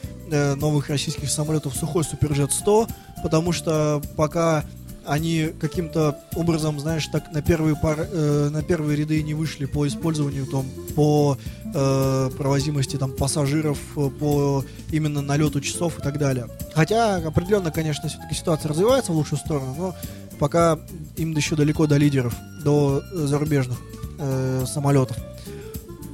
новых 0.55 0.89
российских 0.89 1.29
самолетов 1.29 1.75
Сухой 1.75 2.03
Суперджет 2.03 2.51
100, 2.51 2.87
потому 3.21 3.51
что 3.51 4.01
пока 4.15 4.63
они 5.05 5.51
каким-то 5.59 6.19
образом, 6.35 6.79
знаешь, 6.79 7.07
так 7.07 7.31
на 7.31 7.41
первые 7.41 7.75
пар, 7.75 8.07
э, 8.11 8.49
на 8.51 8.61
первые 8.63 8.97
ряды 8.97 9.21
не 9.23 9.33
вышли 9.33 9.65
по 9.65 9.87
использованию 9.87 10.45
там 10.45 10.65
по 10.95 11.37
э, 11.73 12.29
провозимости 12.37 12.97
там 12.97 13.11
пассажиров, 13.11 13.77
э, 13.95 14.09
по 14.09 14.63
именно 14.91 15.21
налету 15.21 15.61
часов 15.61 15.99
и 15.99 16.01
так 16.01 16.17
далее. 16.17 16.47
Хотя 16.73 17.17
определенно, 17.17 17.71
конечно, 17.71 18.09
все-таки 18.09 18.35
ситуация 18.35 18.69
развивается 18.69 19.11
в 19.11 19.15
лучшую 19.15 19.39
сторону, 19.39 19.75
но 19.77 19.95
пока 20.39 20.79
им 21.17 21.31
еще 21.31 21.55
далеко 21.55 21.87
до 21.87 21.97
лидеров, 21.97 22.35
до 22.63 23.01
э, 23.11 23.25
зарубежных 23.25 23.79
э, 24.19 24.65
самолетов. 24.67 25.17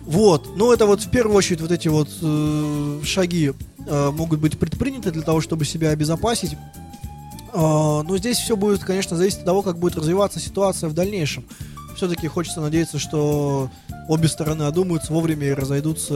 Вот, 0.05 0.57
ну 0.57 0.73
это 0.73 0.87
вот 0.87 1.01
в 1.01 1.09
первую 1.11 1.37
очередь 1.37 1.61
вот 1.61 1.71
эти 1.71 1.87
вот 1.87 2.09
э, 2.21 3.01
шаги 3.03 3.53
э, 3.85 4.11
могут 4.11 4.39
быть 4.39 4.57
предприняты 4.57 5.11
для 5.11 5.21
того, 5.21 5.39
чтобы 5.39 5.65
себя 5.65 5.91
обезопасить. 5.91 6.57
А, 7.53 8.03
Но 8.03 8.17
здесь 8.17 8.37
все 8.37 8.55
будет, 8.55 8.83
конечно, 8.83 9.17
зависеть 9.17 9.39
от 9.39 9.45
того, 9.45 9.61
как 9.61 9.77
будет 9.77 9.95
развиваться 9.95 10.39
ситуация 10.39 10.89
в 10.89 10.93
дальнейшем. 10.93 11.45
Все-таки 11.95 12.27
хочется 12.27 12.61
надеяться, 12.61 12.97
что 12.99 13.69
обе 14.07 14.27
стороны 14.27 14.63
одумаются 14.63 15.11
вовремя 15.11 15.47
и 15.47 15.53
разойдутся, 15.53 16.13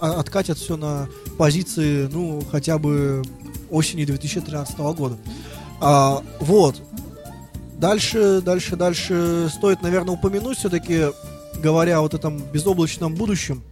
а- 0.00 0.16
откатят 0.18 0.58
все 0.58 0.76
на 0.76 1.08
позиции, 1.36 2.08
ну, 2.10 2.42
хотя 2.50 2.78
бы 2.78 3.22
осени 3.70 4.04
2013 4.04 4.94
года. 4.94 5.16
А, 5.80 6.22
вот. 6.40 6.80
Дальше, 7.78 8.40
дальше, 8.40 8.76
дальше 8.76 9.50
стоит, 9.54 9.82
наверное, 9.82 10.14
упомянуть 10.14 10.56
все-таки, 10.58 11.06
говоря 11.62 11.98
о 11.98 12.02
вот 12.02 12.14
этом 12.14 12.38
безоблачном 12.38 13.14
будущем, 13.14 13.62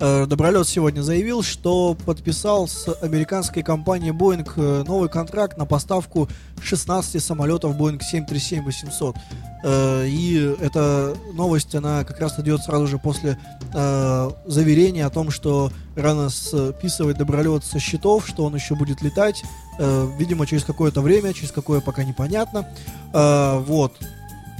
Добролет 0.00 0.66
сегодня 0.66 1.02
заявил, 1.02 1.42
что 1.42 1.94
подписал 2.06 2.66
с 2.66 2.88
американской 3.02 3.62
компанией 3.62 4.12
Boeing 4.12 4.50
э, 4.56 4.82
новый 4.86 5.10
контракт 5.10 5.58
на 5.58 5.66
поставку 5.66 6.26
16 6.62 7.22
самолетов 7.22 7.76
Boeing 7.76 8.00
737-800. 8.00 9.14
Э, 9.62 10.06
И 10.08 10.56
эта 10.58 11.14
новость, 11.34 11.74
она 11.74 12.04
как 12.04 12.18
раз 12.18 12.38
идет 12.38 12.62
сразу 12.62 12.86
же 12.86 12.96
после 12.96 13.36
э, 13.74 14.30
заверения 14.46 15.04
о 15.04 15.10
том, 15.10 15.30
что 15.30 15.70
рано 15.96 16.30
списывать 16.30 17.18
Добролет 17.18 17.62
со 17.62 17.78
счетов, 17.78 18.26
что 18.26 18.46
он 18.46 18.54
еще 18.54 18.76
будет 18.76 19.02
летать, 19.02 19.42
э, 19.78 20.08
видимо, 20.18 20.46
через 20.46 20.64
какое-то 20.64 21.02
время, 21.02 21.34
через 21.34 21.52
какое 21.52 21.82
пока 21.82 22.04
непонятно. 22.04 22.66
Э, 23.12 23.58
Вот. 23.58 23.92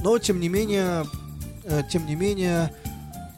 Но, 0.03 0.19
тем 0.19 0.39
не 0.39 0.49
менее, 0.49 1.03
э, 1.63 1.81
тем 1.91 2.05
не 2.05 2.13
менее, 2.13 2.71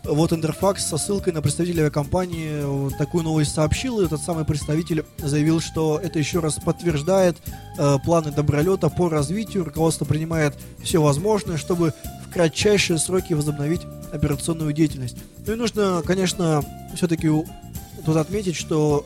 вот 0.04 0.34
Интерфакс 0.34 0.86
со 0.86 0.98
ссылкой 0.98 1.34
на 1.34 1.42
представителя 1.42 1.90
компании 1.90 2.92
такую 2.98 3.24
новость 3.24 3.54
сообщил, 3.54 4.02
и 4.02 4.06
этот 4.06 4.22
самый 4.22 4.44
представитель 4.44 5.06
заявил, 5.18 5.62
что 5.62 6.00
это 6.02 6.20
еще 6.20 6.40
раз 6.40 6.56
подтверждает 6.56 7.38
э, 7.78 7.98
планы 8.04 8.32
Добролета 8.32 8.90
по 8.90 9.10
развитию. 9.10 9.64
Руководство 9.64 10.06
принимает 10.06 10.56
все 10.82 11.02
возможное, 11.02 11.58
чтобы 11.58 11.94
в 12.26 12.34
кратчайшие 12.34 13.00
сроки 13.00 13.34
возобновить 13.34 13.82
операционную 14.12 14.74
деятельность. 14.74 15.18
Ну 15.46 15.54
и 15.54 15.56
нужно, 15.56 16.02
конечно, 16.06 16.64
все-таки 16.96 17.30
тут 18.06 18.16
отметить, 18.18 18.56
что 18.56 19.06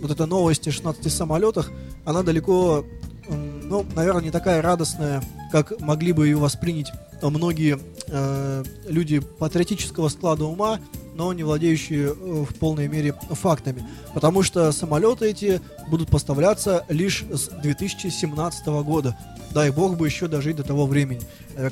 вот 0.00 0.10
эта 0.10 0.26
новость 0.26 0.68
о 0.68 0.72
16 0.72 1.12
самолетах, 1.12 1.70
она 2.04 2.22
далеко, 2.22 2.84
ну, 3.28 3.84
наверное, 3.94 4.22
не 4.22 4.30
такая 4.30 4.62
радостная, 4.62 5.22
как 5.50 5.80
могли 5.80 6.12
бы 6.12 6.26
ее 6.26 6.36
воспринять 6.36 6.92
многие 7.22 7.78
э, 8.08 8.64
люди 8.88 9.20
патриотического 9.20 10.08
склада 10.08 10.44
ума, 10.44 10.80
но 11.14 11.32
не 11.32 11.42
владеющие 11.42 12.08
э, 12.08 12.12
в 12.12 12.54
полной 12.56 12.88
мере 12.88 13.14
фактами. 13.30 13.84
Потому 14.14 14.42
что 14.42 14.70
самолеты 14.72 15.26
эти 15.26 15.60
будут 15.88 16.08
поставляться 16.08 16.84
лишь 16.88 17.24
с 17.30 17.48
2017 17.48 18.66
года. 18.66 19.16
Дай 19.52 19.70
бог 19.70 19.96
бы 19.96 20.06
еще 20.06 20.28
дожить 20.28 20.56
до 20.56 20.62
того 20.62 20.86
времени. 20.86 21.22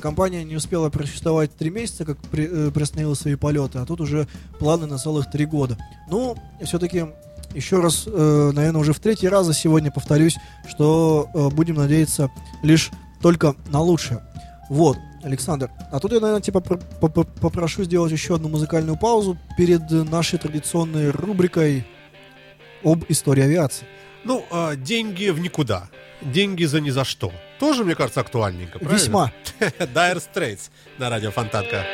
Компания 0.01 0.43
не 0.43 0.55
успела 0.55 0.89
просуществовать 0.89 1.55
три 1.55 1.69
месяца, 1.69 2.05
как 2.05 2.17
при, 2.17 2.47
э, 2.51 2.71
приостановила 2.71 3.13
свои 3.13 3.35
полеты, 3.35 3.79
а 3.79 3.85
тут 3.85 4.01
уже 4.01 4.27
планы 4.59 4.87
на 4.87 4.97
целых 4.97 5.29
три 5.29 5.45
года. 5.45 5.77
Ну, 6.09 6.35
все-таки 6.63 7.05
еще 7.53 7.79
раз, 7.79 8.03
э, 8.07 8.51
наверное, 8.53 8.81
уже 8.81 8.93
в 8.93 8.99
третий 8.99 9.29
раз 9.29 9.45
за 9.45 9.53
сегодня 9.53 9.91
повторюсь, 9.91 10.35
что 10.67 11.29
э, 11.33 11.49
будем 11.49 11.75
надеяться 11.75 12.29
лишь 12.63 12.91
только 13.21 13.55
на 13.69 13.81
лучшее. 13.81 14.21
Вот, 14.69 14.97
Александр. 15.23 15.69
А 15.91 15.99
тут 15.99 16.11
я, 16.11 16.19
наверное, 16.19 16.41
типа 16.41 16.59
пр- 16.59 16.79
поп- 16.99 17.39
попрошу 17.39 17.83
сделать 17.83 18.11
еще 18.11 18.35
одну 18.35 18.49
музыкальную 18.49 18.97
паузу 18.97 19.37
перед 19.57 19.91
э, 19.91 20.03
нашей 20.03 20.39
традиционной 20.39 21.11
рубрикой 21.11 21.85
об 22.83 23.03
истории 23.09 23.43
авиации. 23.43 23.85
Ну, 24.23 24.43
а, 24.51 24.75
деньги 24.75 25.29
в 25.29 25.39
никуда. 25.39 25.87
Деньги 26.21 26.63
за 26.65 26.81
ни 26.81 26.89
за 26.89 27.03
что. 27.03 27.31
Тоже, 27.59 27.83
мне 27.83 27.93
кажется, 27.95 28.21
актуальненько, 28.21 28.79
правильно? 28.79 28.97
Весьма. 28.97 29.31
Dire 29.59 30.21
Straits 30.33 30.69
на 30.97 31.09
радио 31.09 31.29
Фонтанка. 31.31 31.85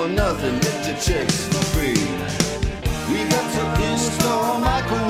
For 0.00 0.08
nothing. 0.08 0.58
Get 0.60 0.86
your 0.86 0.96
chicks 0.96 1.46
for 1.48 1.64
free. 1.74 2.00
We 3.12 3.28
got 3.28 3.46
to 3.54 3.92
install 3.92 4.58
microwave 4.60 5.09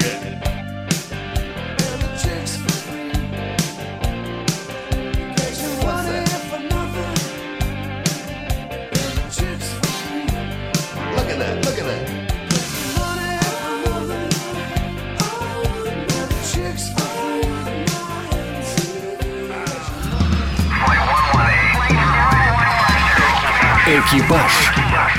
Экипаж 24.11 24.73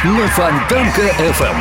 на 0.05 0.28
Фонтанка 0.28 1.01
FM. 1.18 1.57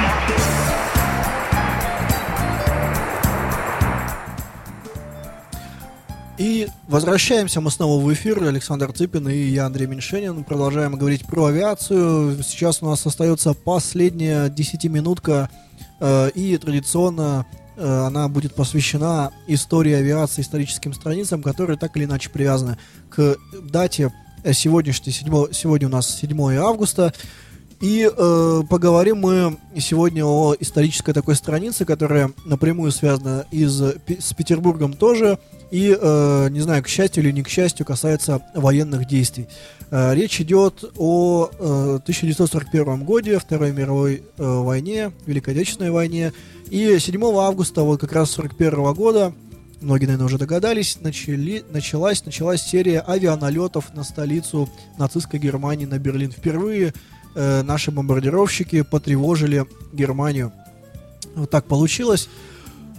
И 6.38 6.67
возвращаемся 6.89 7.61
мы 7.61 7.71
снова 7.71 8.03
в 8.03 8.13
эфир. 8.13 8.43
Александр 8.43 8.91
Цыпин 8.91 9.29
и 9.29 9.38
я, 9.43 9.67
Андрей 9.67 9.88
Меньшенин. 9.88 10.43
Продолжаем 10.43 10.97
говорить 10.97 11.25
про 11.25 11.45
авиацию. 11.45 12.43
Сейчас 12.43 12.84
у 12.84 12.88
нас 12.88 13.05
остается 13.05 13.53
последняя 13.53 14.49
десятиминутка. 14.49 15.49
Э, 16.01 16.32
и 16.36 16.57
традиционно 16.57 17.45
э, 17.77 17.88
она 18.07 18.27
будет 18.27 18.55
посвящена 18.55 19.32
истории 19.47 19.93
авиации, 19.93 20.41
историческим 20.41 20.93
страницам, 20.93 21.41
которые 21.41 21.77
так 21.77 21.95
или 21.95 22.03
иначе 22.03 22.29
привязаны 22.29 22.77
к 23.09 23.38
дате 23.61 24.11
э, 24.44 24.54
сегодняшней, 24.54 25.12
7, 25.12 25.52
сегодня 25.52 25.88
у 25.88 25.92
нас 25.92 26.20
7 26.20 26.56
августа. 26.58 27.14
И 27.82 28.08
э, 28.08 28.62
поговорим 28.70 29.18
мы 29.18 29.58
сегодня 29.80 30.24
о 30.24 30.54
исторической 30.60 31.14
такой 31.14 31.36
странице, 31.36 31.84
которая 31.84 32.32
напрямую 32.46 32.92
связана 32.92 33.46
из, 33.50 33.82
с 33.82 34.34
Петербургом 34.34 34.94
тоже. 34.94 35.39
И, 35.72 35.98
э, 36.00 36.50
не 36.52 36.60
знаю, 36.60 36.84
к 36.84 36.88
счастью 36.88 37.24
или 37.24 37.32
не 37.32 37.42
к 37.42 37.50
счастью, 37.50 37.86
касается 37.86 38.42
военных 38.54 39.08
действий. 39.08 39.48
Э, 39.89 40.14
речь 40.14 40.39
идет 40.39 40.84
о 40.96 41.50
э, 41.52 42.00
1941 42.04 43.04
годе, 43.04 43.39
Второй 43.39 43.72
мировой 43.72 44.24
э, 44.38 44.44
войне, 44.44 45.12
Великой 45.26 45.56
Отечественной 45.56 45.92
войне. 45.92 46.34
И 46.70 47.00
7 47.00 47.24
августа 47.36 47.82
вот 47.82 48.00
как 48.00 48.14
раз 48.14 48.38
1941 48.38 48.94
года 48.94 49.34
многие, 49.82 50.05
наверное, 50.05 50.25
уже 50.25 50.38
догадались, 50.38 50.97
начали, 51.01 51.63
началась, 51.69 52.25
началась 52.25 52.61
серия 52.61 53.03
авианалетов 53.05 53.93
на 53.93 54.03
столицу 54.03 54.69
нацистской 54.97 55.39
Германии, 55.39 55.86
на 55.86 55.99
Берлин. 55.99 56.32
Впервые 56.32 56.93
э, 57.36 57.61
наши 57.63 57.91
бомбардировщики 57.91 58.84
потревожили 58.84 59.65
Германию. 59.91 60.53
Вот 61.36 61.49
так 61.49 61.65
получилось. 61.65 62.29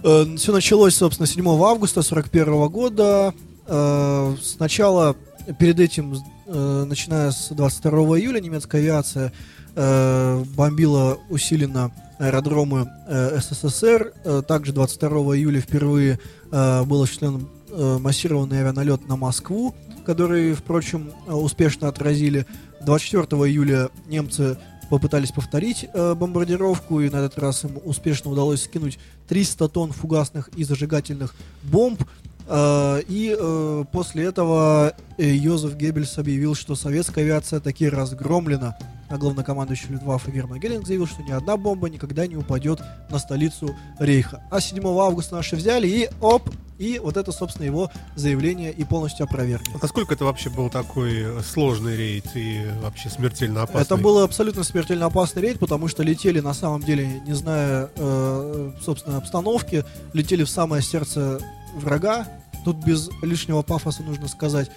все 0.01 0.51
началось, 0.51 0.95
собственно, 0.95 1.27
7 1.27 1.47
августа 1.47 2.01
41 2.01 2.67
года. 2.67 3.33
Э, 3.67 4.35
сначала, 4.41 5.15
перед 5.59 5.79
этим, 5.79 6.15
э, 6.45 6.85
начиная 6.87 7.31
с 7.31 7.49
22 7.49 8.19
июля, 8.19 8.39
немецкая 8.39 8.79
авиация 8.79 9.31
э, 9.75 10.43
бомбила 10.55 11.19
усиленно 11.29 11.91
аэродромы 12.19 12.89
э, 13.07 13.39
СССР. 13.39 14.13
Э, 14.23 14.41
также 14.47 14.73
22 14.73 15.09
июля 15.37 15.61
впервые 15.61 16.19
э, 16.51 16.83
был 16.83 17.03
осуществлен 17.03 17.47
э, 17.69 17.97
массированный 17.99 18.59
авианалет 18.59 19.07
на 19.07 19.15
Москву, 19.15 19.75
который, 20.05 20.53
впрочем, 20.53 21.11
э, 21.27 21.33
успешно 21.33 21.87
отразили. 21.87 22.45
24 22.81 23.25
июля 23.49 23.89
немцы 24.07 24.57
попытались 24.89 25.31
повторить 25.31 25.87
э, 25.93 26.13
бомбардировку, 26.13 27.01
и 27.01 27.09
на 27.09 27.17
этот 27.17 27.39
раз 27.39 27.63
им 27.63 27.79
успешно 27.83 28.31
удалось 28.31 28.63
скинуть 28.63 28.99
300 29.27 29.67
тонн 29.69 29.91
фугасных 29.91 30.49
и 30.49 30.63
зажигательных 30.63 31.33
бомб. 31.63 32.03
Э, 32.47 33.01
и 33.07 33.35
э, 33.37 33.85
после 33.91 34.25
этого 34.25 34.93
э, 35.17 35.23
Йозеф 35.23 35.75
Геббельс 35.75 36.17
объявил, 36.17 36.55
что 36.55 36.75
советская 36.75 37.23
авиация 37.23 37.59
таки 37.59 37.87
разгромлена. 37.87 38.77
А 39.09 39.17
главнокомандующий 39.17 39.89
Люфтваффе 39.89 40.31
Герман 40.31 40.59
Геринг 40.59 40.87
заявил, 40.87 41.05
что 41.05 41.21
ни 41.21 41.31
одна 41.31 41.55
бомба 41.55 41.87
никогда 41.89 42.25
не 42.25 42.35
упадет 42.35 42.81
на 43.09 43.19
столицу 43.19 43.75
Рейха. 43.99 44.41
А 44.49 44.59
7 44.59 44.83
августа 44.87 45.35
наши 45.35 45.55
взяли 45.55 45.87
и 45.87 46.09
оп, 46.19 46.49
и 46.79 46.99
вот 46.99 47.17
это, 47.17 47.31
собственно, 47.31 47.65
его 47.65 47.91
заявление 48.15 48.71
и 48.71 48.83
полностью 48.83 49.25
опровергли. 49.25 49.71
А 49.75 49.77
насколько 49.79 50.15
это 50.15 50.25
вообще 50.25 50.49
был 50.49 50.69
такой 50.69 51.43
сложный 51.43 51.95
рейд 51.95 52.25
и 52.33 52.65
вообще 52.81 53.09
смертельно 53.09 53.61
опасный? 53.61 53.81
Это 53.83 53.97
был 53.97 54.23
абсолютно 54.23 54.63
смертельно 54.63 55.05
опасный 55.05 55.43
рейд, 55.43 55.59
потому 55.59 55.87
что 55.87 56.01
летели, 56.01 56.39
на 56.39 56.55
самом 56.55 56.81
деле, 56.81 57.21
не 57.27 57.33
зная, 57.33 57.89
э, 57.95 58.71
собственно, 58.83 59.17
обстановки, 59.17 59.85
летели 60.13 60.43
в 60.43 60.49
самое 60.49 60.81
сердце 60.81 61.39
врага. 61.73 62.27
Тут 62.65 62.77
без 62.77 63.09
лишнего 63.21 63.61
пафоса 63.61 64.03
нужно 64.03 64.27
сказать, 64.27 64.71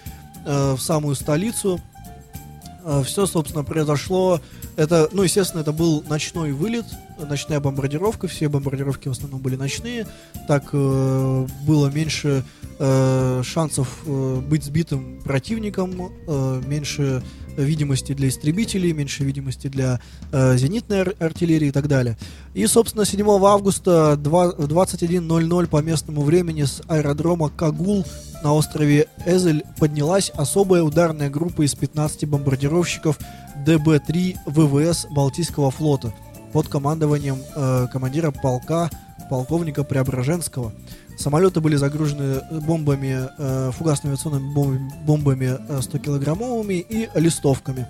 э, 0.45 0.73
в 0.73 0.81
самую 0.81 1.15
столицу. 1.15 1.79
Э, 2.83 3.03
все, 3.05 3.25
собственно, 3.25 3.63
произошло. 3.63 4.41
Это, 4.75 5.09
ну, 5.11 5.23
естественно, 5.23 5.61
это 5.61 5.71
был 5.71 6.03
ночной 6.07 6.51
вылет, 6.51 6.85
ночная 7.17 7.59
бомбардировка. 7.59 8.27
Все 8.27 8.47
бомбардировки 8.47 9.07
в 9.07 9.11
основном 9.11 9.41
были 9.41 9.55
ночные. 9.55 10.05
Так 10.47 10.69
э, 10.73 11.47
было 11.65 11.87
меньше 11.87 12.43
э, 12.79 13.41
шансов 13.43 14.03
э, 14.05 14.41
быть 14.47 14.63
сбитым 14.63 15.21
противником, 15.23 16.11
э, 16.27 16.61
меньше 16.65 17.23
видимости 17.57 18.13
для 18.13 18.29
истребителей, 18.29 18.93
меньше 18.93 19.23
видимости 19.23 19.67
для 19.67 19.99
э, 20.31 20.57
зенитной 20.57 21.01
ар- 21.01 21.15
артиллерии 21.19 21.67
и 21.67 21.71
так 21.71 21.87
далее. 21.87 22.17
И, 22.53 22.65
собственно, 22.67 23.05
7 23.05 23.27
августа 23.45 24.15
два- 24.15 24.51
в 24.51 24.67
21.00 24.67 25.67
по 25.67 25.81
местному 25.81 26.21
времени 26.21 26.63
с 26.63 26.81
аэродрома 26.87 27.49
Кагул 27.49 28.05
на 28.43 28.53
острове 28.53 29.07
Эзель 29.25 29.63
поднялась 29.79 30.29
особая 30.35 30.83
ударная 30.83 31.29
группа 31.29 31.63
из 31.65 31.73
15 31.75 32.25
бомбардировщиков 32.25 33.17
ДБ-3 33.65 34.37
ВВС 34.45 35.07
Балтийского 35.09 35.71
флота 35.71 36.13
под 36.53 36.67
командованием 36.67 37.37
э, 37.55 37.87
командира 37.91 38.31
полка 38.31 38.89
полковника 39.29 39.83
Преображенского. 39.83 40.71
Самолеты 41.17 41.61
были 41.61 41.75
загружены 41.75 42.41
бомбами, 42.61 43.27
э, 43.37 43.71
фугасно-авиационными 43.71 44.53
бомбами, 44.53 44.91
бомбами 45.05 45.57
э, 45.67 45.79
100-килограммовыми 45.79 46.85
и 46.87 47.09
листовками. 47.15 47.87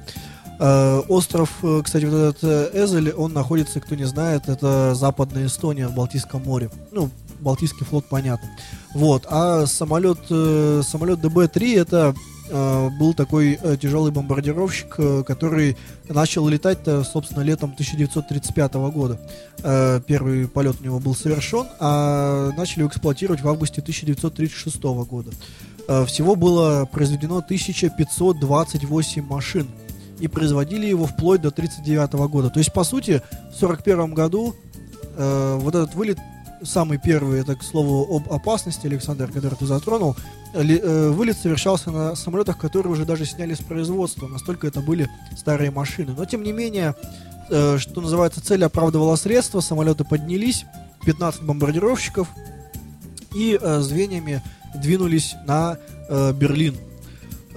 Э, 0.59 1.01
остров, 1.07 1.51
э, 1.61 1.81
кстати, 1.83 2.05
вот 2.05 2.15
этот 2.15 2.43
э, 2.43 2.83
Эзель, 2.83 3.11
он 3.11 3.33
находится, 3.33 3.79
кто 3.79 3.95
не 3.95 4.05
знает, 4.05 4.47
это 4.47 4.95
западная 4.95 5.47
Эстония 5.47 5.87
в 5.87 5.93
Балтийском 5.95 6.43
море. 6.43 6.69
Ну, 6.91 7.09
Балтийский 7.39 7.85
флот, 7.85 8.05
понятно. 8.05 8.49
Вот. 8.93 9.25
А 9.29 9.65
самолет, 9.67 10.19
э, 10.29 10.81
самолет 10.83 11.19
ДБ-3 11.19 11.79
это 11.79 12.15
э, 12.15 12.36
был 12.49 13.13
такой 13.13 13.59
э, 13.61 13.77
тяжелый 13.81 14.11
бомбардировщик, 14.11 14.95
э, 14.97 15.23
который 15.25 15.75
начал 16.07 16.47
летать, 16.47 16.79
собственно, 17.03 17.41
летом 17.41 17.71
1935 17.71 18.73
года. 18.91 19.19
Э, 19.63 19.99
первый 20.05 20.47
полет 20.47 20.77
у 20.79 20.83
него 20.83 20.99
был 20.99 21.15
совершен, 21.15 21.65
а 21.79 22.51
начали 22.55 22.79
его 22.79 22.89
эксплуатировать 22.89 23.41
в 23.41 23.47
августе 23.47 23.81
1936 23.81 24.83
года. 25.05 25.31
Э, 25.87 26.05
всего 26.05 26.35
было 26.35 26.87
произведено 26.91 27.37
1528 27.37 29.25
машин. 29.25 29.67
И 30.19 30.27
производили 30.27 30.87
его 30.87 31.05
вплоть 31.05 31.41
до 31.41 31.49
1939 31.49 32.27
года. 32.27 32.49
То 32.49 32.57
есть, 32.57 32.73
по 32.73 32.83
сути, 32.83 33.21
в 33.53 33.61
1941 33.61 34.15
году 34.15 34.55
э, 35.15 35.57
вот 35.61 35.75
этот 35.75 35.93
вылет 35.93 36.17
самый 36.63 36.97
первый, 36.97 37.41
это, 37.41 37.55
к 37.55 37.63
слову, 37.63 38.15
об 38.15 38.31
опасности, 38.33 38.87
Александр, 38.87 39.31
который 39.31 39.55
ты 39.55 39.65
затронул, 39.65 40.15
ли- 40.53 40.79
э, 40.81 41.09
вылет 41.09 41.37
совершался 41.37 41.91
на 41.91 42.15
самолетах, 42.15 42.57
которые 42.57 42.91
уже 42.93 43.05
даже 43.05 43.25
сняли 43.25 43.53
с 43.53 43.59
производства, 43.59 44.27
настолько 44.27 44.67
это 44.67 44.81
были 44.81 45.09
старые 45.37 45.71
машины. 45.71 46.13
Но, 46.17 46.25
тем 46.25 46.43
не 46.43 46.51
менее, 46.53 46.95
э, 47.49 47.77
что 47.79 48.01
называется, 48.01 48.41
цель 48.45 48.63
оправдывала 48.63 49.15
средства, 49.15 49.59
самолеты 49.61 50.03
поднялись, 50.03 50.65
15 51.05 51.43
бомбардировщиков, 51.43 52.27
и 53.35 53.57
э, 53.61 53.79
звеньями 53.81 54.41
двинулись 54.75 55.35
на 55.45 55.77
э, 56.09 56.33
Берлин. 56.33 56.75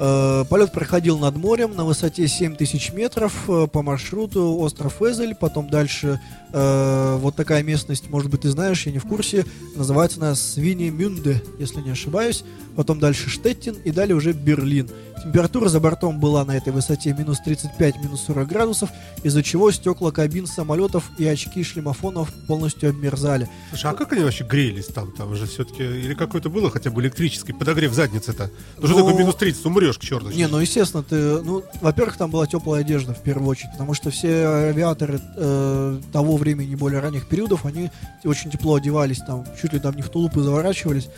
Э, 0.02 0.44
Полет 0.48 0.72
проходил 0.72 1.18
над 1.18 1.36
морем 1.36 1.76
на 1.76 1.84
высоте 1.84 2.26
7000 2.26 2.94
метров 2.94 3.34
э, 3.48 3.66
по 3.70 3.82
маршруту 3.82 4.56
остров 4.56 5.02
Эзель, 5.02 5.34
потом 5.34 5.68
дальше 5.68 6.18
э, 6.54 7.16
вот 7.20 7.36
такая 7.36 7.62
местность, 7.62 8.08
может 8.08 8.30
быть, 8.30 8.40
ты 8.40 8.48
знаешь, 8.48 8.86
я 8.86 8.92
не 8.92 8.98
в 8.98 9.04
курсе, 9.04 9.44
называется 9.76 10.18
она 10.18 10.34
Свинемюнде, 10.34 11.42
если 11.58 11.82
не 11.82 11.90
ошибаюсь, 11.90 12.44
потом 12.76 12.98
дальше 12.98 13.28
Штеттин 13.28 13.76
и 13.84 13.90
далее 13.90 14.16
уже 14.16 14.32
Берлин. 14.32 14.88
Температура 15.22 15.68
за 15.68 15.80
бортом 15.80 16.18
была 16.18 16.46
на 16.46 16.56
этой 16.56 16.72
высоте 16.72 17.12
минус 17.12 17.40
35, 17.44 17.96
минус 18.02 18.22
40 18.26 18.48
градусов, 18.48 18.88
из-за 19.22 19.42
чего 19.42 19.70
стекла 19.70 20.12
кабин 20.12 20.46
самолетов 20.46 21.10
и 21.18 21.26
очки 21.26 21.62
шлемофонов 21.62 22.32
полностью 22.46 22.88
обмерзали. 22.88 23.46
Слушай, 23.68 23.90
а 23.90 23.94
как 23.94 24.12
они 24.12 24.22
вообще 24.22 24.44
грелись 24.44 24.86
там? 24.86 25.12
Там 25.12 25.34
же 25.36 25.46
все-таки... 25.46 25.82
Или 25.82 26.14
какой-то 26.14 26.48
было 26.48 26.70
хотя 26.70 26.90
бы 26.90 27.02
электрический 27.02 27.52
подогрев 27.52 27.92
задницы-то? 27.92 28.50
Ну, 28.78 28.86
что 28.86 28.96
такое 28.96 29.14
минус 29.14 29.34
30? 29.34 29.66
Умрешь 29.90 29.98
к 29.98 30.02
черту. 30.02 30.30
Не, 30.30 30.46
ну 30.46 30.58
естественно, 30.58 31.02
ты, 31.02 31.42
ну, 31.42 31.64
во-первых, 31.80 32.16
там 32.16 32.30
была 32.30 32.46
теплая 32.46 32.82
одежда 32.82 33.14
в 33.14 33.20
первую 33.20 33.48
очередь, 33.48 33.72
потому 33.72 33.94
что 33.94 34.10
все 34.10 34.46
авиаторы 34.46 35.20
э, 35.36 36.00
того 36.12 36.36
времени, 36.36 36.74
более 36.74 37.00
ранних 37.00 37.26
периодов, 37.26 37.66
они 37.66 37.90
очень 38.24 38.50
тепло 38.50 38.74
одевались, 38.76 39.18
там, 39.18 39.44
чуть 39.60 39.72
ли 39.72 39.78
там 39.78 39.96
не 39.96 40.02
в 40.02 40.08
тулупы 40.08 40.42
заворачивались, 40.42 41.08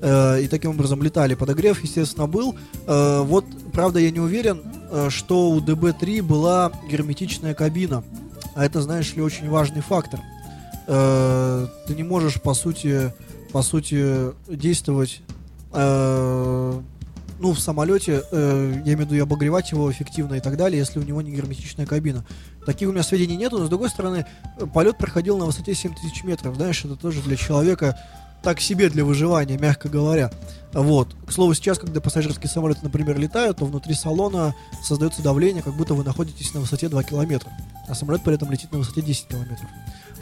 э, 0.00 0.42
и 0.42 0.48
таким 0.48 0.70
образом 0.70 1.02
летали. 1.02 1.34
Подогрев, 1.34 1.82
естественно, 1.82 2.26
был. 2.26 2.56
Э, 2.86 3.20
вот, 3.20 3.44
правда, 3.72 3.98
я 3.98 4.10
не 4.10 4.20
уверен, 4.20 4.62
э, 4.90 5.10
что 5.10 5.50
у 5.50 5.60
ДБ-3 5.60 6.22
была 6.22 6.72
герметичная 6.90 7.54
кабина, 7.54 8.02
а 8.54 8.64
это, 8.64 8.80
знаешь 8.82 9.14
ли, 9.14 9.22
очень 9.22 9.48
важный 9.48 9.82
фактор. 9.82 10.20
Э, 10.86 11.66
ты 11.86 11.94
не 11.94 12.02
можешь, 12.02 12.40
по 12.40 12.54
сути, 12.54 13.12
по 13.52 13.62
сути, 13.62 14.32
действовать 14.48 15.20
э, 15.72 16.80
ну, 17.42 17.52
в 17.52 17.58
самолете, 17.58 18.22
э, 18.30 18.72
я 18.86 18.92
имею 18.94 19.08
в 19.08 19.12
виду 19.12 19.22
обогревать 19.22 19.72
его 19.72 19.90
эффективно 19.90 20.34
и 20.34 20.40
так 20.40 20.56
далее, 20.56 20.78
если 20.78 21.00
у 21.00 21.02
него 21.02 21.20
не 21.22 21.32
герметичная 21.32 21.86
кабина. 21.86 22.24
Таких 22.64 22.88
у 22.88 22.92
меня 22.92 23.02
сведений 23.02 23.36
нету, 23.36 23.58
но 23.58 23.66
с 23.66 23.68
другой 23.68 23.90
стороны, 23.90 24.24
э, 24.58 24.66
полет 24.66 24.96
проходил 24.96 25.36
на 25.38 25.46
высоте 25.46 25.74
7000 25.74 26.22
метров, 26.22 26.54
знаешь, 26.54 26.84
это 26.84 26.94
тоже 26.94 27.20
для 27.20 27.36
человека 27.36 27.98
так 28.44 28.60
себе 28.60 28.90
для 28.90 29.04
выживания, 29.04 29.58
мягко 29.58 29.88
говоря. 29.88 30.30
Вот. 30.72 31.16
К 31.26 31.32
слову, 31.32 31.54
сейчас, 31.54 31.78
когда 31.78 32.00
пассажирские 32.00 32.48
самолеты, 32.48 32.80
например, 32.82 33.18
летают, 33.18 33.58
то 33.58 33.64
внутри 33.64 33.94
салона 33.94 34.54
создается 34.82 35.20
давление, 35.22 35.62
как 35.62 35.74
будто 35.74 35.94
вы 35.94 36.04
находитесь 36.04 36.54
на 36.54 36.60
высоте 36.60 36.88
2 36.88 37.02
километра. 37.02 37.50
А 37.88 37.94
самолет 37.94 38.22
при 38.22 38.34
этом 38.34 38.50
летит 38.50 38.70
на 38.72 38.78
высоте 38.78 39.02
10 39.02 39.28
километров. 39.28 39.68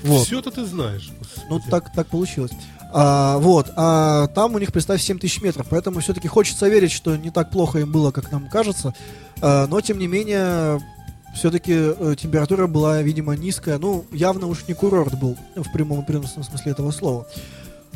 Вот. 0.02 0.26
Все-то 0.26 0.50
ты 0.50 0.64
знаешь. 0.64 1.10
Ну, 1.48 1.56
господи. 1.56 1.70
так, 1.70 1.92
так 1.92 2.06
получилось. 2.08 2.52
А, 2.93 3.38
вот. 3.38 3.72
А 3.76 4.26
там 4.28 4.55
у 4.55 4.59
них, 4.59 4.72
представь, 4.72 5.03
7 5.03 5.18
тысяч 5.18 5.41
метров. 5.43 5.66
Поэтому 5.70 6.01
все-таки 6.01 6.28
хочется 6.28 6.68
верить, 6.68 6.93
что 6.93 7.16
не 7.16 7.30
так 7.30 7.51
плохо 7.51 7.78
им 7.78 7.93
было, 7.93 8.11
как 8.11 8.30
нам 8.32 8.49
кажется. 8.49 8.95
А, 9.41 9.66
но, 9.66 9.80
тем 9.80 9.99
не 9.99 10.07
менее, 10.07 10.80
все-таки 11.34 11.72
э, 11.74 12.14
температура 12.18 12.66
была, 12.66 13.03
видимо, 13.03 13.36
низкая. 13.36 13.78
Ну, 13.78 14.05
явно 14.12 14.47
уж 14.47 14.66
не 14.68 14.74
курорт 14.74 15.18
был, 15.18 15.36
в 15.55 15.72
прямом 15.72 16.03
и 16.03 16.07
переносном 16.07 16.45
смысле 16.45 16.72
этого 16.72 16.91
слова. 16.91 17.26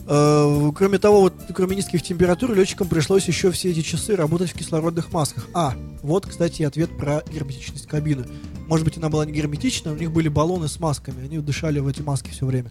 Э, 0.06 0.70
Кроме 0.74 0.98
того, 0.98 1.22
вот, 1.22 1.34
кроме 1.54 1.76
низких 1.76 2.02
температур, 2.02 2.52
летчикам 2.54 2.88
пришлось 2.88 3.26
еще 3.26 3.50
все 3.50 3.70
эти 3.70 3.82
часы 3.82 4.16
работать 4.16 4.50
в 4.50 4.54
кислородных 4.54 5.12
масках. 5.12 5.48
А, 5.54 5.74
вот, 6.04 6.26
кстати, 6.26 6.62
ответ 6.62 6.94
про 6.98 7.22
герметичность 7.32 7.86
кабины. 7.86 8.26
Может 8.66 8.84
быть, 8.84 8.98
она 8.98 9.08
была 9.08 9.24
не 9.24 9.32
герметична, 9.32 9.92
у 9.92 9.96
них 9.96 10.12
были 10.12 10.28
баллоны 10.28 10.68
с 10.68 10.78
масками, 10.78 11.24
они 11.24 11.38
дышали 11.38 11.78
в 11.78 11.88
эти 11.88 12.02
маски 12.02 12.28
все 12.28 12.44
время. 12.44 12.68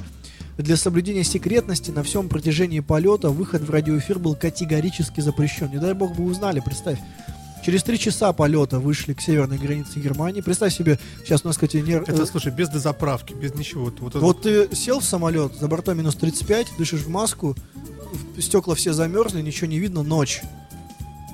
Для 0.60 0.78
соблюдения 0.78 1.24
секретности 1.24 1.90
на 1.90 2.04
всем 2.04 2.30
протяжении 2.30 2.80
полета 2.80 3.32
выход 3.32 3.64
в 3.64 3.72
радиоэфир 3.72 4.20
был 4.20 4.36
категорически 4.36 5.20
запрещен. 5.22 5.72
Не 5.72 5.80
дай 5.80 5.96
бог 5.96 6.16
бы 6.16 6.26
узнали, 6.26 6.62
представь. 6.64 7.00
Через 7.66 7.82
три 7.82 7.98
часа 7.98 8.34
полета 8.34 8.80
вышли 8.80 9.14
к 9.14 9.22
северной 9.22 9.58
границе 9.58 10.00
Германии. 10.00 10.42
Представь 10.42 10.72
себе, 10.72 11.00
сейчас 11.26 11.44
у 11.44 11.48
нас, 11.48 11.56
кстати, 11.56 11.78
не... 11.78 11.94
Это, 11.94 12.28
слушай, 12.28 12.52
без 12.52 12.70
дозаправки, 12.70 13.34
без 13.34 13.56
ничего. 13.56 13.86
Вот, 13.86 14.00
вот 14.00 14.16
Вот 14.16 14.42
ты 14.44 14.76
сел 14.76 15.00
в 15.00 15.06
самолет, 15.06 15.56
за 15.56 15.68
бортом 15.68 15.98
минус 15.98 16.14
35, 16.16 16.74
дышишь 16.78 17.02
в 17.02 17.10
маску, 17.10 17.56
стекла 18.38 18.76
все 18.76 18.94
замерзли, 18.94 19.42
ничего 19.42 19.66
не 19.66 19.80
видно, 19.80 20.04
ночь. 20.04 20.42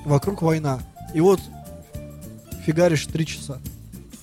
Вокруг 0.06 0.42
война. 0.42 0.80
И 1.14 1.20
вот 1.20 1.42
фигаришь 2.70 3.08
три 3.08 3.26
часа. 3.26 3.60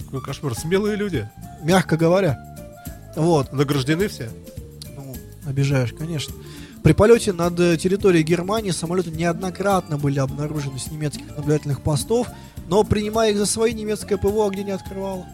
какой 0.04 0.22
кошмар. 0.22 0.54
Смелые 0.54 0.96
люди. 0.96 1.28
Мягко 1.64 1.96
говоря. 1.96 2.38
Вот. 3.16 3.52
Награждены 3.52 4.06
все. 4.06 4.30
Ну, 4.96 5.16
обижаешь, 5.44 5.92
конечно. 5.92 6.32
При 6.84 6.92
полете 6.92 7.32
над 7.32 7.58
э, 7.58 7.76
территорией 7.76 8.22
Германии 8.22 8.70
самолеты 8.70 9.10
неоднократно 9.10 9.98
были 9.98 10.20
обнаружены 10.20 10.78
с 10.78 10.92
немецких 10.92 11.36
наблюдательных 11.36 11.80
постов, 11.80 12.28
но 12.68 12.84
принимая 12.84 13.32
их 13.32 13.38
за 13.38 13.46
свои, 13.46 13.74
немецкое 13.74 14.16
ПВО 14.16 14.46
огня 14.46 14.62
не 14.62 14.70
открывало. 14.70 15.26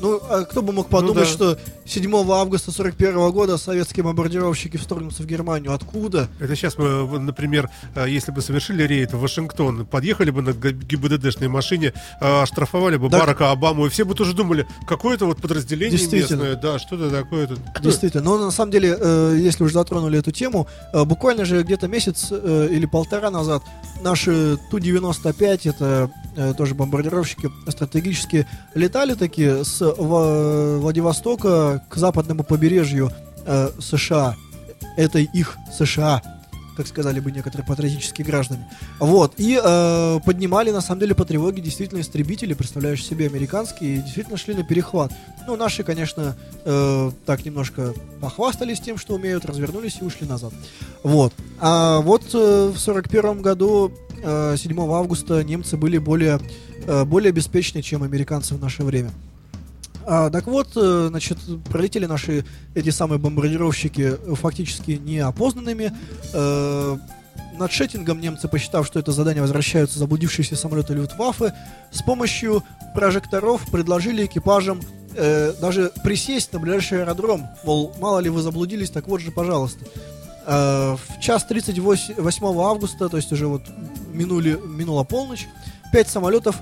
Ну, 0.00 0.20
а 0.28 0.44
кто 0.44 0.62
бы 0.62 0.72
мог 0.72 0.88
подумать, 0.88 1.28
да. 1.28 1.32
что 1.32 1.58
7 1.92 2.32
августа 2.32 2.72
41 2.72 3.32
года 3.32 3.58
советские 3.58 4.02
бомбардировщики 4.04 4.78
вторгнутся 4.78 5.22
в 5.24 5.26
Германию. 5.26 5.74
Откуда? 5.74 6.30
Это 6.40 6.56
сейчас 6.56 6.78
мы, 6.78 7.18
например, 7.18 7.68
э, 7.94 8.06
если 8.08 8.32
бы 8.32 8.40
совершили 8.40 8.84
рейд 8.84 9.12
в 9.12 9.20
Вашингтон, 9.20 9.84
подъехали 9.84 10.30
бы 10.30 10.40
на 10.40 10.52
ГИБДДшной 10.54 11.48
машине, 11.48 11.92
э, 12.18 12.42
оштрафовали 12.42 12.96
бы 12.96 13.10
Да. 13.10 13.18
Барака 13.18 13.50
Обаму, 13.50 13.84
и 13.84 13.90
все 13.90 14.06
бы 14.06 14.14
тоже 14.14 14.32
думали, 14.32 14.66
какое-то 14.86 15.26
вот 15.26 15.42
подразделение 15.42 15.98
Действительно. 15.98 16.44
местное, 16.44 16.56
да, 16.56 16.78
что-то 16.78 17.10
такое. 17.10 17.46
тут. 17.48 17.58
Действительно. 17.82 18.22
Но 18.24 18.38
на 18.38 18.50
самом 18.50 18.72
деле, 18.72 18.96
э, 18.98 19.36
если 19.38 19.62
уже 19.62 19.74
затронули 19.74 20.18
эту 20.18 20.30
тему, 20.32 20.66
буквально 20.94 21.44
же 21.44 21.62
где-то 21.62 21.88
месяц 21.88 22.32
или 22.32 22.86
полтора 22.86 23.30
назад 23.30 23.62
наши 24.00 24.56
Ту-95, 24.70 25.68
это 25.68 26.10
тоже 26.56 26.74
бомбардировщики 26.74 27.50
стратегические, 27.68 28.46
летали 28.74 29.12
такие 29.12 29.62
с 29.64 29.82
Владивостока 29.98 31.81
к 31.88 31.96
западному 31.96 32.44
побережью 32.44 33.10
э, 33.46 33.70
США. 33.80 34.36
Это 34.96 35.18
их 35.18 35.56
США 35.72 36.22
как 36.76 36.86
сказали 36.86 37.20
бы 37.20 37.30
некоторые 37.30 37.66
патриотические 37.66 38.26
граждане. 38.26 38.68
Вот. 38.98 39.34
И 39.36 39.60
э, 39.62 40.20
поднимали, 40.24 40.70
на 40.70 40.80
самом 40.80 41.00
деле, 41.00 41.14
по 41.14 41.24
тревоге 41.24 41.60
действительно 41.60 42.00
истребители, 42.00 42.54
представляющие 42.54 43.06
себе 43.06 43.26
американские, 43.26 43.96
и 43.96 43.98
действительно 43.98 44.36
шли 44.36 44.54
на 44.54 44.64
перехват. 44.64 45.12
Ну, 45.46 45.56
наши, 45.56 45.82
конечно, 45.82 46.36
э, 46.64 47.10
так 47.26 47.44
немножко 47.44 47.94
похвастались 48.20 48.80
тем, 48.80 48.96
что 48.96 49.14
умеют, 49.14 49.44
развернулись 49.44 49.98
и 50.00 50.04
ушли 50.04 50.26
назад. 50.26 50.52
Вот. 51.02 51.32
А 51.60 52.00
вот 52.00 52.22
э, 52.34 52.72
в 52.74 52.78
41 52.78 53.42
году, 53.42 53.92
э, 54.22 54.56
7 54.56 54.80
августа, 54.92 55.44
немцы 55.44 55.76
были 55.76 55.98
более, 55.98 56.40
э, 56.86 57.04
более 57.04 57.32
беспечны, 57.32 57.82
чем 57.82 58.02
американцы 58.02 58.54
в 58.54 58.60
наше 58.60 58.82
время. 58.82 59.10
А, 60.06 60.30
так 60.30 60.46
вот, 60.46 60.68
э, 60.76 61.06
значит, 61.08 61.38
пролетели 61.70 62.06
наши 62.06 62.44
эти 62.74 62.90
самые 62.90 63.18
бомбардировщики 63.18 64.16
э, 64.18 64.34
фактически 64.34 64.92
неопознанными. 64.92 65.92
Э, 66.32 66.98
над 67.58 67.70
Шеттингом 67.70 68.20
немцы, 68.20 68.48
посчитав, 68.48 68.86
что 68.86 68.98
это 68.98 69.12
задание 69.12 69.42
возвращаются 69.42 69.98
заблудившиеся 69.98 70.56
самолеты 70.56 70.94
Люфтваффе, 70.94 71.54
с 71.90 72.02
помощью 72.02 72.62
прожекторов 72.94 73.70
предложили 73.70 74.26
экипажам 74.26 74.80
э, 75.14 75.52
даже 75.60 75.92
присесть 76.02 76.52
на 76.52 76.58
ближайший 76.58 77.02
аэродром. 77.02 77.46
Мол, 77.64 77.94
мало 78.00 78.18
ли 78.18 78.30
вы 78.30 78.42
заблудились, 78.42 78.90
так 78.90 79.06
вот 79.06 79.20
же, 79.20 79.30
пожалуйста. 79.30 79.84
Э, 80.46 80.96
в 80.96 81.20
час 81.20 81.44
38 81.44 82.60
августа, 82.60 83.08
то 83.08 83.16
есть 83.16 83.30
уже 83.32 83.46
вот 83.46 83.62
минули, 84.12 84.58
минула 84.64 85.04
полночь, 85.04 85.46
пять 85.92 86.08
самолетов 86.08 86.56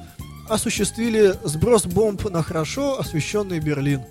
осуществили 0.51 1.35
сброс 1.45 1.87
бомб 1.87 2.29
на 2.31 2.43
хорошо 2.43 2.99
освещенный 2.99 3.61
Берлин, 3.61 4.03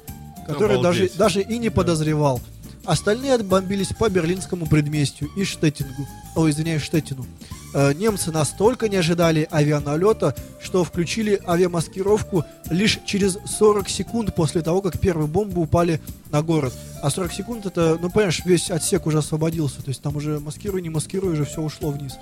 который 0.47 0.81
даже, 0.81 1.03
Обалдеть. 1.03 1.17
даже 1.17 1.41
и 1.41 1.57
не 1.57 1.69
подозревал. 1.69 2.41
Остальные 2.85 3.33
отбомбились 3.35 3.89
по 3.89 4.09
берлинскому 4.09 4.65
предместью 4.65 5.29
и 5.35 5.43
Штеттингу. 5.43 6.07
О, 6.35 6.49
извиняюсь, 6.49 6.81
Штеттину. 6.81 7.25
Э, 7.73 7.93
немцы 7.93 8.31
настолько 8.31 8.89
не 8.89 8.95
ожидали 8.95 9.47
авианалета, 9.51 10.33
что 10.59 10.83
включили 10.83 11.39
авиамаскировку 11.45 12.45
лишь 12.69 12.99
через 13.05 13.37
40 13.45 13.89
секунд 13.89 14.33
после 14.33 14.61
того, 14.61 14.81
как 14.81 14.97
первые 14.97 15.27
бомбы 15.27 15.61
упали 15.61 16.01
на 16.31 16.41
город. 16.41 16.73
А 17.03 17.09
40 17.09 17.33
секунд 17.33 17.65
это, 17.65 17.99
ну 18.01 18.09
понимаешь, 18.09 18.41
весь 18.45 18.71
отсек 18.71 19.05
уже 19.05 19.19
освободился. 19.19 19.83
То 19.83 19.89
есть 19.89 20.01
там 20.01 20.15
уже 20.15 20.39
маскируй, 20.39 20.81
не 20.81 20.89
маскируй, 20.89 21.33
уже 21.33 21.45
все 21.45 21.61
ушло 21.61 21.91
вниз. 21.91 22.13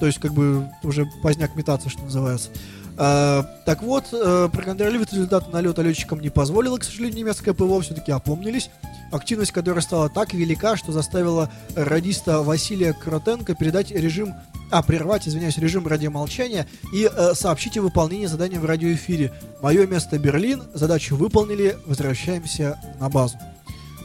То 0.00 0.06
есть 0.06 0.18
как 0.18 0.34
бы 0.34 0.68
уже 0.82 1.06
поздняк 1.22 1.54
метаться, 1.56 1.88
что 1.88 2.02
называется. 2.02 2.50
Э, 2.50 2.79
так 2.96 3.82
вот, 3.82 4.06
э, 4.12 4.48
проконтролировать 4.52 5.12
результаты 5.12 5.50
налета 5.50 5.82
летчикам 5.82 6.20
не 6.20 6.28
позволило, 6.28 6.78
к 6.78 6.84
сожалению, 6.84 7.18
немецкое 7.18 7.54
ПВО 7.54 7.80
все-таки 7.80 8.12
опомнились. 8.12 8.70
Активность 9.12 9.52
которой 9.52 9.80
стала 9.80 10.08
так 10.08 10.34
велика, 10.34 10.76
что 10.76 10.92
заставила 10.92 11.50
радиста 11.74 12.42
Василия 12.42 12.92
Кротенко 12.92 13.54
передать 13.54 13.90
режим, 13.90 14.34
а, 14.70 14.82
прервать, 14.82 15.26
извиняюсь, 15.26 15.58
режим 15.58 15.86
радиомолчания 15.86 16.66
и 16.92 17.10
э, 17.10 17.34
сообщить 17.34 17.76
о 17.78 17.82
выполнении 17.82 18.26
задания 18.26 18.60
в 18.60 18.64
радиоэфире. 18.64 19.32
Мое 19.62 19.86
место 19.86 20.18
Берлин, 20.18 20.62
задачу 20.74 21.16
выполнили, 21.16 21.76
возвращаемся 21.86 22.78
на 23.00 23.08
базу. 23.08 23.36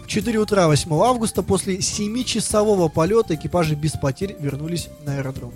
В 0.03 0.07
4 0.07 0.38
утра 0.38 0.67
8 0.67 0.93
августа 0.93 1.41
после 1.41 1.77
7-часового 1.77 2.89
полета 2.89 3.36
экипажи 3.36 3.73
без 3.75 3.93
потерь 3.93 4.36
вернулись 4.39 4.89
на 5.03 5.17
аэродром. 5.17 5.51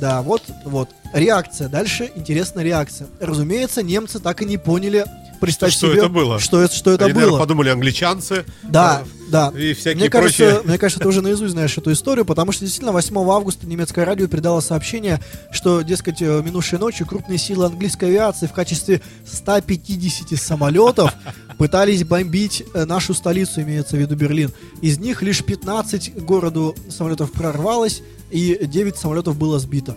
Да, 0.00 0.22
вот, 0.22 0.42
вот. 0.64 0.90
Реакция. 1.12 1.68
Дальше 1.68 2.10
интересная 2.14 2.64
реакция. 2.64 3.08
Разумеется, 3.20 3.82
немцы 3.82 4.18
так 4.18 4.42
и 4.42 4.44
не 4.44 4.58
поняли, 4.58 5.04
представь 5.40 5.72
Что 5.72 5.88
себе, 5.88 5.98
это 5.98 6.08
было? 6.08 6.38
что 6.38 6.60
это, 6.62 6.74
что 6.74 6.92
это 6.92 7.04
Они, 7.04 7.14
наверное, 7.14 7.32
было. 7.32 7.38
подумали 7.38 7.68
англичанцы. 7.68 8.44
Да, 8.62 9.02
да. 9.30 9.52
И 9.56 9.74
всякие 9.74 10.02
Мне 10.02 10.10
кажется, 10.10 10.44
прочие. 10.44 10.62
мне 10.68 10.78
кажется, 10.78 11.00
ты 11.00 11.08
уже 11.08 11.22
наизусть 11.22 11.52
знаешь 11.52 11.76
эту 11.76 11.92
историю, 11.92 12.24
потому 12.24 12.52
что 12.52 12.64
действительно 12.64 12.92
8 12.92 13.16
августа 13.30 13.66
немецкое 13.66 14.04
радио 14.04 14.26
передало 14.26 14.60
сообщение, 14.60 15.20
что, 15.50 15.82
дескать, 15.82 16.22
э, 16.22 16.42
минувшей 16.42 16.78
ночью 16.78 17.06
крупные 17.06 17.38
силы 17.38 17.66
английской 17.66 18.06
авиации 18.06 18.46
в 18.46 18.52
качестве 18.52 19.00
150 19.26 20.38
самолетов 20.38 21.12
пытались 21.58 22.04
бомбить 22.04 22.64
э, 22.74 22.84
нашу 22.84 23.14
столицу, 23.14 23.62
имеется 23.62 23.96
в 23.96 24.00
виду 24.00 24.16
Берлин. 24.16 24.52
Из 24.82 24.98
них 24.98 25.22
лишь 25.22 25.42
15 25.44 26.22
городу 26.24 26.74
самолетов 26.88 27.32
прорвалось, 27.32 28.02
и 28.30 28.58
9 28.62 28.96
самолетов 28.96 29.36
было 29.36 29.58
сбито. 29.58 29.96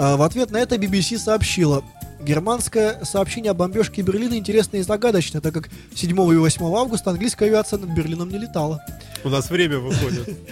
А, 0.00 0.16
В 0.16 0.22
ответ 0.22 0.50
на 0.50 0.56
это 0.56 0.76
BBC 0.76 1.18
сообщила, 1.18 1.84
Германское 2.22 3.04
сообщение 3.04 3.50
о 3.50 3.54
бомбежке 3.54 4.00
Берлина 4.00 4.34
интересно 4.34 4.78
и 4.78 4.82
загадочно, 4.82 5.42
так 5.42 5.52
как 5.52 5.68
7 5.94 6.10
и 6.10 6.36
8 6.36 6.64
августа 6.74 7.10
английская 7.10 7.46
авиация 7.46 7.78
над 7.78 7.90
Берлином 7.90 8.30
не 8.30 8.38
летала. 8.38 8.82
У 9.24 9.28
нас 9.28 9.50
время 9.50 9.78
выходит. 9.78 10.38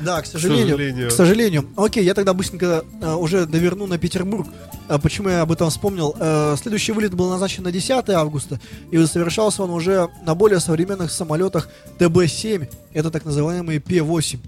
Да, 0.00 0.22
к 0.22 0.24
сожалению. 0.24 0.68
сожалению. 0.68 1.08
К 1.10 1.12
сожалению. 1.12 1.68
Окей, 1.76 2.02
я 2.02 2.14
тогда 2.14 2.32
быстренько 2.32 2.86
э, 3.02 3.14
уже 3.14 3.44
доверну 3.44 3.86
на 3.86 3.98
Петербург. 3.98 4.48
А 4.88 4.98
почему 4.98 5.28
я 5.28 5.42
об 5.42 5.52
этом 5.52 5.68
вспомнил? 5.68 6.16
Э, 6.18 6.56
следующий 6.58 6.92
вылет 6.92 7.12
был 7.12 7.28
назначен 7.28 7.64
на 7.64 7.70
10 7.70 8.08
августа, 8.08 8.58
и 8.90 9.04
совершался 9.04 9.62
он 9.62 9.68
уже 9.68 10.08
на 10.24 10.34
более 10.34 10.58
современных 10.58 11.10
самолетах 11.10 11.68
ТБ-7. 11.98 12.66
Это 12.94 13.10
так 13.10 13.26
называемые 13.26 13.78
П-8. 13.78 14.38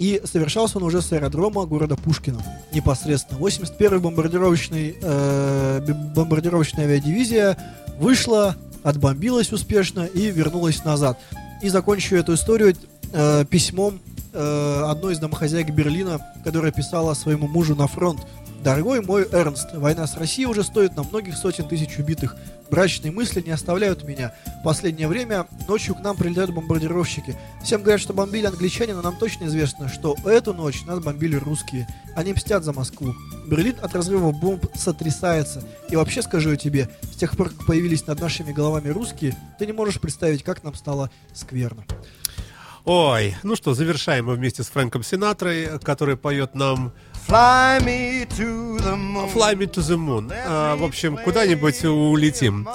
И 0.00 0.22
совершался 0.24 0.78
он 0.78 0.84
уже 0.84 1.02
с 1.02 1.12
аэродрома 1.12 1.66
города 1.66 1.94
Пушкина 1.94 2.42
непосредственно. 2.72 3.38
81-й 3.38 3.98
бомбардировочный, 3.98 4.96
э, 4.98 5.92
бомбардировочная 6.16 6.86
авиадивизия 6.86 7.58
вышла, 7.98 8.56
отбомбилась 8.82 9.52
успешно 9.52 10.06
и 10.06 10.30
вернулась 10.30 10.84
назад. 10.84 11.18
И 11.62 11.68
закончу 11.68 12.16
эту 12.16 12.32
историю 12.32 12.74
э, 13.12 13.44
письмом 13.44 14.00
э, 14.32 14.84
одной 14.88 15.12
из 15.12 15.18
домохозяек 15.18 15.68
Берлина, 15.68 16.18
которая 16.44 16.72
писала 16.72 17.12
своему 17.12 17.46
мужу 17.46 17.76
на 17.76 17.86
фронт. 17.86 18.20
Дорогой 18.64 19.02
мой 19.02 19.28
Эрнст, 19.30 19.74
война 19.74 20.06
с 20.06 20.16
Россией 20.16 20.46
уже 20.46 20.64
стоит 20.64 20.96
на 20.96 21.02
многих 21.02 21.36
сотен 21.36 21.68
тысяч 21.68 21.98
убитых. 21.98 22.36
Брачные 22.70 23.10
мысли 23.10 23.40
не 23.40 23.50
оставляют 23.50 24.04
меня. 24.04 24.32
В 24.60 24.62
последнее 24.62 25.08
время 25.08 25.48
ночью 25.66 25.96
к 25.96 26.00
нам 26.00 26.16
прилетают 26.16 26.52
бомбардировщики. 26.52 27.36
Всем 27.64 27.82
говорят, 27.82 28.00
что 28.00 28.12
бомбили 28.12 28.46
англичане, 28.46 28.94
но 28.94 29.02
нам 29.02 29.16
точно 29.16 29.46
известно, 29.46 29.88
что 29.88 30.16
эту 30.24 30.54
ночь 30.54 30.84
нас 30.84 31.00
бомбили 31.00 31.34
русские. 31.34 31.88
Они 32.14 32.32
мстят 32.32 32.62
за 32.62 32.72
Москву. 32.72 33.14
Берлин 33.46 33.74
от 33.82 33.92
разрыва 33.94 34.30
бомб 34.30 34.66
сотрясается. 34.76 35.66
И 35.88 35.96
вообще 35.96 36.22
скажу 36.22 36.50
я 36.50 36.56
тебе, 36.56 36.88
с 37.02 37.16
тех 37.16 37.36
пор, 37.36 37.50
как 37.50 37.66
появились 37.66 38.06
над 38.06 38.20
нашими 38.20 38.52
головами 38.52 38.90
русские, 38.90 39.36
ты 39.58 39.66
не 39.66 39.72
можешь 39.72 40.00
представить, 40.00 40.44
как 40.44 40.62
нам 40.62 40.74
стало 40.74 41.10
скверно. 41.34 41.84
Ой, 42.84 43.36
ну 43.42 43.56
что, 43.56 43.74
завершаем 43.74 44.26
мы 44.26 44.34
вместе 44.34 44.62
с 44.62 44.68
Фрэнком 44.68 45.02
Синатрой, 45.02 45.78
который 45.80 46.16
поет 46.16 46.54
нам 46.54 46.92
Fly 47.28 47.78
me 47.84 48.26
to 48.36 48.78
the 48.78 48.96
moon. 48.96 49.28
Fly 49.28 49.54
Me 49.54 49.66
to 49.66 49.80
the 49.80 49.96
Moon. 49.96 50.32
А, 50.46 50.76
в 50.76 50.84
общем, 50.84 51.16
куда-нибудь 51.16 51.84
улетим. 51.84 52.68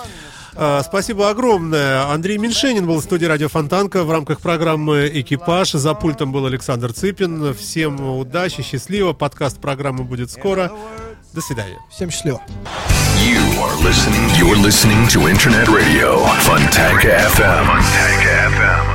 А, 0.56 0.82
спасибо 0.84 1.30
огромное. 1.30 2.10
Андрей 2.12 2.38
Меньшенин 2.38 2.86
был 2.88 3.02
в 3.02 3.04
студии 3.04 3.26
Радио 3.26 3.50
Фонтанка 3.50 4.04
в 4.04 4.12
рамках 4.12 4.39
программы 4.39 5.10
«Экипаж». 5.14 5.72
За 5.72 5.93
пультом 5.93 6.32
был 6.32 6.46
Александр 6.46 6.93
Цыпин. 6.93 7.54
Всем 7.54 8.00
удачи, 8.18 8.62
счастливо. 8.64 9.12
Подкаст 9.14 9.60
программы 9.60 10.06
будет 10.06 10.32
скоро. 10.32 10.72
До 11.34 11.41
свидания. 11.41 11.78
Всем 11.91 12.10
счастливо. 12.10 12.41
You 13.20 13.41
are 13.60 13.76
listening. 13.84 14.30
You're 14.38 14.56
listening 14.56 15.08
to 15.10 15.28
Internet 15.28 15.68
Radio 15.68 16.24
Funtanka 16.46 17.18
FM. 17.36 17.66
Funtanka 17.66 18.50
FM. 18.56 18.95